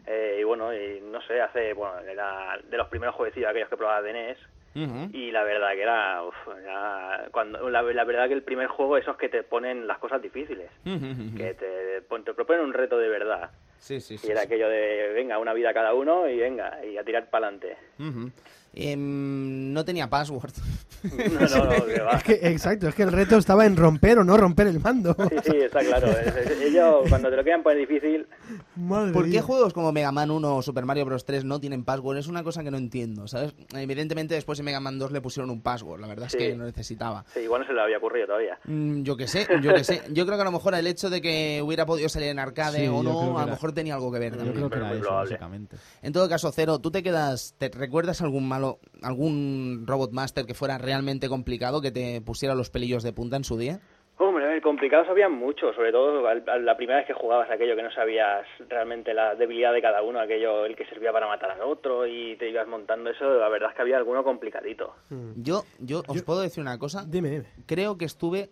eh, 0.08 0.38
y 0.40 0.44
bueno, 0.44 0.74
y 0.74 1.00
no 1.02 1.22
sé, 1.28 1.40
hace, 1.42 1.74
bueno, 1.74 2.00
era 2.00 2.58
de 2.70 2.78
los 2.78 2.88
primeros 2.88 3.14
jueguecillos 3.16 3.50
aquellos 3.52 3.70
que 3.70 3.78
probaba 3.78 4.02
de 4.02 4.10
NES 4.12 4.38
y 4.76 5.32
la 5.32 5.44
verdad 5.44 5.72
que 5.74 5.82
era, 5.82 6.24
uf, 6.24 6.36
era 6.62 7.28
cuando, 7.32 7.70
la, 7.70 7.82
la 7.82 8.04
verdad 8.04 8.28
que 8.28 8.34
el 8.34 8.44
primer 8.44 8.68
juego 8.68 8.98
esos 8.98 9.18
que 9.18 9.30
te 9.30 9.44
ponen 9.44 9.88
las 9.88 9.98
cosas 9.98 10.22
difíciles, 10.22 10.70
que 10.84 11.54
te, 11.56 12.02
te 12.02 12.34
proponen 12.34 12.62
un 12.62 12.74
reto 12.74 12.98
de 12.98 13.10
verdad 13.10 13.52
Sí, 13.80 14.02
sí, 14.02 14.18
sí. 14.18 14.28
Y 14.28 14.32
era 14.32 14.42
aquello 14.42 14.68
de, 14.68 15.12
venga, 15.14 15.40
una 15.40 15.54
vida 15.54 15.74
cada 15.74 15.94
uno 15.94 16.28
y 16.28 16.38
venga, 16.38 16.86
y 16.86 16.98
a 16.98 17.04
tirar 17.04 17.30
para 17.30 17.48
adelante. 17.48 17.78
Ujú. 17.98 18.30
Em, 18.74 19.74
no 19.74 19.84
tenía 19.86 20.10
password. 20.10 20.54
No, 21.02 21.40
no, 21.48 21.66
no, 21.66 21.86
que 21.86 22.02
va. 22.02 22.12
Es 22.18 22.24
que, 22.24 22.34
exacto, 22.44 22.88
es 22.90 22.96
que 22.96 23.04
el 23.04 23.12
reto 23.12 23.38
estaba 23.38 23.66
en 23.66 23.78
romper 23.78 24.20
o 24.20 24.24
no 24.24 24.36
romper 24.38 24.68
el 24.68 24.80
mando. 24.82 25.16
Sí, 25.30 25.36
sí, 25.52 25.58
está 25.58 25.80
claro. 25.80 26.08
Es- 26.10 26.36
es- 26.36 26.62
Ellos, 26.62 27.06
cuando 27.10 27.30
te 27.30 27.38
lo 27.38 27.44
quieran 27.44 27.64
poner 27.64 27.80
difícil, 27.80 28.28
Madre 28.76 29.12
¿Por 29.14 29.30
qué 29.30 29.42
juegos 29.42 29.74
como 29.74 29.92
Mega 29.92 30.12
Man 30.12 30.30
1 30.30 30.58
o 30.58 30.62
Super 30.62 30.86
Mario 30.86 31.06
Bros. 31.06 31.24
3 31.26 31.46
no 31.46 31.60
tienen 31.60 31.84
password? 31.84 32.18
Es 32.18 32.28
una 32.28 32.44
cosa 32.44 32.64
que 32.64 32.72
no 32.72 32.78
entiendo, 32.78 33.28
¿sabes? 33.28 33.54
Evidentemente 33.74 34.36
después 34.36 34.60
en 34.60 34.66
Mega 34.66 34.80
Man 34.80 35.00
2 35.00 35.12
le 35.12 35.22
pusieron 35.22 35.50
un 35.50 35.62
password, 35.62 36.02
la 36.02 36.08
verdad 36.08 36.28
es 36.28 36.36
que 36.36 36.56
no 36.56 36.66
necesitaba. 36.66 37.24
sí, 37.34 37.40
igual 37.42 37.62
no 37.62 37.68
se 37.68 37.74
le 37.74 37.82
había 37.82 37.98
ocurrido 37.98 38.28
todavía. 38.28 38.60
Mm, 38.66 39.04
yo 39.04 39.16
qué 39.18 39.28
sé, 39.28 39.48
yo 39.62 39.74
qué 39.74 39.84
sé. 39.84 40.02
Yo 40.12 40.26
creo 40.26 40.38
que 40.38 40.42
a 40.42 40.46
lo 40.46 40.52
mejor 40.52 40.76
el 40.76 40.86
hecho 40.88 41.10
de 41.10 41.22
que 41.22 41.62
hubiera 41.64 41.86
podido 41.86 42.10
salir 42.10 42.30
en 42.30 42.40
arcade 42.40 42.80
Sí, 42.82 42.88
o 42.88 43.02
no, 43.04 43.40
a 43.40 43.46
lo 43.46 43.52
mejor 43.52 43.72
tenía 43.72 43.96
algo 43.96 44.12
que 44.12 44.20
ver 44.20 44.34
Yo 44.34 44.38
también. 44.40 44.56
creo 44.56 44.70
que 44.70 44.78
era 44.78 44.94
eso, 44.94 45.14
básicamente. 45.14 45.78
En 46.02 46.12
todo 46.14 46.28
caso, 46.28 46.52
Cero, 46.52 46.80
¿tú 46.80 46.92
te 46.92 47.02
quedas, 47.04 47.56
te 47.58 47.70
recuerdas 47.70 48.22
algún 48.22 48.48
malo, 48.60 48.80
algún 49.02 49.86
Robot 49.88 50.12
Master 50.12 50.46
que 50.46 50.54
fuera 50.54 50.78
realmente 50.78 51.30
complicado, 51.30 51.82
que 51.82 51.92
te 51.92 52.22
pusiera 52.22 52.56
los 52.56 52.70
pelillos 52.70 53.04
de 53.04 53.14
punta 53.14 53.38
en 53.38 53.44
su 53.44 53.58
día? 53.58 53.80
Hombre, 54.18 54.62
complicados 54.62 55.08
había 55.08 55.30
mucho, 55.30 55.74
sobre 55.74 55.94
todo 55.94 56.22
la 56.22 56.76
primera 56.76 57.00
vez 57.00 57.08
que 57.08 57.14
jugabas 57.14 57.50
aquello 57.50 57.78
que 57.78 57.84
no 57.84 57.92
sabías 57.92 58.46
realmente 58.68 59.14
la 59.14 59.34
debilidad 59.36 59.72
de 59.72 59.82
cada 59.82 60.02
uno, 60.02 60.20
aquello 60.20 60.66
el 60.66 60.76
que 60.76 60.86
servía 60.88 61.14
para 61.14 61.26
matar 61.26 61.52
al 61.52 61.62
otro 61.62 62.06
y 62.06 62.36
te 62.36 62.50
ibas 62.50 62.68
montando 62.68 63.10
eso, 63.10 63.30
la 63.30 63.48
verdad 63.48 63.70
es 63.70 63.76
que 63.78 63.82
había 63.82 63.96
alguno 63.96 64.22
complicadito. 64.24 64.94
Yo, 65.38 65.64
yo 65.80 66.04
os 66.06 66.22
puedo 66.24 66.42
decir 66.42 66.62
una 66.62 66.78
cosa. 66.78 67.06
Dime, 67.08 67.30
dime. 67.30 67.46
Creo 67.66 67.98
que 67.98 68.04
estuve, 68.04 68.50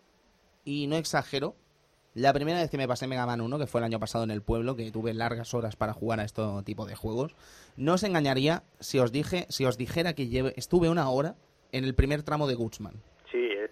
y 0.64 0.88
no 0.88 0.95
exagero, 0.95 1.55
la 2.18 2.34
primera 2.34 2.59
vez 2.59 2.72
que 2.72 2.78
me 2.78 2.88
pasé 2.88 3.05
Mega 3.05 3.28
Man 3.28 3.41
1, 3.41 3.59
que 3.59 3.68
fue 3.68 3.80
el 3.80 3.86
año 3.86 3.99
pasado 3.99 4.24
en 4.24 4.32
el 4.32 4.41
pueblo, 4.41 4.76
que 4.76 4.91
tuve 4.91 5.13
largas 5.13 5.53
horas 5.53 5.76
para 5.76 5.93
jugar 5.93 6.20
a 6.20 6.24
este 6.24 6.41
tipo 6.65 6.88
de 6.88 6.95
juegos, 6.95 7.36
no 7.76 7.93
os 7.93 8.01
engañaría 8.01 8.63
si 8.80 8.97
os 8.97 9.11
dije, 9.11 9.45
si 9.49 9.65
os 9.65 9.78
dijera 9.78 10.13
que 10.13 10.53
estuve 10.55 10.89
una 10.89 11.07
hora 11.11 11.36
en 11.72 11.84
el 11.84 11.93
primer 11.93 12.24
tramo 12.24 12.47
de 12.47 12.55
Gutsman. 12.55 13.03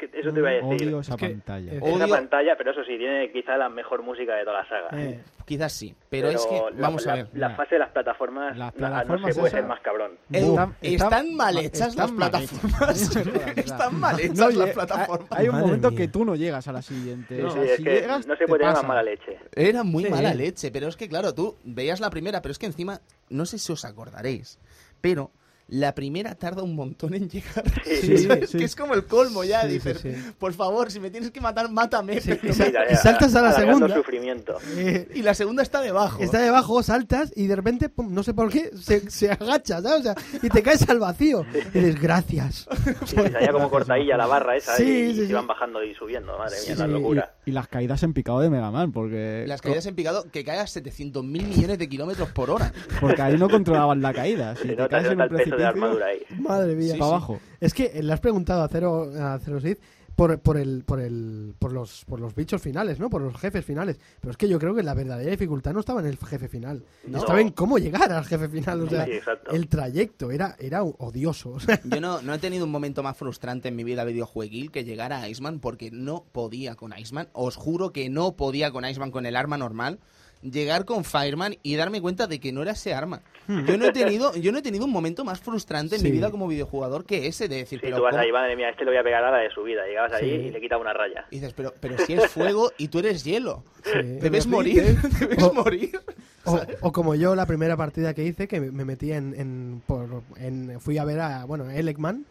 Es 0.04 0.10
que 0.12 0.20
eso 0.20 0.32
te 0.34 0.40
iba 0.40 0.50
a 0.50 0.54
decir. 0.54 0.88
Odio 0.88 1.00
esa 1.00 1.16
que, 1.18 1.30
pantalla. 1.30 1.74
eh, 1.74 1.80
Odio- 1.82 2.10
pantalla, 2.10 2.56
pero 2.58 2.72
eso 2.72 2.84
sí, 2.84 2.98
tiene 2.98 3.32
quizá 3.32 3.56
la 3.58 3.70
mejor 3.70 4.04
música 4.04 4.36
de 4.36 4.44
toda 4.44 4.62
la 4.62 4.68
saga. 4.70 4.90
Eh, 4.94 5.22
Quizás 5.46 5.74
sí, 5.74 5.96
pero, 6.10 6.30
es 6.30 6.44
que, 6.48 6.56
la- 6.56 6.82
vamos 6.82 7.06
la, 7.06 7.12
a 7.14 7.16
ver. 7.18 7.28
La, 7.34 7.50
La- 7.50 7.56
fase 7.56 7.76
de 7.76 7.80
las 7.80 7.92
plataformas, 7.92 8.58
las 8.58 8.74
no- 8.76 8.82
no 8.82 8.88
plataformas 8.88 9.34
se 9.36 9.40
puede 9.40 9.52
ser 9.52 9.64
más 9.66 9.80
cabrón. 9.82 10.12
Están- 10.32 10.76
están, 10.82 11.08
están- 11.14 11.36
mal 11.36 11.58
hechas 11.60 11.88
están 11.90 11.98
las 11.98 12.12
mal 12.12 12.32
plataformas. 12.32 13.02
hechas. 13.16 13.58
están 13.58 14.00
mal 14.00 14.20
hechas 14.20 14.38
No, 14.38 14.50
las 14.50 14.70
plataformas. 14.72 15.28
Hay, 15.32 15.44
hay 15.44 15.50
un 15.50 15.60
momento 15.60 15.92
mía. 15.92 15.98
que 16.00 16.08
tú 16.08 16.26
no 16.26 16.36
llegas 16.36 16.68
a 16.68 16.72
la 16.72 16.82
siguiente. 16.82 17.36
Sí, 17.38 17.42
o 17.44 17.50
sí, 17.52 17.60
sea, 17.60 17.64
es 17.64 17.78
si 17.78 17.84
que 17.84 17.92
llegas, 17.92 18.26
no 18.28 18.36
se 18.36 18.46
puede 18.48 18.64
pasa. 18.64 18.82
mala 18.88 19.04
leche. 19.04 19.38
Era 19.56 19.84
muy 19.84 20.04
Sí. 20.06 20.10
mala 20.10 20.34
leche, 20.34 20.72
pero 20.72 20.88
es 20.88 20.98
que 20.98 21.08
claro, 21.08 21.34
tú 21.36 21.56
veías 21.64 22.00
la 22.00 22.10
primera, 22.10 22.42
pero 22.42 22.52
es 22.52 22.58
que 22.58 22.66
encima, 22.66 23.02
no 23.30 23.46
sé 23.46 23.60
si 23.60 23.72
os 23.72 23.86
acordaréis, 23.86 24.60
pero 25.00 25.30
la 25.68 25.96
primera 25.96 26.36
tarda 26.36 26.62
un 26.64 26.76
montón 26.76 27.14
en 27.14 27.30
llegar. 27.30 27.64
Sí, 27.86 28.18
¿sabes? 28.20 28.50
sí. 28.52 28.58
Que 28.58 28.64
es 28.66 28.76
como 28.76 28.94
el 28.94 29.06
colmo 29.06 29.44
ya, 29.44 29.62
Sí, 29.64 29.68
dices, 29.70 30.00
sí, 30.02 30.14
sí. 30.14 30.22
por 30.38 30.54
favor, 30.54 30.92
si 30.92 31.00
me 31.00 31.10
tienes 31.10 31.32
que 31.32 31.42
matar, 31.42 31.72
mátame. 31.72 32.20
Sí, 32.22 32.34
pero 32.42 32.54
y 32.92 32.96
saltas 32.96 33.34
a 33.36 33.42
la 33.42 33.52
segunda. 33.54 33.94
sufrimiento. 33.94 34.58
eh, 34.76 35.08
Y 35.16 35.22
la 35.22 35.34
segunda 35.34 35.64
está 35.64 35.82
debajo. 35.82 36.22
está 36.22 36.40
debajo, 36.40 36.82
saltas 36.84 37.32
y 37.36 37.48
de 37.48 37.56
repente, 37.56 37.90
pum, 37.90 38.14
no 38.14 38.22
sé 38.24 38.34
por 38.34 38.50
qué, 38.52 38.72
se, 38.80 39.10
se 39.10 39.32
agacha, 39.32 39.82
¿sabes? 39.82 40.00
O 40.02 40.04
sea, 40.04 40.16
y 40.42 40.50
te 40.50 40.62
caes 40.62 40.88
al 40.90 41.00
vacío. 41.00 41.46
Y 41.74 41.80
dices, 41.80 42.02
gracias. 42.02 42.68
Sí, 43.06 43.16
salía 43.16 43.52
como 43.52 43.70
cortadilla 43.70 44.18
la 44.18 44.28
barra 44.28 44.56
esa 44.56 44.76
Sí, 44.76 44.84
y, 44.84 45.14
sí, 45.16 45.22
y 45.22 45.26
sí. 45.26 45.32
iban 45.32 45.48
bajando 45.48 45.84
y 45.84 45.94
subiendo. 45.96 46.38
Madre 46.38 46.56
mía, 46.66 46.74
Sí, 46.76 46.80
la 46.80 46.86
sí, 46.86 46.92
locura. 46.92 47.36
Y, 47.46 47.50
y 47.50 47.54
las 47.54 47.68
caídas 47.68 48.04
en 48.04 48.14
picado 48.14 48.40
de 48.40 48.50
Mega 48.50 48.72
Man, 48.72 48.92
porque. 48.92 49.46
Las 49.48 49.62
caídas 49.62 49.86
en 49.86 49.96
picado 49.96 50.26
que 50.32 50.44
cae 50.44 50.60
a 50.60 50.68
700 50.68 51.24
mil 51.24 51.48
millones 51.48 51.78
de 51.80 51.88
kilómetros 51.90 52.30
por 52.30 52.50
hora. 52.52 52.72
Porque 53.00 53.22
ahí 53.22 53.38
no 53.38 53.50
controlaban 53.50 54.02
la 54.02 54.14
caída. 54.14 54.56
Si 54.56 54.68
te 54.68 54.88
caes 54.88 55.06
en 55.08 55.14
un 55.14 55.22
el 55.22 55.30
de 55.58 55.66
armadura 55.66 56.08
ahí. 56.08 56.20
Madre 56.40 56.76
mía. 56.76 56.94
Sí, 56.94 57.00
para 57.00 57.10
sí. 57.10 57.16
abajo. 57.16 57.40
Es 57.60 57.74
que 57.74 58.02
le 58.02 58.14
has 58.14 58.20
preguntado 58.20 58.64
a 58.64 58.68
Cero, 58.68 59.12
a 59.20 59.40
Cero 59.44 59.60
Sith 59.60 59.80
por, 60.16 60.40
por, 60.40 60.58
el, 60.58 60.84
por, 60.86 61.02
el, 61.02 61.56
por, 61.60 61.74
los, 61.74 62.06
por 62.06 62.20
los 62.20 62.34
bichos 62.36 62.62
finales, 62.62 63.00
¿no? 63.00 63.10
Por 63.10 63.22
los 63.22 63.36
jefes 63.36 63.66
finales. 63.66 64.00
Pero 64.22 64.32
es 64.32 64.38
que 64.38 64.48
yo 64.48 64.60
creo 64.60 64.74
que 64.74 64.82
la 64.82 64.94
verdadera 64.94 65.30
dificultad 65.30 65.74
no 65.74 65.82
estaba 65.82 66.00
en 66.00 66.08
el 66.08 66.18
jefe 66.18 66.48
final. 66.48 66.84
No. 67.06 67.18
Estaba 67.18 67.42
en 67.42 67.52
cómo 67.52 67.78
llegar 67.78 68.12
al 68.12 68.24
jefe 68.26 68.48
final. 68.48 68.82
O 68.82 68.90
sea, 68.90 69.06
Sí, 69.06 69.12
el 69.52 69.68
trayecto 69.68 70.32
era, 70.32 70.56
era 70.60 70.84
odioso. 70.84 71.52
O 71.52 71.60
sea, 71.60 71.82
Yo 71.84 72.00
no, 72.00 72.22
no 72.22 72.34
he 72.34 72.40
tenido 72.40 72.66
un 72.66 72.72
momento 72.72 73.04
más 73.04 73.18
frustrante 73.18 73.68
en 73.68 73.76
mi 73.76 73.84
vida 73.84 74.04
videojueguil 74.06 74.72
que 74.72 74.86
llegar 74.86 75.12
a 75.12 75.28
Iceman 75.28 75.60
porque 75.60 75.92
no 75.92 76.24
podía 76.32 76.76
con 76.76 76.98
Iceman. 76.98 77.28
Os 77.34 77.56
juro 77.58 77.92
que 77.92 78.10
no 78.10 78.36
podía 78.38 78.72
con 78.72 78.86
Iceman 78.86 79.12
con 79.12 79.26
el 79.26 79.36
arma 79.36 79.58
normal. 79.58 80.00
Llegar 80.52 80.86
con 80.86 81.04
Fireman 81.04 81.56
y 81.64 81.76
darme 81.76 82.02
cuenta 82.02 82.28
de 82.28 82.40
que 82.40 82.52
no 82.52 82.62
era 82.62 82.72
ese 82.74 82.94
arma. 82.94 83.22
Yo 83.48 83.78
no 83.78 83.86
he 83.86 83.92
tenido, 83.92 84.36
yo 84.36 84.52
no 84.52 84.58
he 84.58 84.62
tenido 84.62 84.86
un 84.86 84.92
momento 84.92 85.24
más 85.24 85.40
frustrante 85.40 85.96
en 85.96 86.02
Sí. 86.02 86.08
mi 86.08 86.12
vida 86.14 86.32
como 86.32 86.48
videojugador 86.48 87.06
que 87.06 87.28
ese 87.28 87.48
de 87.48 87.58
decir, 87.58 87.80
Si 87.80 87.86
pero 87.86 87.98
tú 87.98 88.04
vas 88.04 88.12
¿cómo? 88.12 88.24
ahí, 88.24 88.32
madre 88.32 88.56
mía, 88.56 88.70
este 88.70 88.86
le 88.86 88.92
voy 88.92 89.00
a 89.00 89.04
pegar 89.04 89.24
a 89.24 89.32
la 89.32 89.38
de 89.38 89.50
su 89.52 89.64
vida. 89.64 89.86
Llegabas 89.86 90.14
ahí 90.14 90.30
Sí. 90.30 90.48
y 90.48 90.52
le 90.52 90.62
quitas 90.62 90.80
una 90.82 90.94
raya. 90.94 91.26
Y 91.32 91.36
dices, 91.36 91.54
pero, 91.54 91.74
pero 91.80 91.98
si 92.06 92.14
es 92.14 92.28
fuego 92.32 92.72
y 92.78 92.88
tú 92.88 93.00
eres 93.00 93.24
hielo. 93.24 93.64
sí. 93.84 93.92
Debes 94.20 94.48
morir, 94.48 94.98
sí, 95.02 95.08
debes 95.20 95.44
O- 95.44 95.54
morir. 95.54 96.00
O, 96.46 96.60
o 96.82 96.92
como 96.92 97.16
yo 97.16 97.36
la 97.36 97.46
primera 97.48 97.76
partida 97.78 98.14
que 98.14 98.24
hice, 98.24 98.48
que 98.48 98.60
me 98.62 98.72
me 98.72 98.86
metí 98.86 99.12
en, 99.12 99.34
en, 99.36 99.82
por- 99.88 100.22
en- 100.38 100.80
fui 100.80 100.98
a 101.00 101.06
ver 101.06 101.20
a, 101.20 101.46
bueno, 101.46 101.70
Elecman 101.72 102.26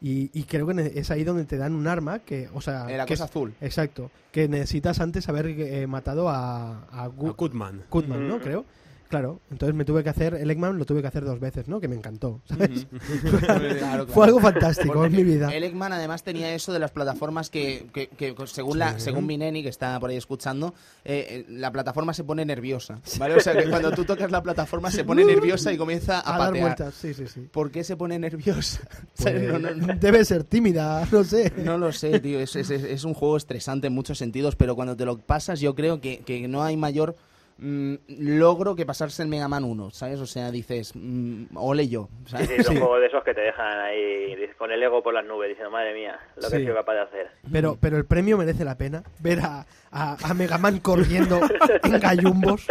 y, 0.00 0.30
y 0.38 0.44
creo 0.44 0.66
que 0.66 0.92
es 0.94 1.10
ahí 1.10 1.24
donde 1.24 1.44
te 1.44 1.56
dan 1.58 1.74
un 1.74 1.86
arma 1.86 2.20
que, 2.20 2.48
o 2.54 2.60
sea, 2.60 2.90
Eh, 2.90 2.96
la 2.96 3.04
que 3.06 3.14
cosa 3.14 3.24
es- 3.24 3.30
azul. 3.30 3.54
exacto, 3.60 4.10
que 4.32 4.48
necesitas 4.48 5.00
antes 5.00 5.28
haber 5.28 5.46
eh, 5.48 5.86
matado 5.86 6.28
a, 6.28 6.84
a, 6.90 7.08
Gu- 7.08 7.30
A 7.30 7.34
Kutman. 7.34 7.82
Goodman, 7.90 8.28
¿no? 8.28 8.36
Ujú. 8.36 8.44
Creo. 8.44 8.64
Claro, 9.10 9.40
entonces 9.50 9.74
me 9.74 9.84
tuve 9.84 10.02
que 10.04 10.08
hacer, 10.08 10.34
Elecman 10.34 10.78
lo 10.78 10.86
tuve 10.86 11.02
que 11.02 11.08
hacer 11.08 11.24
dos 11.24 11.40
veces, 11.40 11.66
¿no? 11.66 11.80
Que 11.80 11.88
me 11.88 11.96
encantó, 11.96 12.40
¿sabes? 12.48 12.86
Claro, 13.40 13.76
claro. 13.78 14.06
Fue 14.06 14.24
algo 14.26 14.38
fantástico 14.40 14.94
Porque 14.94 15.08
en 15.08 15.16
mi 15.16 15.24
vida. 15.34 15.48
El 15.52 15.64
Eggman 15.64 15.92
además 15.92 16.22
tenía 16.22 16.54
eso 16.54 16.72
de 16.72 16.78
las 16.78 16.92
plataformas 16.92 17.50
que, 17.50 17.88
que- 17.92 18.06
que, 18.06 18.34
según 18.46 18.78
la 18.78 18.94
Sí. 18.94 19.00
según 19.06 19.26
mi 19.26 19.36
neni 19.36 19.62
que 19.64 19.68
está 19.68 19.98
por 19.98 20.10
ahí 20.10 20.16
escuchando, 20.16 20.74
eh, 21.04 21.26
eh, 21.28 21.46
la 21.48 21.72
plataforma 21.72 22.14
se 22.14 22.22
pone 22.24 22.44
nerviosa, 22.44 23.00
¿vale? 23.18 23.34
O 23.34 23.40
sea, 23.40 23.52
que 23.56 23.68
cuando 23.68 23.90
tú 23.90 24.04
tocas 24.04 24.30
la 24.30 24.42
plataforma 24.42 24.90
se 24.92 25.02
pone 25.04 25.24
nerviosa 25.24 25.72
y 25.72 25.76
comienza 25.76 26.20
a, 26.20 26.34
A 26.36 26.38
dar 26.38 26.48
patear. 26.48 26.64
vueltas, 26.66 26.94
sí, 26.94 27.12
sí, 27.12 27.26
sí. 27.26 27.40
¿Por 27.50 27.70
qué 27.72 27.82
se 27.82 27.96
pone 27.96 28.18
nerviosa? 28.18 28.80
Pues, 29.16 29.32
sea, 29.32 29.32
no, 29.32 29.58
no- 29.58 29.74
no- 29.74 29.94
Debe 29.96 30.24
ser 30.24 30.44
tímida, 30.44 31.04
no 31.10 31.24
sé. 31.24 31.52
no 31.56 31.76
lo 31.78 31.92
sé, 31.92 32.20
tío. 32.20 32.38
Es, 32.38 32.54
es- 32.54 32.70
es- 32.70 32.84
es 32.84 33.04
un 33.04 33.14
juego 33.14 33.36
estresante 33.36 33.88
en 33.88 33.92
muchos 33.92 34.18
sentidos, 34.18 34.54
pero 34.54 34.76
cuando 34.76 34.96
te 34.96 35.04
lo 35.04 35.18
pasas, 35.18 35.58
yo 35.60 35.74
creo 35.74 36.00
que, 36.00 36.18
que 36.20 36.46
no 36.46 36.62
hay 36.62 36.76
mayor 36.76 37.16
mm, 37.60 37.94
logro 38.38 38.74
que 38.74 38.84
pasarse 38.86 39.22
el 39.22 39.28
Mega 39.28 39.46
Man 39.48 39.64
1, 39.64 39.90
¿sabes? 39.90 40.18
O 40.20 40.26
sea, 40.26 40.50
dices, 40.50 40.92
mm, 40.94 41.56
ole 41.56 41.88
yo, 41.88 42.08
¿sabes? 42.26 42.48
sí, 42.48 42.62
son 42.64 42.74
Sí. 42.74 42.80
juegos 42.80 43.00
de 43.00 43.06
esos 43.06 43.22
que 43.22 43.34
te 43.34 43.42
dejan 43.42 43.78
ahí 43.80 44.34
con 44.58 44.70
el 44.72 44.82
ego 44.82 45.02
por 45.02 45.14
las 45.14 45.24
nubes 45.24 45.48
diciendo, 45.48 45.70
madre 45.70 45.94
mía, 45.94 46.18
lo 46.36 46.50
que 46.50 46.58
Sí. 46.58 46.64
soy 46.64 46.74
capaz 46.74 46.92
de 46.94 47.00
hacer. 47.00 47.30
Pero, 47.52 47.78
pero 47.80 47.96
el 47.96 48.04
premio 48.04 48.36
merece 48.36 48.64
la 48.64 48.76
pena. 48.76 49.02
Ver 49.20 49.40
a, 49.40 49.64
a, 49.90 50.16
a 50.22 50.34
Mega 50.34 50.58
Man 50.58 50.80
corriendo 50.80 51.40
en 51.84 51.98
gallumbos 52.00 52.66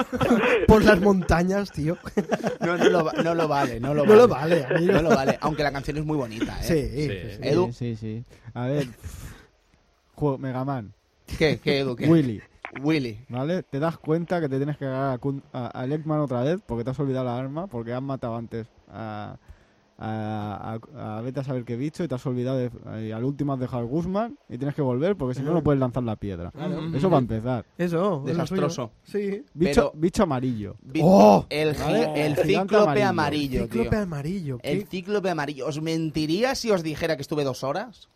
por 0.68 0.84
las 0.84 1.00
montañas, 1.02 1.72
tío. 1.72 1.98
No, 2.60 2.78
no 2.78 2.90
lo, 2.90 3.12
no 3.24 3.34
lo 3.36 3.48
vale, 3.48 3.80
no 3.80 3.94
lo 3.94 4.06
No 4.06 4.10
vale. 4.12 4.22
lo 4.22 4.28
vale, 4.28 4.66
amigo. 4.66 4.94
No 4.94 5.02
lo 5.02 5.10
vale, 5.10 5.38
aunque 5.42 5.64
la 5.64 5.72
canción 5.72 5.98
es 5.98 6.06
muy 6.06 6.18
bonita, 6.18 6.60
¿eh? 6.62 6.64
Sí, 6.64 7.08
Sí. 7.08 7.40
Edu. 7.48 7.72
Sí, 7.74 7.96
sí, 7.96 7.96
sí. 7.96 8.24
A 8.54 8.68
ver. 8.68 8.86
Juego 10.16 10.38
Mega 10.38 10.64
Man. 10.66 10.94
¿Qué, 11.38 11.60
qué, 11.64 11.80
Edu? 11.80 11.96
¿Qué? 11.96 12.08
Willy, 12.08 12.42
Willy. 12.82 13.20
¿vale? 13.30 13.64
Te 13.64 13.80
das 13.80 13.98
cuenta 13.98 14.40
que 14.42 14.50
te 14.50 14.58
tienes 14.58 14.78
que 14.78 14.86
agarrar 14.86 15.14
a, 15.14 15.20
Kun- 15.20 15.44
a, 15.54 15.80
a 15.80 15.86
Eggman 15.86 16.20
otra 16.22 16.44
vez 16.44 16.60
porque 16.66 16.84
te 16.84 16.92
has 16.92 17.00
olvidado 17.00 17.26
la 17.26 17.38
arma, 17.38 17.68
porque 17.68 17.94
has 17.94 18.02
matado 18.02 18.36
antes 18.36 18.68
a, 18.92 19.38
a, 19.98 20.80
a, 20.96 21.18
a 21.18 21.22
vete 21.22 21.42
a 21.42 21.44
saber 21.44 21.66
qué 21.66 21.76
bicho 21.76 22.04
y 22.04 22.08
te 22.08 22.16
has 22.16 22.26
olvidado 22.26 22.58
de, 22.58 22.72
y 23.08 23.12
al 23.12 23.24
último 23.26 23.54
has 23.54 23.60
dejado 23.60 23.80
al 23.82 23.88
Guzmán 23.88 24.38
y 24.48 24.58
tienes 24.58 24.74
que 24.76 24.82
volver 24.82 25.16
porque 25.18 25.36
si 25.36 25.42
no 25.42 25.54
no 25.54 25.62
puedes 25.64 25.80
lanzar 25.80 26.04
la 26.04 26.16
piedra. 26.16 26.52
Claro. 26.52 26.96
Eso 26.96 27.10
va 27.10 27.18
a 27.18 27.20
empezar. 27.22 27.66
Eso, 27.78 28.24
Desastroso. 28.26 28.92
Sí. 29.04 29.44
Bicho, 29.54 29.92
Pero- 29.92 29.92
bicho 29.96 30.24
amarillo. 30.24 30.76
Vi- 30.82 31.02
¡Oh! 31.04 31.46
El, 31.50 31.74
¿Vale? 31.76 32.26
el 32.26 32.36
cíclope 32.38 32.76
amarillo. 32.78 33.08
amarillo, 33.10 33.64
Cíclope 33.64 33.90
tío. 33.90 34.00
amarillo. 34.00 34.58
¿qué? 34.60 34.72
El 34.72 34.88
cíclope 34.88 35.30
amarillo. 35.30 35.68
¿Os 35.68 35.82
mentiría 35.82 36.56
si 36.56 36.72
os 36.72 36.82
dijera 36.84 37.16
que 37.18 37.22
estuve 37.24 37.44
dos 37.44 37.64
horas? 37.64 38.08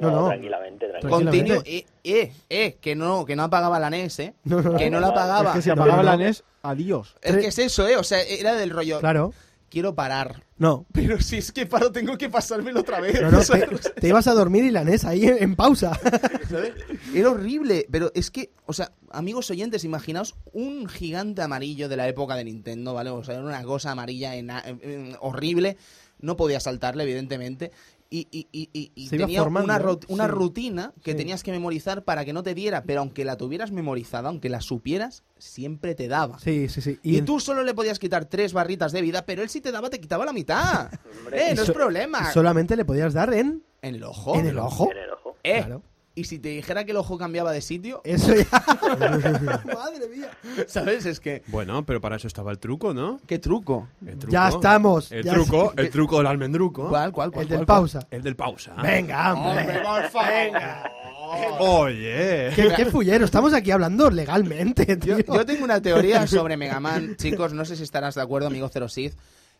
No, 0.00 0.10
No, 0.10 0.20
no. 0.22 0.26
tranquilamente, 0.28 0.86
tranquilamente. 0.88 1.62
Eh, 1.64 1.86
eh, 2.04 2.32
eh, 2.48 2.76
que 2.80 2.94
no, 2.94 3.24
que 3.24 3.36
no 3.36 3.44
apagaba 3.44 3.78
la 3.80 3.90
NES, 3.90 4.18
eh. 4.20 4.34
No, 4.44 4.60
no, 4.62 4.76
Que 4.76 4.90
no 4.90 5.00
la 5.00 5.08
apagaba. 5.08 5.50
Es 5.50 5.56
que 5.56 5.62
si 5.62 5.70
apagaba 5.70 6.02
la 6.02 6.16
NES, 6.16 6.44
adiós. 6.62 7.16
Es 7.22 7.36
que 7.36 7.46
es 7.48 7.58
eso, 7.58 7.86
eh. 7.88 7.96
O 7.96 8.04
sea, 8.04 8.22
era 8.22 8.54
del 8.54 8.70
rollo. 8.70 9.00
Claro. 9.00 9.32
Quiero 9.70 9.94
parar. 9.94 10.44
No. 10.56 10.86
Pero 10.92 11.20
si 11.20 11.36
es 11.36 11.52
que 11.52 11.66
paro, 11.66 11.92
tengo 11.92 12.16
que 12.16 12.30
pasármelo 12.30 12.80
otra 12.80 13.00
vez. 13.00 13.20
No, 13.20 13.30
no, 13.30 13.40
te, 13.44 13.66
te 14.00 14.08
ibas 14.08 14.26
a 14.26 14.32
dormir 14.32 14.64
y 14.64 14.70
la 14.70 14.82
NES 14.82 15.04
ahí 15.04 15.26
en, 15.26 15.42
en 15.42 15.56
pausa. 15.56 15.92
¿sabes? 16.48 16.72
Era 17.14 17.30
horrible, 17.30 17.86
pero 17.90 18.10
es 18.14 18.30
que, 18.30 18.50
o 18.64 18.72
sea, 18.72 18.92
amigos 19.10 19.50
oyentes, 19.50 19.84
imaginaos 19.84 20.36
un 20.54 20.88
gigante 20.88 21.42
amarillo 21.42 21.90
de 21.90 21.98
la 21.98 22.08
época 22.08 22.34
de 22.36 22.44
Nintendo, 22.44 22.94
¿vale? 22.94 23.10
O 23.10 23.22
sea, 23.22 23.34
era 23.34 23.44
una 23.44 23.62
cosa 23.62 23.90
amarilla 23.90 24.34
ena- 24.36 24.62
eh, 24.66 24.78
eh, 24.80 25.16
horrible, 25.20 25.76
no 26.20 26.38
podía 26.38 26.60
saltarle, 26.60 27.02
evidentemente, 27.02 27.70
y, 28.10 28.26
y- 28.30 28.48
y- 28.52 28.90
y- 28.94 29.08
tenía 29.10 29.40
formando, 29.40 29.64
una, 29.66 29.78
ru- 29.78 30.04
una 30.08 30.24
Sí. 30.24 30.30
rutina 30.30 30.92
que 31.02 31.10
Sí. 31.12 31.16
tenías 31.18 31.42
que 31.42 31.50
memorizar 31.50 32.04
para 32.04 32.24
que 32.24 32.32
no 32.32 32.42
te 32.42 32.54
diera, 32.54 32.84
pero 32.84 33.00
aunque 33.00 33.24
la 33.24 33.36
tuvieras 33.36 33.70
memorizada, 33.70 34.28
aunque 34.30 34.48
la 34.48 34.60
supieras, 34.62 35.24
siempre 35.36 35.94
te 35.94 36.08
daba. 36.08 36.38
Sí, 36.38 36.68
sí, 36.68 36.80
sí. 36.80 36.98
Y, 37.02 37.20
tú 37.22 37.38
solo 37.38 37.62
le 37.62 37.74
podías 37.74 37.98
quitar 37.98 38.24
tres 38.24 38.52
barritas 38.54 38.92
de 38.92 39.02
vida, 39.02 39.26
pero 39.26 39.42
él 39.42 39.50
si 39.50 39.60
te 39.60 39.72
daba, 39.72 39.90
te 39.90 40.00
quitaba 40.00 40.24
la 40.24 40.32
mitad. 40.32 40.90
Eh, 41.32 41.54
no 41.54 41.62
es 41.62 41.70
problema. 41.70 42.32
solamente 42.32 42.74
le 42.76 42.84
podías 42.86 43.12
dar 43.12 43.34
en, 43.34 43.62
En 43.82 43.94
el 43.96 44.02
ojo. 44.04 44.34
en 44.36 44.46
el 44.46 44.58
ojo. 44.58 44.90
En 44.90 44.96
el 44.98 45.10
ojo. 45.12 45.36
Eh, 45.42 45.58
Claro. 45.58 45.82
Y 46.18 46.24
si 46.24 46.40
te 46.40 46.48
dijera 46.48 46.84
que 46.84 46.90
el 46.90 46.96
ojo 46.96 47.16
cambiaba 47.16 47.52
de 47.52 47.60
sitio, 47.60 48.00
Eso 48.04 48.34
ya. 48.34 48.44
Madre 49.72 50.08
mía. 50.08 50.36
¿sabes? 50.66 51.06
Es 51.06 51.20
que. 51.20 51.44
Bueno, 51.46 51.86
pero 51.86 52.00
para 52.00 52.16
eso 52.16 52.26
estaba 52.26 52.50
el 52.50 52.58
truco, 52.58 52.92
¿no? 52.92 53.20
¿Qué 53.24 53.38
truco? 53.38 53.86
El 54.04 54.18
truco. 54.18 54.32
Ya 54.32 54.48
estamos. 54.48 55.12
El 55.12 55.22
ya 55.22 55.34
truco, 55.34 55.72
el 55.76 55.90
truco 55.90 56.18
del 56.18 56.26
almendruco. 56.26 56.88
¿Cuál, 56.88 57.12
cuál, 57.12 57.30
cuál? 57.30 57.44
El 57.44 57.48
del 57.48 57.58
cuál, 57.58 57.66
cuál? 57.66 57.78
pausa. 57.78 58.08
El 58.10 58.22
del 58.22 58.34
pausa. 58.34 58.74
Venga, 58.82 59.32
hombre. 59.32 59.80
por 59.80 60.08
favor. 60.08 61.60
Oye. 61.60 62.50
Qué, 62.56 62.72
qué 62.74 62.86
fullero. 62.86 63.24
Estamos 63.24 63.54
aquí 63.54 63.70
hablando 63.70 64.10
legalmente, 64.10 64.96
tío. 64.96 65.18
Yo, 65.20 65.34
yo 65.34 65.46
tengo 65.46 65.62
una 65.62 65.80
teoría 65.80 66.26
sobre 66.26 66.56
Mega 66.56 66.80
Man, 66.80 67.14
chicos, 67.14 67.52
no 67.52 67.64
sé 67.64 67.76
si 67.76 67.84
estarás 67.84 68.16
de 68.16 68.22
acuerdo, 68.22 68.48
amigo 68.48 68.68
Zero 68.68 68.88
Sith, 68.88 69.14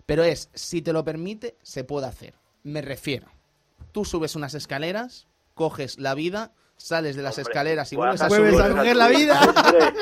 pero 0.07 0.25
es, 0.25 0.51
si 0.55 0.83
te 0.83 0.93
lo 0.93 1.05
permite, 1.05 1.57
se 1.63 1.85
puede 1.85 2.09
hacer. 2.09 2.35
Me 2.65 2.83
refiero, 2.83 3.29
tú 3.93 4.05
subes 4.05 4.35
unas 4.35 4.55
escaleras, 4.55 5.29
coges 5.59 5.99
la 5.99 6.15
vida, 6.15 6.53
sales 6.79 7.17
de 7.17 7.23
las 7.23 7.37
Hombre, 7.37 7.51
escaleras 7.51 7.93
y 7.93 7.97
vuelves 7.97 8.23
a 8.23 8.29
Vuelves 8.29 8.55
subir. 8.57 8.65
a 8.65 8.71
coger 8.77 8.97
la 8.97 9.09
vida. 9.09 9.41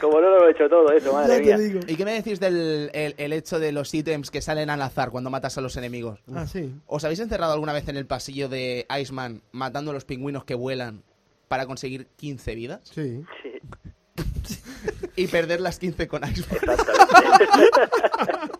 Como 0.00 0.20
no 0.20 0.28
lo 0.28 0.48
he 0.48 0.50
hecho 0.50 0.68
todo 0.68 0.90
eso, 0.92 1.12
madre 1.14 1.40
mía. 1.40 1.56
digo. 1.56 1.80
¿Y 1.86 1.96
qué 1.96 2.04
me 2.04 2.12
decís 2.12 2.38
del 2.40 2.90
el, 2.92 3.14
el 3.16 3.32
hecho 3.32 3.58
de 3.58 3.72
los 3.72 3.94
ítems 3.94 4.30
que 4.30 4.42
salen 4.42 4.68
al 4.70 4.82
azar 4.82 5.10
cuando 5.10 5.30
matas 5.30 5.56
a 5.56 5.60
los 5.60 5.76
enemigos? 5.76 6.20
Ah, 6.34 6.46
sí. 6.46 6.74
¿Os 6.86 7.04
habéis 7.04 7.20
encerrado 7.20 7.52
alguna 7.54 7.72
vez 7.72 7.88
en 7.88 7.96
el 7.96 8.06
pasillo 8.06 8.48
de 8.48 8.86
Iceman 9.00 9.42
matando 9.52 9.92
a 9.92 9.94
los 9.94 10.04
pingüinos 10.04 10.44
que 10.44 10.54
vuelan 10.54 11.02
para 11.48 11.66
conseguir 11.66 12.08
15 12.16 12.54
vidas? 12.54 12.80
Sí. 12.92 13.24
Sí, 13.42 13.52
Y 15.16 15.28
perder 15.28 15.60
las 15.60 15.78
15 15.78 16.08
con 16.08 16.22
Iceman. 16.28 16.58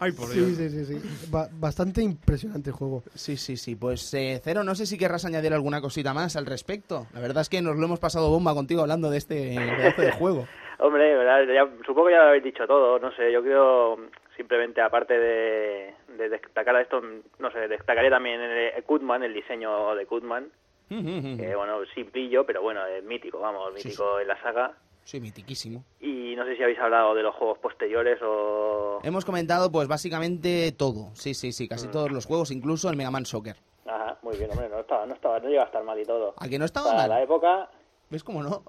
Ay, 0.00 0.12
por 0.12 0.30
Dios. 0.30 0.48
Sí, 0.56 0.68
sí, 0.68 0.84
sí, 0.84 0.98
sí. 1.00 1.26
Ba- 1.30 1.48
bastante 1.52 2.02
impresionante 2.02 2.70
el 2.70 2.76
juego. 2.76 3.02
Sí, 3.14 3.36
sí, 3.36 3.56
sí. 3.56 3.76
Pues 3.76 4.12
eh, 4.14 4.40
Cero, 4.42 4.64
no 4.64 4.74
sé 4.74 4.86
si 4.86 4.98
querrás 4.98 5.24
añadir 5.24 5.52
alguna 5.52 5.80
cosita 5.80 6.12
más 6.14 6.36
al 6.36 6.46
respecto. 6.46 7.06
La 7.14 7.20
verdad 7.20 7.42
es 7.42 7.48
que 7.48 7.62
nos 7.62 7.76
lo 7.76 7.84
hemos 7.86 8.00
pasado 8.00 8.30
bomba 8.30 8.54
contigo 8.54 8.82
hablando 8.82 9.10
de 9.10 9.18
este 9.18 9.54
pedazo 9.76 10.02
de 10.02 10.12
juego. 10.12 10.46
Hombre, 10.78 11.14
¿verdad? 11.16 11.44
Ya- 11.52 11.84
supongo 11.86 12.08
que 12.08 12.14
ya 12.14 12.22
lo 12.22 12.28
habéis 12.28 12.44
dicho 12.44 12.66
todo. 12.66 12.98
No 12.98 13.12
sé, 13.14 13.32
yo 13.32 13.42
creo 13.42 13.98
simplemente, 14.36 14.80
aparte 14.80 15.16
de, 15.18 15.94
de 16.16 16.28
destacar 16.28 16.74
a 16.74 16.80
esto, 16.82 17.00
no 17.38 17.50
sé, 17.52 17.68
destacaría 17.68 18.10
también 18.10 18.40
el, 18.40 18.82
Kutman, 18.84 19.22
el 19.22 19.34
diseño 19.34 19.94
de 19.94 20.06
Kutman. 20.06 20.48
Que, 20.88 21.54
bueno, 21.56 21.78
simplillo, 21.94 22.44
pero 22.44 22.60
bueno, 22.60 22.84
es 22.86 23.02
mítico, 23.04 23.38
vamos, 23.40 23.72
Sí, 23.76 23.88
mítico 23.88 24.20
en 24.20 24.28
la 24.28 24.42
saga. 24.42 24.72
Sí, 25.04 25.20
mitiquísimo. 25.20 25.84
Y 26.32 26.36
no 26.36 26.46
sé 26.46 26.56
si 26.56 26.62
habéis 26.62 26.78
hablado 26.78 27.14
de 27.14 27.22
los 27.22 27.34
juegos 27.34 27.58
posteriores 27.58 28.18
o... 28.22 29.00
Hemos 29.02 29.22
comentado, 29.26 29.70
pues 29.70 29.86
básicamente 29.86 30.72
todo. 30.72 31.10
Sí, 31.12 31.34
sí, 31.34 31.52
sí, 31.52 31.68
casi 31.68 31.88
todos 31.88 32.10
los 32.10 32.24
juegos, 32.24 32.50
incluso 32.50 32.88
el 32.88 32.96
Mega 32.96 33.10
Man 33.10 33.26
Soccer. 33.26 33.56
Ajá, 33.84 34.16
muy 34.22 34.38
bien, 34.38 34.50
hombre, 34.50 34.70
no 34.70 34.78
estaba, 34.80 35.04
no 35.04 35.12
estaba, 35.12 35.38
no 35.40 35.48
llega 35.50 35.64
a 35.64 35.66
estar 35.66 35.84
mal 35.84 36.00
y 36.00 36.04
todo. 36.06 36.32
¿A 36.38 36.48
que 36.48 36.58
no 36.58 36.64
estaba 36.64 36.86
Para 36.86 37.00
mal? 37.00 37.10
la 37.10 37.22
época, 37.22 37.68
¿Ves 38.12 38.22
cómo 38.24 38.42
no? 38.42 38.62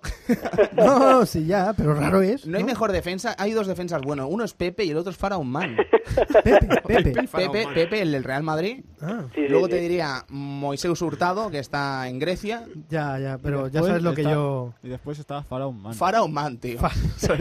No, 0.71 0.99
no, 1.19 1.25
sí, 1.25 1.45
ya, 1.45 1.73
pero 1.75 1.93
raro 1.93 2.21
es. 2.21 2.47
No 2.47 2.57
hay 2.57 2.63
mejor 2.63 2.93
defensa. 2.93 3.35
Hay 3.37 3.51
dos 3.51 3.67
defensas 3.67 4.01
buenos. 4.01 4.27
Uno 4.31 4.45
es 4.45 4.53
Pepe 4.53 4.85
y 4.85 4.91
el 4.91 4.97
otro 4.97 5.11
es 5.11 5.17
Faraón 5.17 5.49
Man. 5.49 5.75
Pepe, 6.43 6.67
Pepe. 6.85 7.13
Pepe. 7.29 7.67
Pepe, 7.73 8.01
el 8.01 8.11
del 8.13 8.23
Real 8.23 8.41
Madrid. 8.43 8.83
Ah, 9.01 9.23
sí, 9.35 9.41
sí, 9.41 9.47
Luego 9.49 9.65
sí. 9.65 9.71
te 9.71 9.79
diría 9.81 10.23
Moisés 10.29 11.01
Hurtado, 11.01 11.51
que 11.51 11.59
está 11.59 12.07
en 12.07 12.19
Grecia. 12.19 12.63
ya, 12.89 13.19
ya, 13.19 13.37
pero 13.37 13.67
ya 13.67 13.81
sabes 13.83 14.01
lo 14.01 14.13
que 14.13 14.21
está- 14.21 14.33
yo. 14.33 14.73
Y 14.81 14.87
después 14.87 15.19
estaba 15.19 15.43
Faraón 15.43 15.81
Man. 15.81 15.93
Faraón 15.93 16.33
Man, 16.33 16.57
tío. 16.57 16.79
O 16.81 16.89
sea, 17.17 17.37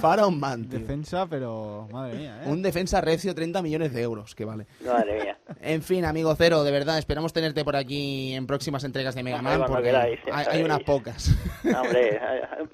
Faraón 0.00 0.38
Man, 0.38 0.68
tío. 0.68 0.78
defensa, 0.78 1.26
pero 1.26 1.88
madre 1.92 2.18
mía, 2.18 2.42
¿eh? 2.44 2.48
Un 2.50 2.62
defensa 2.62 3.00
recio, 3.00 3.34
30 3.34 3.62
millones 3.62 3.92
de 3.92 4.02
euros, 4.02 4.34
que 4.34 4.44
vale. 4.44 4.66
madre 4.84 5.22
mía. 5.22 5.38
En 5.60 5.82
fin, 5.82 6.04
amigo 6.04 6.34
Cero, 6.36 6.64
de 6.64 6.70
verdad, 6.70 6.98
esperamos 6.98 7.32
tenerte 7.32 7.64
por 7.64 7.76
aquí 7.76 8.34
en 8.34 8.46
próximas 8.46 8.84
entregas 8.84 9.14
de 9.14 9.22
Mega 9.22 9.40
Man, 9.42 9.62
porque 9.66 9.90
hay, 9.90 10.18
hay 10.32 10.44
sabéis. 10.44 10.62
Unas 10.82 10.98
pocas. 11.00 11.36
Hombre, 11.64 12.20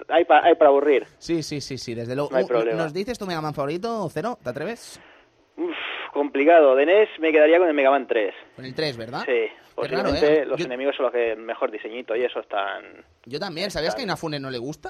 hay, 0.07 0.25
pa- 0.25 0.41
hay 0.43 0.55
para 0.55 0.69
aburrir. 0.69 1.05
Sí, 1.17 1.43
sí, 1.43 1.61
sí, 1.61 1.77
sí, 1.77 1.93
desde 1.95 2.15
luego. 2.15 2.29
No 2.31 2.37
hay 2.37 2.43
Uh, 2.43 2.47
problema. 2.47 2.77
¿Nos 2.83 2.93
dices 2.93 3.17
tu 3.17 3.25
Mega 3.25 3.41
Man 3.41 3.53
favorito, 3.53 4.07
Cero? 4.11 4.37
¿Te 4.43 4.49
atreves? 4.49 4.99
Uf, 5.57 5.75
complicado. 6.13 6.75
De 6.75 6.85
NES 6.85 7.09
me 7.19 7.31
quedaría 7.31 7.57
con 7.57 7.67
el 7.67 7.73
Mega 7.73 7.91
Man 7.91 8.07
3. 8.07 8.33
Con 8.55 8.65
el 8.65 8.73
3, 8.73 8.97
¿verdad? 8.97 9.23
Sí, 9.25 9.31
raro, 9.31 9.75
posiblemente 9.75 10.41
¿eh? 10.41 10.45
los 10.45 10.57
Yo- 10.59 10.65
enemigos 10.65 10.95
son 10.95 11.05
los 11.05 11.13
que 11.13 11.35
mejor 11.35 11.71
diseñito 11.71 12.15
y 12.15 12.23
eso 12.23 12.39
están... 12.39 12.83
Yo 13.25 13.39
también. 13.39 13.69
¿Sabías 13.71 13.95
que 13.95 14.01
a 14.01 14.03
Inafune 14.05 14.39
no 14.39 14.49
le 14.49 14.57
gusta? 14.57 14.89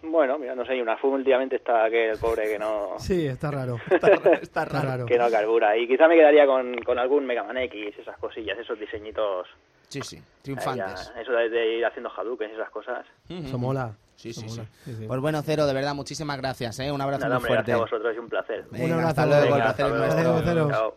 Bueno, 0.00 0.38
mira, 0.38 0.54
no 0.54 0.64
sé, 0.64 0.80
una 0.80 0.96
FUM 0.96 1.14
últimamente 1.14 1.56
está 1.56 1.90
que 1.90 2.10
el 2.10 2.18
pobre 2.18 2.44
que 2.48 2.56
no, 2.56 2.94
Sí, 3.00 3.26
está 3.26 3.50
raro. 3.50 3.78
Está, 3.90 4.06
está 4.12 4.32
Está 4.34 4.64
raro. 4.64 4.88
raro. 4.88 5.06
que 5.06 5.18
no 5.18 5.28
carbura. 5.28 5.76
Y 5.76 5.88
quizá 5.88 6.06
me 6.06 6.14
quedaría 6.14 6.46
con, 6.46 6.76
con 6.82 7.00
algún 7.00 7.26
Mega 7.26 7.42
Man 7.42 7.58
X, 7.58 7.98
esas 7.98 8.16
cosillas, 8.18 8.56
esos 8.58 8.78
diseñitos. 8.78 9.48
Sí, 9.88 10.00
sí, 10.02 10.22
triunfantes. 10.42 11.12
ya, 11.14 11.20
eso 11.20 11.32
de, 11.32 11.48
de 11.48 11.78
ir 11.78 11.84
haciendo 11.86 12.10
Hadouken 12.10 12.50
y 12.50 12.54
esas 12.54 12.70
cosas. 12.70 13.06
Eso 13.28 13.58
mola. 13.58 13.94
Sí, 14.16 14.30
Eso 14.30 14.40
sí, 14.42 14.48
sí. 14.48 14.56
mola. 14.58 14.68
Sí, 14.84 14.94
sí. 14.98 15.04
Pues 15.06 15.20
bueno, 15.20 15.42
Cero, 15.42 15.66
de 15.66 15.72
verdad, 15.74 15.94
muchísimas 15.94 16.36
gracias, 16.38 16.78
¿eh? 16.80 16.90
Un 16.92 17.00
abrazo 17.00 17.22
Nada, 17.24 17.36
muy 17.38 17.46
hombre, 17.46 17.48
fuerte. 17.54 17.70
gracias 17.72 17.78
a 17.92 17.94
vosotros, 17.96 18.12
es 18.14 18.18
un 18.20 18.28
placer. 18.28 18.64
Venga, 18.70 18.94
abrazo. 18.94 19.08
hasta 19.08 19.26
luego, 19.26 19.54
Venga, 19.54 19.70
hasta 19.70 19.88
luego. 19.88 20.40
Cero. 20.44 20.68
Chao. 20.70 20.96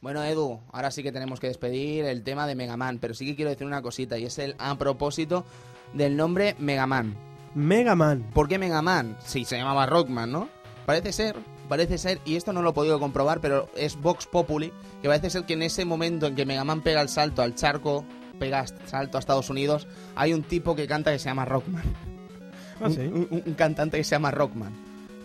Bueno, 0.00 0.22
Edu, 0.24 0.60
ahora 0.72 0.90
sí 0.90 1.02
que 1.02 1.10
tenemos 1.12 1.40
que 1.40 1.46
despedir 1.48 2.04
el 2.04 2.22
tema 2.22 2.46
de 2.46 2.54
Mega 2.54 2.76
Man, 2.76 2.98
pero 3.00 3.14
sí 3.14 3.26
que 3.26 3.34
quiero 3.34 3.50
decir 3.50 3.66
una 3.66 3.80
cosita, 3.82 4.18
y 4.18 4.24
es 4.26 4.38
el 4.38 4.54
a 4.58 4.76
propósito 4.76 5.44
del 5.94 6.16
nombre 6.16 6.54
Mega 6.58 6.86
Man. 6.86 7.16
Mega 7.54 7.94
Man. 7.94 8.24
¿Por 8.34 8.46
qué 8.48 8.58
Mega 8.58 8.82
Man? 8.82 9.16
Sí, 9.20 9.44
se 9.44 9.56
llamaba 9.56 9.86
Rockman, 9.86 10.30
¿no? 10.30 10.48
Parece 10.84 11.12
ser, 11.12 11.36
parece 11.66 11.98
ser, 11.98 12.20
y 12.24 12.36
esto 12.36 12.52
no 12.52 12.62
lo 12.62 12.70
he 12.70 12.72
podido 12.72 12.98
comprobar, 13.00 13.40
pero 13.40 13.68
es 13.76 13.96
Vox 14.00 14.26
Populi, 14.26 14.72
que 15.02 15.08
parece 15.08 15.30
ser 15.30 15.44
que 15.44 15.54
en 15.54 15.62
ese 15.62 15.84
momento 15.84 16.26
en 16.26 16.34
que 16.34 16.46
Mega 16.46 16.64
Man 16.64 16.80
pega 16.82 17.00
el 17.00 17.08
salto 17.08 17.42
al 17.42 17.54
charco, 17.54 18.04
pega 18.38 18.60
el 18.60 18.68
salto 18.88 19.18
a 19.18 19.20
Estados 19.20 19.50
Unidos, 19.50 19.86
hay 20.14 20.32
un 20.32 20.42
tipo 20.42 20.74
que 20.76 20.86
canta 20.86 21.10
que 21.12 21.18
se 21.18 21.28
llama 21.28 21.44
Rockman. 21.44 21.84
Ah, 22.80 22.90
sí. 22.90 23.00
un, 23.00 23.26
un- 23.30 23.42
un 23.46 23.54
cantante 23.54 23.96
que 23.96 24.04
se 24.04 24.10
llama 24.14 24.30
Rockman. 24.30 24.72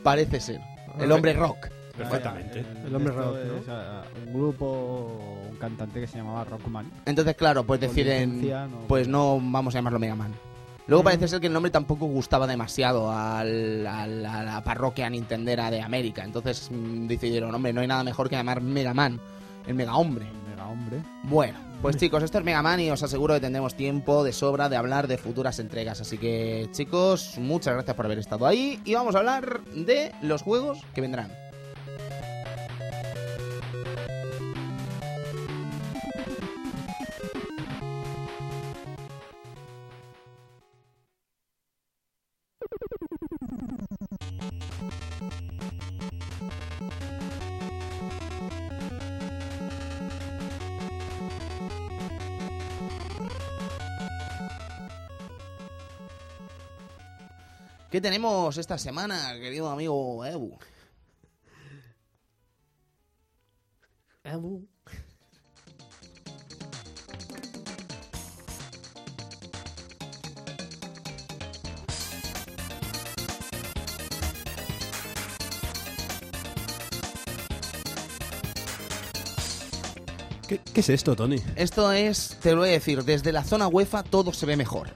Parece 0.03 0.39
ser. 0.39 0.61
El 0.99 1.11
hombre 1.11 1.33
rock. 1.33 1.67
Perfectamente. 1.97 2.65
El 2.85 2.95
hombre 2.95 3.13
rock, 3.13 3.35
¿no? 3.45 3.57
es, 3.57 3.63
ah, 3.69 4.03
un 4.25 4.33
grupo, 4.33 5.19
un 5.51 5.57
cantante 5.57 5.99
que 5.99 6.07
se 6.07 6.17
llamaba 6.17 6.43
Rockman. 6.45 6.89
Entonces, 7.05 7.35
claro, 7.35 7.65
pues 7.65 7.79
deciden, 7.81 8.49
no- 8.49 8.87
pues 8.87 9.07
no 9.07 9.39
vamos 9.41 9.75
a 9.75 9.79
llamarlo 9.79 9.99
Mega 9.99 10.15
Man. 10.15 10.33
Luego 10.87 11.03
parece 11.03 11.27
ser 11.27 11.39
que 11.39 11.47
el 11.47 11.53
nombre 11.53 11.71
tampoco 11.71 12.05
gustaba 12.05 12.47
demasiado 12.47 13.11
al- 13.11 13.85
al- 13.87 14.25
a 14.25 14.43
la 14.43 14.63
parroquia 14.63 15.09
nintendera 15.09 15.71
de 15.71 15.81
América. 15.81 16.23
Entonces 16.23 16.69
mm, 16.71 17.07
decidieron, 17.07 17.53
hombre, 17.55 17.71
no 17.73 17.81
hay 17.81 17.87
nada 17.87 18.03
mejor 18.03 18.29
que 18.29 18.35
llamar 18.35 18.61
Mega 18.61 18.93
Man, 18.93 19.19
el 19.67 19.75
Mega 19.75 19.95
Hombre. 19.95 20.25
Mega 20.49 20.67
hombre. 20.67 20.97
Bueno, 21.23 21.59
pues 21.81 21.95
chicos, 21.97 22.23
esto 22.23 22.39
es 22.39 22.43
Mega 22.43 22.61
Man 22.61 22.79
y 22.79 22.89
os 22.91 23.01
aseguro 23.03 23.33
que 23.35 23.39
tendremos 23.39 23.75
tiempo 23.75 24.23
de 24.23 24.33
sobra 24.33 24.67
de 24.69 24.75
hablar 24.75 25.07
de 25.07 25.17
futuras 25.17 25.59
entregas. 25.59 26.01
Así 26.01 26.17
que, 26.17 26.67
chicos, 26.71 27.35
muchas 27.37 27.73
gracias 27.75 27.95
por 27.95 28.05
haber 28.05 28.19
estado 28.19 28.45
ahí 28.45 28.79
y 28.83 28.93
vamos 28.95 29.15
a 29.15 29.19
hablar 29.19 29.61
de 29.73 30.11
los 30.21 30.41
juegos 30.41 30.79
que 30.93 31.01
vendrán. 31.01 31.31
¿Qué 57.91 57.99
tenemos 57.99 58.57
esta 58.57 58.77
semana, 58.77 59.33
querido 59.33 59.69
amigo 59.69 60.23
Ebu? 60.25 60.57
¿Qué, 80.47 80.61
qué 80.73 80.79
es 80.79 80.87
esto, 80.87 81.17
Tony? 81.17 81.43
Esto 81.57 81.91
es, 81.91 82.37
te 82.41 82.51
lo 82.53 82.59
voy 82.59 82.69
a 82.69 82.71
decir, 82.71 83.03
desde 83.03 83.33
la 83.33 83.43
zona 83.43 83.67
UEFA 83.67 84.03
todo 84.03 84.31
se 84.31 84.45
ve 84.45 84.55
mejor. 84.55 84.95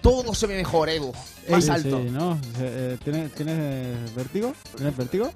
Todo 0.00 0.34
se 0.34 0.46
ve 0.46 0.56
mejor, 0.56 0.88
Edu. 0.88 1.12
Más 1.50 1.64
Sí, 1.64 1.70
alto. 1.70 1.98
sí, 2.02 2.10
¿no? 2.10 2.34
Eh, 2.34 2.36
eh, 2.60 2.98
¿Tienes, 3.02 3.32
¿Tienes 3.34 4.14
vértigo? 4.14 4.52
¿Tienes 4.76 4.96
vértigo? 4.96 5.30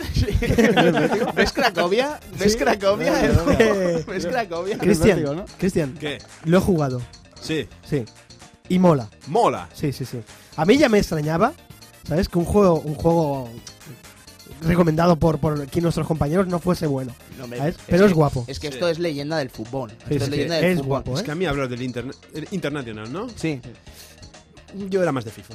¿Ves 1.34 1.52
Cracovia? 1.52 2.20
¿Ves 2.38 2.56
Cracovia? 2.56 3.22
No, 3.28 3.32
no, 3.32 3.44
no. 3.44 3.52
Eh, 3.52 4.04
¿Ves 4.06 4.26
Cracovia? 4.26 4.78
Tienes 4.78 4.98
Cristian, 4.98 5.16
vértigo, 5.18 5.34
¿no? 5.34 5.44
Cristian, 5.58 5.94
¿Qué? 5.98 6.18
lo 6.44 6.58
he 6.58 6.60
jugado, 6.60 7.00
Sí. 7.40 7.66
sí. 7.88 8.04
Y 8.68 8.78
mola. 8.78 9.08
Mola. 9.26 9.68
Sí, 9.74 9.92
sí, 9.92 10.04
sí. 10.04 10.20
A 10.56 10.64
mí 10.64 10.78
ya 10.78 10.88
me 10.88 10.98
extrañaba, 10.98 11.52
¿sabes? 12.06 12.28
Que 12.28 12.38
un 12.38 12.44
juego, 12.44 12.80
un 12.80 12.94
juego 12.94 13.48
recomendado 14.62 15.16
por, 15.16 15.38
por 15.38 15.60
aquí 15.60 15.80
nuestros 15.80 16.06
compañeros 16.06 16.46
no 16.46 16.58
fuese 16.60 16.86
bueno. 16.86 17.14
No, 17.38 17.46
me- 17.48 17.56
¿sabes? 17.58 17.74
Pero 17.88 18.06
es 18.06 18.12
guapo. 18.12 18.44
Es 18.46 18.60
que 18.60 18.68
Sí. 18.68 18.74
esto 18.74 18.88
es 18.88 18.98
leyenda 19.00 19.38
del 19.38 19.50
fútbol. 19.50 19.90
Esto 19.90 20.06
Sí, 20.08 20.14
es 20.16 20.28
leyenda 20.28 20.56
es 20.56 20.62
del 20.62 20.74
fútbol. 20.76 20.86
guapo, 20.88 21.14
Es 21.14 21.20
¿eh? 21.20 21.24
que 21.24 21.30
a 21.32 21.34
mí 21.34 21.46
hablar 21.46 21.68
del 21.68 21.82
interna- 21.82 22.14
el 22.34 22.46
International, 22.52 23.12
¿no? 23.12 23.26
Sí. 23.34 23.60
Yo 24.74 25.02
era 25.02 25.12
más 25.12 25.24
de 25.24 25.30
FIFA. 25.30 25.54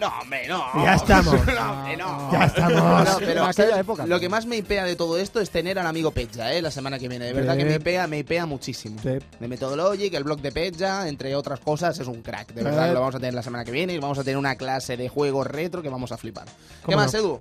No, 0.00 0.08
hombre, 0.20 0.48
no. 0.48 0.64
Ya 0.84 0.94
estamos. 0.94 1.34
No, 1.46 1.72
hombre, 1.72 1.96
no. 1.96 2.32
Ya 2.32 2.44
estamos. 2.46 2.72
No, 3.08 3.18
pero 3.20 3.30
En 3.30 3.38
aquella 3.38 3.52
¿sabes? 3.52 3.76
época, 3.78 4.04
lo 4.06 4.16
sí. 4.16 4.20
que 4.22 4.28
más 4.28 4.46
me 4.46 4.56
ipea 4.56 4.84
de 4.84 4.96
todo 4.96 5.16
esto 5.16 5.40
es 5.40 5.50
tener 5.50 5.78
al 5.78 5.86
amigo 5.86 6.10
Peja, 6.10 6.52
¿eh? 6.52 6.60
La 6.60 6.72
semana 6.72 6.98
que 6.98 7.06
viene. 7.08 7.26
De 7.26 7.32
verdad 7.32 7.52
Sí. 7.52 7.58
que 7.60 7.64
me 7.66 7.74
ipea, 7.76 8.06
me 8.08 8.18
ipea 8.18 8.44
muchísimo. 8.46 8.96
Sí. 9.00 9.10
De 9.38 9.48
Methodologic, 9.48 10.12
el 10.14 10.24
blog 10.24 10.40
de 10.40 10.50
Peja, 10.50 11.06
entre 11.08 11.36
otras 11.36 11.60
cosas, 11.60 11.96
es 12.00 12.08
un 12.08 12.20
crack. 12.22 12.52
De 12.52 12.64
verdad 12.64 12.88
que 12.88 12.94
lo 12.94 13.00
vamos 13.00 13.14
a 13.14 13.18
tener 13.20 13.34
la 13.34 13.44
semana 13.44 13.64
que 13.64 13.70
viene 13.70 13.92
y 13.92 13.98
vamos 13.98 14.18
a 14.18 14.24
tener 14.24 14.38
una 14.38 14.56
clase 14.56 14.96
de 14.96 15.08
juegos 15.08 15.46
retro 15.46 15.82
que 15.82 15.88
vamos 15.88 16.10
a 16.10 16.16
flipar. 16.16 16.46
¿Qué 16.46 16.52
¿Cómo 16.86 16.96
más, 16.96 17.12
no? 17.12 17.18
Edu? 17.20 17.38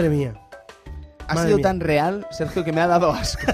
Madre 0.00 0.16
mía. 0.16 0.32
Ha 1.28 1.34
Madre 1.34 1.48
sido 1.48 1.56
mía. 1.58 1.62
tan 1.62 1.80
real, 1.80 2.26
Sergio, 2.30 2.64
que 2.64 2.72
me 2.72 2.80
ha 2.80 2.86
dado 2.86 3.12
asco. 3.12 3.52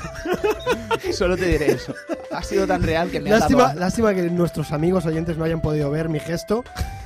Solo 1.13 1.37
te 1.37 1.47
diré 1.47 1.73
eso. 1.73 1.93
Ha 2.33 2.43
sido 2.43 2.67
tan 2.67 2.83
real 2.83 3.11
que 3.11 3.21
me 3.21 3.31
ha 3.31 3.39
Lástima, 3.39 3.59
dado 3.59 3.69
asco. 3.71 3.81
lástima 3.81 4.15
que 4.15 4.23
nuestros 4.31 4.73
amigos 4.73 5.05
oyentes 5.07 5.37
no 5.37 5.45
hayan 5.45 5.61
podido 5.61 5.91
ver 5.91 6.09
mi 6.09 6.21
gesto. 6.21 6.63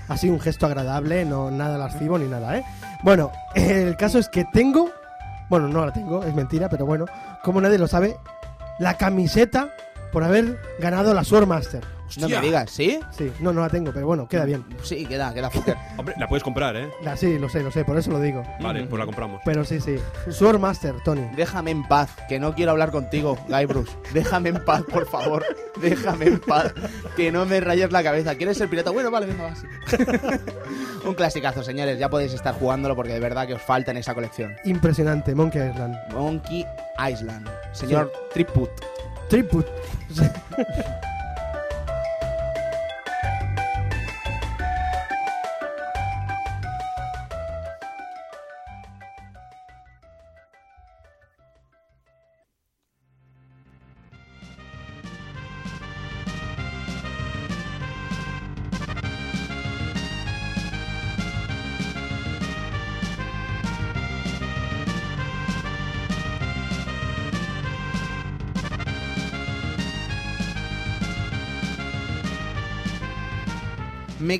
Ha 0.09 0.17
sido 0.17 0.35
un 0.35 0.41
gesto 0.41 0.67
agradable, 0.67 1.25
no 1.25 1.51
nada 1.51 1.79
lascivo 1.79 2.19
ni 2.19 2.27
nada, 2.27 2.59
¿eh? 2.59 2.65
Bueno, 3.03 3.31
el 3.55 3.97
caso 3.97 4.19
es 4.19 4.29
que 4.29 4.45
tengo, 4.53 4.91
bueno, 5.49 5.69
no 5.69 5.87
la 5.87 5.93
tengo, 5.93 6.23
es 6.25 6.35
mentira, 6.35 6.69
pero 6.69 6.85
bueno, 6.85 7.07
como 7.43 7.61
nadie 7.61 7.79
lo 7.79 7.87
sabe, 7.89 8.17
la 8.79 8.97
camiseta 8.97 9.71
por 10.13 10.23
haber 10.25 10.61
ganado 10.81 11.15
la 11.15 11.25
Swordmaster. 11.25 11.83
No 12.19 12.29
me 12.29 12.41
digas, 12.41 12.71
¿sí? 12.73 12.99
Sí, 13.17 13.33
no, 13.39 13.53
no 13.53 13.61
la 13.61 13.69
tengo, 13.69 13.93
pero 13.93 14.05
bueno, 14.07 14.27
queda 14.27 14.45
bien. 14.45 14.65
Sí, 14.83 15.07
queda, 15.07 15.33
queda 15.33 15.49
fucker. 15.49 15.77
Hombre, 16.01 16.15
la 16.19 16.27
puedes 16.27 16.43
comprar, 16.43 16.75
¿eh? 16.77 16.91
La, 17.03 17.15
sí, 17.15 17.39
lo 17.39 17.51
sé, 17.51 17.63
lo 17.63 17.71
sé, 17.71 17.85
por 17.85 17.99
eso 17.99 18.11
lo 18.11 18.19
digo. 18.19 18.43
Vale, 18.59 18.85
pues 18.85 18.99
la 18.99 19.05
compramos. 19.05 19.43
Pero 19.45 19.67
sí, 19.67 19.83
sí. 19.83 19.97
Swordmaster, 20.31 20.95
Tony. 21.05 21.29
Déjame 21.37 21.73
en 21.73 21.87
paz, 21.87 22.17
que 22.27 22.41
no 22.41 22.55
quiero 22.55 22.71
hablar 22.71 22.91
contigo, 22.91 23.37
Guybrush. 23.49 23.91
Déjame 24.15 24.49
en 24.49 24.65
paz, 24.65 24.83
por 24.91 25.07
favor. 25.07 25.45
Déjame 25.79 26.29
en 26.29 26.41
paz, 26.41 26.73
que 27.17 27.31
no 27.31 27.45
me 27.45 27.61
rayes 27.61 27.93
la 27.93 28.03
cabeza. 28.03 28.35
¿Quieres 28.35 28.57
ser 28.57 28.71
pirata? 28.71 28.91
Bueno, 28.91 29.11
vale, 29.11 29.27
venga, 29.27 29.45
va. 29.45 29.55
sí. 29.55 29.67
Un 31.05 31.13
clasicazo, 31.13 31.63
señores. 31.63 31.99
Ya 31.99 32.09
podéis 32.09 32.33
estar 32.33 32.55
jugándolo 32.55 32.97
porque 32.97 33.13
de 33.13 33.21
verdad 33.21 33.47
que 33.47 33.53
os 33.53 33.63
falta 33.63 33.91
en 33.91 33.99
esa 33.99 34.15
colección. 34.15 34.57
Impresionante, 34.65 35.35
Monkey 35.35 35.69
Island. 35.69 35.97
Monkey 36.15 36.65
Island. 37.11 37.47
Señor 37.73 38.11
Triput. 38.33 38.71
Triput. 39.29 39.67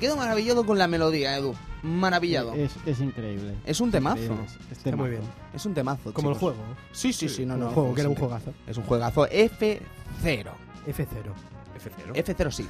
quedo 0.01 0.17
maravillado 0.17 0.65
con 0.67 0.79
la 0.79 0.89
melodía, 0.89 1.37
Edu. 1.37 1.55
Maravillado. 1.83 2.53
Es, 2.55 2.73
es 2.85 3.01
increíble. 3.01 3.55
Es 3.65 3.81
un 3.81 3.91
temazo. 3.91 4.21
Increíble, 4.23 4.45
es- 4.47 4.71
es 4.73 4.79
Está 4.85 4.97
muy 4.97 5.11
bien. 5.11 5.23
Es 5.55 5.65
un 5.67 5.75
temazo. 5.75 6.13
Como 6.13 6.31
el 6.31 6.37
juego. 6.37 6.59
Sí, 6.93 7.13
sí, 7.13 7.29
sí, 7.29 7.47
no, 7.47 7.55
Como 7.55 7.65
no. 7.65 7.69
el 7.69 7.75
juego, 7.75 7.95
que 7.95 8.01
era 8.01 8.09
un 8.11 8.17
sí. 8.17 8.21
juegazo. 8.21 8.55
Es 8.67 8.77
un 8.77 8.85
juegazo 8.85 9.27
F0. 9.29 9.81
F0. 10.23 10.51
F0. 10.87 12.15
F0 12.15 12.51
Sith. 12.51 12.69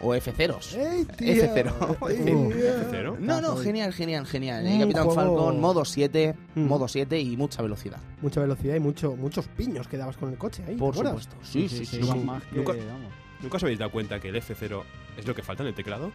O 0.00 0.14
F0s. 0.14 0.74
¡Ey, 0.76 1.04
F0. 1.04 1.98
F0. 1.98 3.16
No, 3.18 3.40
no, 3.40 3.56
genial, 3.56 3.92
genial, 3.92 4.24
genial. 4.26 4.64
Eh, 4.66 4.78
Capitán 4.78 5.04
juego- 5.06 5.14
Falcon, 5.16 5.60
modo 5.60 5.84
7, 5.84 6.36
Mm. 6.54 6.60
modo 6.66 6.86
7 6.86 7.20
y 7.20 7.36
mucha 7.36 7.62
velocidad. 7.62 7.98
Mucha 8.22 8.40
velocidad 8.40 8.76
y 8.76 8.80
mucho, 8.80 9.16
muchos 9.16 9.48
piños 9.48 9.88
que 9.88 9.96
dabas 9.96 10.16
con 10.16 10.30
el 10.30 10.38
coche 10.38 10.62
ahí. 10.66 10.74
¿te 10.74 10.78
Por 10.78 10.94
supuesto. 10.94 11.34
Sí, 11.42 11.68
sí, 11.68 11.84
sí. 11.84 11.98
Más- 11.98 12.12
sí. 12.12 12.18
más 12.24 12.42
que, 12.44 12.56
Nunca- 12.56 12.72
vamos. 12.74 13.12
¿Nunca 13.42 13.56
os 13.56 13.62
habéis 13.64 13.78
dado 13.80 13.90
cuenta 13.90 14.20
que 14.20 14.28
el 14.28 14.36
F0 14.36 14.82
es 15.16 15.26
lo 15.26 15.34
que 15.34 15.42
falta 15.42 15.62
en 15.64 15.68
el 15.68 15.74
teclado? 15.74 16.12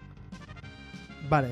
Vale. 1.33 1.51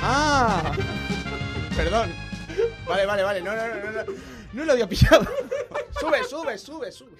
¡Ah! 0.00 0.72
Perdón. 1.76 2.14
Vale, 2.86 3.04
vale, 3.04 3.22
vale. 3.24 3.42
No, 3.42 3.56
no, 3.56 3.66
no, 3.66 3.90
no. 3.90 4.04
No, 4.04 4.12
no 4.52 4.64
lo 4.64 4.72
había 4.74 4.88
pillado. 4.88 5.26
sube, 5.98 6.22
sube, 6.22 6.56
sube, 6.56 6.92
sube. 6.92 7.16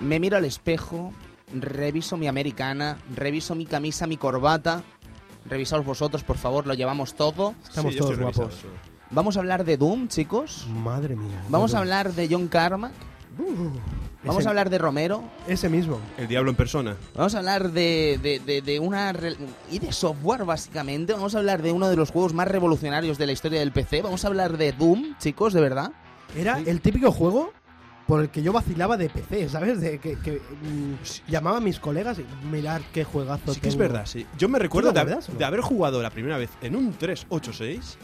Me 0.00 0.18
miro 0.18 0.36
al 0.36 0.44
espejo, 0.44 1.12
reviso 1.54 2.16
mi 2.16 2.26
americana, 2.26 2.96
reviso 3.14 3.54
mi 3.54 3.66
camisa, 3.66 4.06
mi 4.06 4.16
corbata. 4.16 4.82
Revisaos 5.46 5.84
vosotros, 5.84 6.22
por 6.22 6.36
favor, 6.36 6.66
lo 6.66 6.74
llevamos 6.74 7.14
todo. 7.14 7.54
Estamos 7.62 7.92
Sí, 7.94 7.98
todos 7.98 8.18
guapos. 8.18 8.54
Vamos 9.10 9.36
a 9.36 9.40
hablar 9.40 9.64
de 9.64 9.76
Doom, 9.76 10.08
chicos. 10.08 10.66
Madre 10.68 11.16
mía. 11.16 11.42
Vamos 11.48 11.74
a 11.74 11.78
hablar 11.78 12.12
de 12.12 12.28
John 12.30 12.46
Carmack. 12.48 12.92
Vamos 14.22 14.40
Ese- 14.40 14.48
a 14.48 14.50
hablar 14.50 14.68
de 14.70 14.78
Romero. 14.78 15.22
Ese 15.48 15.68
mismo. 15.70 15.98
El 16.18 16.28
diablo 16.28 16.50
en 16.50 16.56
persona. 16.56 16.96
Vamos 17.14 17.34
a 17.34 17.38
hablar 17.38 17.72
de, 17.72 18.18
de, 18.22 18.38
de- 18.38 18.60
de 18.62 18.78
una... 18.78 19.12
re- 19.12 19.36
y 19.70 19.78
de 19.78 19.92
software, 19.92 20.44
básicamente. 20.44 21.14
Vamos 21.14 21.34
a 21.34 21.38
hablar 21.38 21.62
de 21.62 21.72
uno 21.72 21.88
de 21.88 21.96
los 21.96 22.10
juegos 22.10 22.34
más 22.34 22.46
revolucionarios 22.46 23.16
de 23.18 23.26
la 23.26 23.32
historia 23.32 23.60
del 23.60 23.72
PC. 23.72 24.02
Vamos 24.02 24.24
a 24.24 24.28
hablar 24.28 24.58
de 24.58 24.72
Doom, 24.72 25.16
chicos, 25.18 25.54
de 25.54 25.60
verdad. 25.62 25.92
Era 26.36 26.58
el 26.58 26.80
típico 26.82 27.10
juego 27.10 27.52
por 28.10 28.20
el 28.22 28.28
que 28.28 28.42
yo 28.42 28.52
vacilaba 28.52 28.96
de 28.96 29.08
PC, 29.08 29.48
¿sabes? 29.48 29.80
De 29.80 29.98
que, 30.00 30.18
que, 30.18 30.32
mm, 30.40 31.30
llamaba 31.30 31.58
a 31.58 31.60
mis 31.60 31.78
colegas 31.78 32.18
y 32.18 32.46
mirar 32.46 32.82
qué 32.92 33.04
juegazo 33.04 33.54
Sí 33.54 33.60
que 33.60 33.68
es 33.68 33.74
tengo". 33.76 33.88
verdad, 33.88 34.04
sí. 34.06 34.26
Yo 34.36 34.48
me 34.48 34.58
recuerdo 34.58 34.92
de, 34.92 34.98
acuerdas 35.00 35.24
haber- 35.26 35.30
o 35.30 35.32
no? 35.34 35.38
de 35.38 35.44
haber 35.44 35.60
jugado 35.60 36.02
la 36.02 36.10
primera 36.10 36.36
vez 36.36 36.50
en 36.60 36.74
un 36.74 36.92
386 36.92 37.98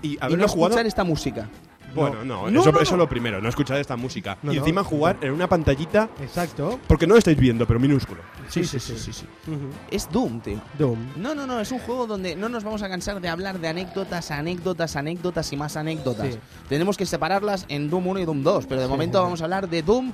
y 0.00 0.14
y 0.14 0.18
haberlo 0.20 0.44
no 0.44 0.48
jugado... 0.48 0.70
escuchar 0.70 0.86
esta 0.86 1.04
música. 1.04 1.48
Bueno, 1.94 2.24
no, 2.24 2.50
No, 2.50 2.60
eso, 2.60 2.72
no, 2.72 2.80
eso 2.80 2.96
lo 2.96 3.08
primero, 3.08 3.40
no 3.40 3.48
escuchar 3.48 3.78
esta 3.78 3.96
música. 3.96 4.36
No, 4.42 4.52
y 4.52 4.56
no. 4.56 4.62
encima 4.62 4.84
jugar 4.84 5.18
en 5.20 5.32
una 5.32 5.48
pantallita, 5.48 6.08
Exacto. 6.20 6.78
porque 6.88 7.06
no 7.06 7.14
lo 7.14 7.18
estáis 7.18 7.36
viendo, 7.38 7.66
pero 7.66 7.78
minúsculo. 7.80 8.20
Sí, 8.48 8.64
sí, 8.64 8.78
sí. 8.78 8.96
sí. 8.98 9.10
Ujú. 9.46 9.70
Es 9.90 10.08
Doom, 10.10 10.40
tío. 10.40 10.60
Doom. 10.78 10.98
No, 11.16 11.34
no, 11.34 11.46
no, 11.46 11.60
es 11.60 11.70
un 11.72 11.78
juego 11.80 12.06
donde 12.06 12.36
no 12.36 12.48
nos 12.48 12.64
vamos 12.64 12.82
a 12.82 12.88
cansar 12.88 13.20
de 13.20 13.28
hablar 13.28 13.58
de 13.60 13.68
anécdotas, 13.68 14.30
anécdotas, 14.30 14.96
anécdotas 14.96 15.52
y 15.52 15.56
más 15.56 15.76
anécdotas. 15.76 16.34
Sí. 16.34 16.38
Tenemos 16.68 16.96
que 16.96 17.06
separarlas 17.06 17.64
en 17.68 17.88
Doom 17.90 18.06
1 18.08 18.20
y 18.20 18.24
Doom 18.24 18.42
2, 18.42 18.66
pero 18.66 18.80
de 18.80 18.86
Sí, 18.86 18.90
momento 18.90 19.18
sí, 19.18 19.20
sí. 19.20 19.24
vamos 19.24 19.40
a 19.40 19.44
hablar 19.44 19.68
de 19.68 19.82
Doom 19.82 20.12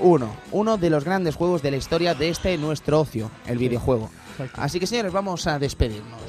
Uno, 0.00 0.34
uno 0.50 0.76
de 0.76 0.90
los 0.90 1.04
grandes 1.04 1.36
juegos 1.36 1.62
de 1.62 1.70
la 1.70 1.76
historia 1.76 2.14
de 2.14 2.28
este 2.28 2.58
nuestro 2.58 3.00
ocio, 3.00 3.30
el 3.46 3.58
videojuego. 3.58 4.10
Exacto. 4.32 4.60
Así 4.60 4.80
que 4.80 4.86
señores, 4.88 5.12
vamos 5.12 5.46
a 5.46 5.58
despedirnos. 5.60 6.20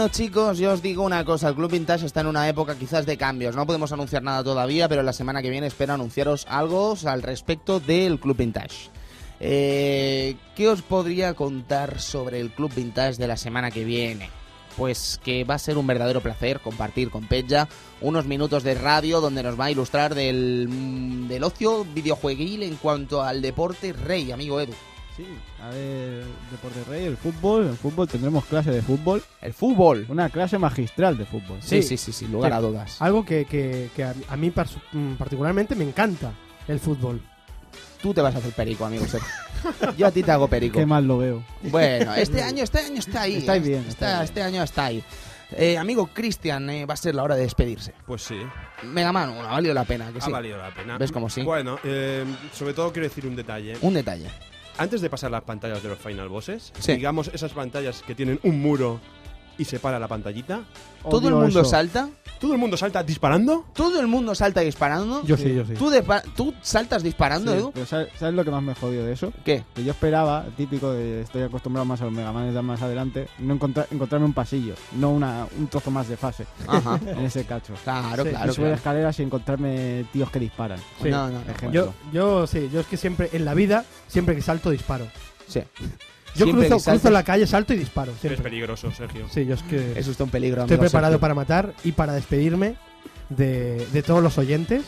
Bueno 0.00 0.14
chicos, 0.14 0.56
yo 0.56 0.72
os 0.72 0.80
digo 0.80 1.04
una 1.04 1.26
cosa, 1.26 1.50
el 1.50 1.54
Club 1.54 1.72
Vintage 1.72 2.06
está 2.06 2.22
en 2.22 2.28
una 2.28 2.48
época 2.48 2.74
quizás 2.74 3.04
de 3.04 3.18
cambios, 3.18 3.54
no 3.54 3.66
podemos 3.66 3.92
anunciar 3.92 4.22
nada 4.22 4.42
todavía, 4.42 4.88
pero 4.88 5.02
la 5.02 5.12
semana 5.12 5.42
que 5.42 5.50
viene 5.50 5.66
espero 5.66 5.92
anunciaros 5.92 6.46
algo 6.48 6.96
al 7.04 7.20
respecto 7.20 7.80
del 7.80 8.18
Club 8.18 8.38
Vintage. 8.38 8.88
Eh, 9.40 10.36
¿Qué 10.56 10.68
os 10.70 10.80
podría 10.80 11.34
contar 11.34 12.00
sobre 12.00 12.40
el 12.40 12.50
Club 12.50 12.72
Vintage 12.74 13.18
de 13.18 13.26
la 13.28 13.36
semana 13.36 13.70
que 13.70 13.84
viene? 13.84 14.30
Pues 14.78 15.20
que 15.22 15.44
va 15.44 15.56
a 15.56 15.58
ser 15.58 15.76
un 15.76 15.86
verdadero 15.86 16.22
placer 16.22 16.60
compartir 16.60 17.10
con 17.10 17.26
Peja 17.26 17.68
unos 18.00 18.24
minutos 18.24 18.62
de 18.62 18.76
radio 18.76 19.20
donde 19.20 19.42
nos 19.42 19.60
va 19.60 19.66
a 19.66 19.70
ilustrar 19.70 20.14
del, 20.14 20.66
mm, 20.66 21.28
del 21.28 21.44
ocio 21.44 21.84
videojueguil 21.84 22.62
en 22.62 22.76
cuanto 22.76 23.22
al 23.22 23.42
deporte 23.42 23.92
rey, 23.92 24.32
amigo 24.32 24.62
Edu. 24.62 24.72
Sí, 25.16 25.26
a 25.62 25.68
ver, 25.70 26.24
Deporte 26.50 26.84
Rey, 26.88 27.04
el 27.04 27.16
fútbol. 27.16 27.66
El 27.68 27.76
fútbol 27.76 28.08
tendremos 28.08 28.44
clase 28.46 28.70
de 28.70 28.80
fútbol. 28.80 29.22
El 29.42 29.52
fútbol. 29.52 30.06
Una 30.08 30.30
clase 30.30 30.56
magistral 30.58 31.18
de 31.18 31.26
fútbol. 31.26 31.58
Sí, 31.60 31.82
Sí. 31.82 31.88
sí, 31.88 31.96
sí, 31.98 32.12
sin 32.12 32.32
lugar 32.32 32.52
Sí. 32.52 32.56
a 32.56 32.60
dudas. 32.60 33.02
Algo 33.02 33.24
que, 33.24 33.44
que- 33.44 33.90
que 33.94 34.04
a, 34.04 34.14
mí 34.36 34.50
mm, 34.92 35.14
particularmente 35.14 35.74
me 35.74 35.84
encanta, 35.84 36.32
el 36.68 36.80
fútbol. 36.80 37.20
Tú 38.00 38.14
te 38.14 38.22
vas 38.22 38.34
a 38.34 38.38
hacer 38.38 38.52
perico, 38.52 38.86
amigo. 38.86 39.04
Yo 39.98 40.06
a 40.06 40.10
ti 40.10 40.22
te 40.22 40.30
hago 40.32 40.48
perico. 40.48 40.78
Qué 40.78 40.86
mal 40.86 41.06
lo 41.06 41.18
veo. 41.18 41.44
Bueno, 41.64 42.14
este 42.14 42.42
año, 42.42 42.62
este 42.64 42.78
año 42.78 42.98
está 42.98 43.22
ahí. 43.22 43.36
Estáis 43.36 43.62
¿eh? 43.62 43.68
bien, 43.68 43.80
Está- 43.80 43.90
estáis 43.90 43.98
bien. 44.16 44.24
Este 44.24 44.42
año 44.42 44.62
está 44.62 44.84
ahí. 44.86 45.04
Eh, 45.52 45.76
amigo 45.76 46.06
Cristian, 46.06 46.70
eh, 46.70 46.86
va 46.86 46.94
a 46.94 46.96
ser 46.96 47.14
la 47.16 47.24
hora 47.24 47.34
de 47.34 47.42
despedirse. 47.42 47.92
Pues 48.06 48.22
sí, 48.22 48.36
Mega 48.84 49.12
Man 49.12 49.30
1, 49.30 49.40
ha 49.48 49.52
valido 49.52 49.74
la 49.74 49.84
pena, 49.84 50.10
que 50.12 50.18
ha 50.18 50.20
sí. 50.22 50.30
valido 50.30 50.56
la 50.56 50.72
pena. 50.72 50.96
¿Ves 50.96 51.10
cómo 51.12 51.28
sí? 51.28 51.42
Bueno, 51.42 51.78
eh, 51.82 52.24
sobre 52.54 52.72
todo 52.72 52.92
quiero 52.92 53.08
decir 53.08 53.26
un 53.26 53.34
detalle. 53.34 53.76
Un 53.82 53.92
detalle. 53.92 54.30
Antes 54.78 55.00
de 55.00 55.10
pasar 55.10 55.30
las 55.30 55.42
pantallas 55.42 55.82
de 55.82 55.88
los 55.90 55.98
final 55.98 56.28
bosses, 56.28 56.72
Sí. 56.78 56.92
digamos 56.94 57.28
esas 57.34 57.52
pantallas 57.52 58.02
que 58.06 58.14
tienen 58.14 58.40
un 58.42 58.60
muro 58.62 59.00
y 59.60 59.64
separa 59.64 59.98
la 59.98 60.08
pantallita, 60.08 60.60
Todo 61.08 61.28
el 61.28 61.34
mundo 61.34 61.60
eso. 61.60 61.64
salta. 61.68 62.08
todo 62.40 62.52
el 62.54 62.58
mundo 62.58 62.76
salta 62.76 63.02
disparando. 63.02 63.66
Todo 63.74 64.00
el 64.00 64.06
mundo 64.06 64.34
salta 64.34 64.60
disparando. 64.62 65.22
Yo 65.24 65.36
sí, 65.36 65.54
yo 65.54 65.64
sí. 65.66 65.74
¿Tú, 65.74 65.90
¿Tú 66.34 66.54
saltas 66.62 67.02
disparando, 67.02 67.52
Sí, 67.52 67.58
Edu? 67.58 67.70
pero 67.72 67.84
¿sabes, 67.86 68.08
sabes 68.18 68.34
lo 68.34 68.44
que 68.44 68.50
más 68.50 68.62
me 68.62 68.74
jodió 68.74 69.04
de 69.04 69.12
eso? 69.12 69.32
¿Qué? 69.44 69.62
Que 69.74 69.84
yo 69.84 69.90
esperaba, 69.92 70.46
típico 70.56 70.92
de 70.92 71.20
estoy 71.20 71.42
acostumbrado 71.42 71.84
más 71.84 72.00
a 72.00 72.04
los 72.04 72.12
Megamanes 72.14 72.54
de 72.54 72.62
más 72.62 72.80
adelante, 72.80 73.28
no 73.38 73.54
encontrar, 73.54 73.86
encontrarme 73.90 74.26
un 74.26 74.32
pasillo, 74.32 74.74
no 74.96 75.10
una, 75.10 75.46
un 75.58 75.66
trozo 75.68 75.90
más 75.90 76.08
de 76.08 76.16
fase 76.16 76.46
Ajá. 76.66 76.98
en 77.06 77.20
ese 77.20 77.44
cacho. 77.44 77.74
Claro, 77.84 78.24
Sí, 78.24 78.30
claro. 78.30 78.50
y 78.50 78.54
subir 78.54 78.66
claro. 78.68 78.74
escaleras 78.76 79.18
y 79.20 79.22
encontrarme 79.22 80.06
tíos 80.12 80.30
que 80.30 80.38
disparan. 80.40 80.78
Sí. 81.02 81.10
No, 81.10 81.28
no, 81.28 81.40
no. 81.44 81.50
Ejemplo. 81.50 81.70
Yo, 81.72 81.94
yo 82.12 82.46
sí, 82.46 82.70
yo 82.72 82.80
es 82.80 82.86
que 82.86 82.96
siempre, 82.96 83.28
en 83.34 83.44
la 83.44 83.52
vida, 83.54 83.84
siempre 84.08 84.34
que 84.34 84.40
salto, 84.42 84.70
disparo. 84.70 85.06
Sí. 85.46 85.60
Yo 86.36 86.44
Siempre 86.46 86.68
cruzo, 86.68 86.84
que 86.84 86.90
cruzo 86.96 87.10
la 87.10 87.22
calle, 87.24 87.46
salto 87.46 87.72
y 87.74 87.76
disparo. 87.76 88.12
Es 88.12 88.18
Siempre. 88.20 88.42
peligroso, 88.42 88.90
Sergio. 88.92 89.26
Sí, 89.32 89.44
yo 89.46 89.54
es 89.54 89.62
que 89.62 89.98
Es 89.98 90.06
usted 90.08 90.24
un 90.24 90.30
peligro, 90.30 90.62
estoy 90.62 90.74
amigo 90.74 90.82
preparado 90.88 91.12
Sergio. 91.14 91.20
para 91.20 91.34
matar 91.34 91.72
y 91.84 91.92
para 91.92 92.12
despedirme 92.14 92.76
de, 93.28 93.86
de 93.92 94.02
todos 94.02 94.22
los 94.22 94.38
oyentes. 94.38 94.82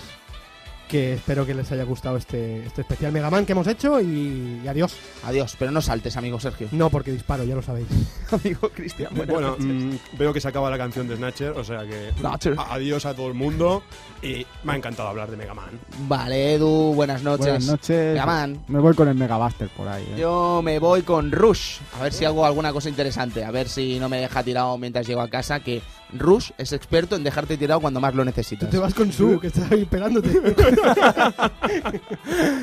Que 0.93 1.15
espero 1.15 1.47
que 1.47 1.55
les 1.55 1.73
haya 1.73 1.85
gustado 1.85 2.19
este, 2.19 2.67
este 2.67 2.83
especial 2.83 3.13
Mega 3.13 3.31
Man 3.31 3.47
que 3.47 3.53
hemos 3.53 3.67
hecho 3.67 3.99
y, 3.99 4.61
y 4.63 4.69
adiós. 4.69 4.95
Adiós, 5.25 5.57
pero 5.59 5.71
no 5.73 5.81
saltes, 5.81 6.19
amigo 6.19 6.39
Sergio. 6.39 6.69
No, 6.73 6.91
porque 6.91 7.11
disparo, 7.11 7.45
ya 7.45 7.55
lo 7.55 7.63
sabéis. 7.63 7.87
amigo 8.31 8.69
Cristian, 8.69 9.09
buenas 9.15 9.33
Bueno, 9.33 9.49
noches. 9.53 9.65
mm, 9.65 9.91
veo 10.19 10.35
que 10.35 10.41
se 10.43 10.49
acaba 10.49 10.69
la 10.69 10.77
canción 10.77 11.09
de 11.09 11.17
Snatcher, 11.17 11.53
o 11.53 11.65
sea 11.65 11.87
que 11.87 12.13
Snatcher. 12.19 12.57
a- 12.59 12.75
adiós 12.75 13.07
a 13.07 13.15
todo 13.15 13.29
el 13.29 13.33
mundo 13.35 13.83
y 14.21 14.47
me 14.65 14.75
ha 14.75 14.77
encantado 14.77 15.09
hablar 15.09 15.31
de 15.31 15.39
Mega 15.39 15.55
Man. 15.55 15.81
Vale, 16.07 16.57
Edu, 16.57 16.93
buenas 16.95 17.23
noches. 17.23 17.47
Buenas 17.47 17.67
noches. 17.67 18.13
Mega 18.13 18.27
Man. 18.27 18.63
Me 18.69 18.79
voy 18.79 18.95
con 18.95 19.09
el 19.09 19.15
Megabuster 19.15 19.71
por 19.71 19.89
ahí. 19.89 20.03
¿eh? 20.15 20.17
Yo 20.19 20.61
me 20.63 20.79
voy 20.79 21.01
con 21.03 21.33
Rush, 21.33 21.79
a 21.99 22.03
ver 22.03 22.13
si 22.13 22.27
hago 22.27 22.45
alguna 22.45 22.71
cosa 22.71 22.91
interesante, 22.91 23.43
a 23.47 23.51
ver 23.51 23.67
si 23.71 23.99
no 23.99 24.11
me 24.11 24.19
deja 24.21 24.43
tirado 24.43 24.77
mientras 24.77 25.07
llego 25.07 25.23
a 25.23 25.29
casa, 25.31 25.61
que 25.61 25.81
Rush 26.15 26.51
es 26.59 26.73
experto 26.73 27.17
en 27.17 27.25
dejarte 27.25 27.57
tirado 27.57 27.81
cuando 27.81 28.01
más 28.01 28.15
lo 28.15 28.23
Tú 28.23 28.27
necesitas. 28.27 28.71
te 28.71 28.79
vas 28.79 28.95
con 28.95 29.13
Su, 29.13 29.39
que 29.41 29.49
está 29.49 29.67
ahí 29.71 29.83
esperándote. 29.83 30.31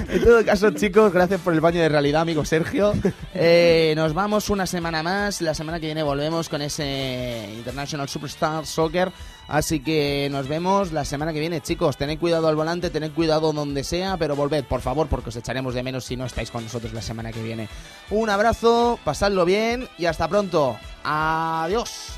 En 0.09 0.23
todo 0.23 0.43
caso, 0.45 0.71
chicos, 0.71 1.11
gracias 1.13 1.39
por 1.41 1.53
el 1.53 1.61
baño 1.61 1.79
de 1.81 1.89
realidad, 1.89 2.21
amigo 2.21 2.43
Sergio. 2.45 2.93
Eh, 3.33 3.93
nos 3.95 4.13
vamos 4.13 4.49
una 4.49 4.65
semana 4.65 5.03
más, 5.03 5.41
la 5.41 5.53
semana 5.53 5.79
que 5.79 5.85
viene 5.87 6.03
volvemos 6.03 6.49
con 6.49 6.61
ese 6.61 7.49
International 7.55 8.09
Superstar 8.09 8.65
Soccer, 8.65 9.11
así 9.47 9.79
que 9.81 10.27
nos 10.31 10.47
vemos 10.47 10.91
la 10.91 11.05
semana 11.05 11.33
que 11.33 11.39
viene, 11.39 11.61
chicos. 11.61 11.97
Tened 11.97 12.17
cuidado 12.19 12.47
al 12.47 12.55
volante, 12.55 12.89
tened 12.89 13.11
cuidado 13.11 13.53
donde 13.53 13.83
sea, 13.83 14.17
pero 14.17 14.35
volved, 14.35 14.63
por 14.65 14.81
favor, 14.81 15.07
porque 15.07 15.29
os 15.29 15.35
echaremos 15.35 15.73
de 15.73 15.83
menos 15.83 16.05
si 16.05 16.15
no 16.17 16.25
estáis 16.25 16.51
con 16.51 16.63
nosotros 16.63 16.93
la 16.93 17.01
semana 17.01 17.31
que 17.31 17.43
viene. 17.43 17.69
Un 18.09 18.29
abrazo, 18.29 18.99
pasadlo 19.03 19.45
bien 19.45 19.87
y 19.97 20.05
hasta 20.05 20.27
pronto. 20.27 20.77
Adiós. 21.03 22.13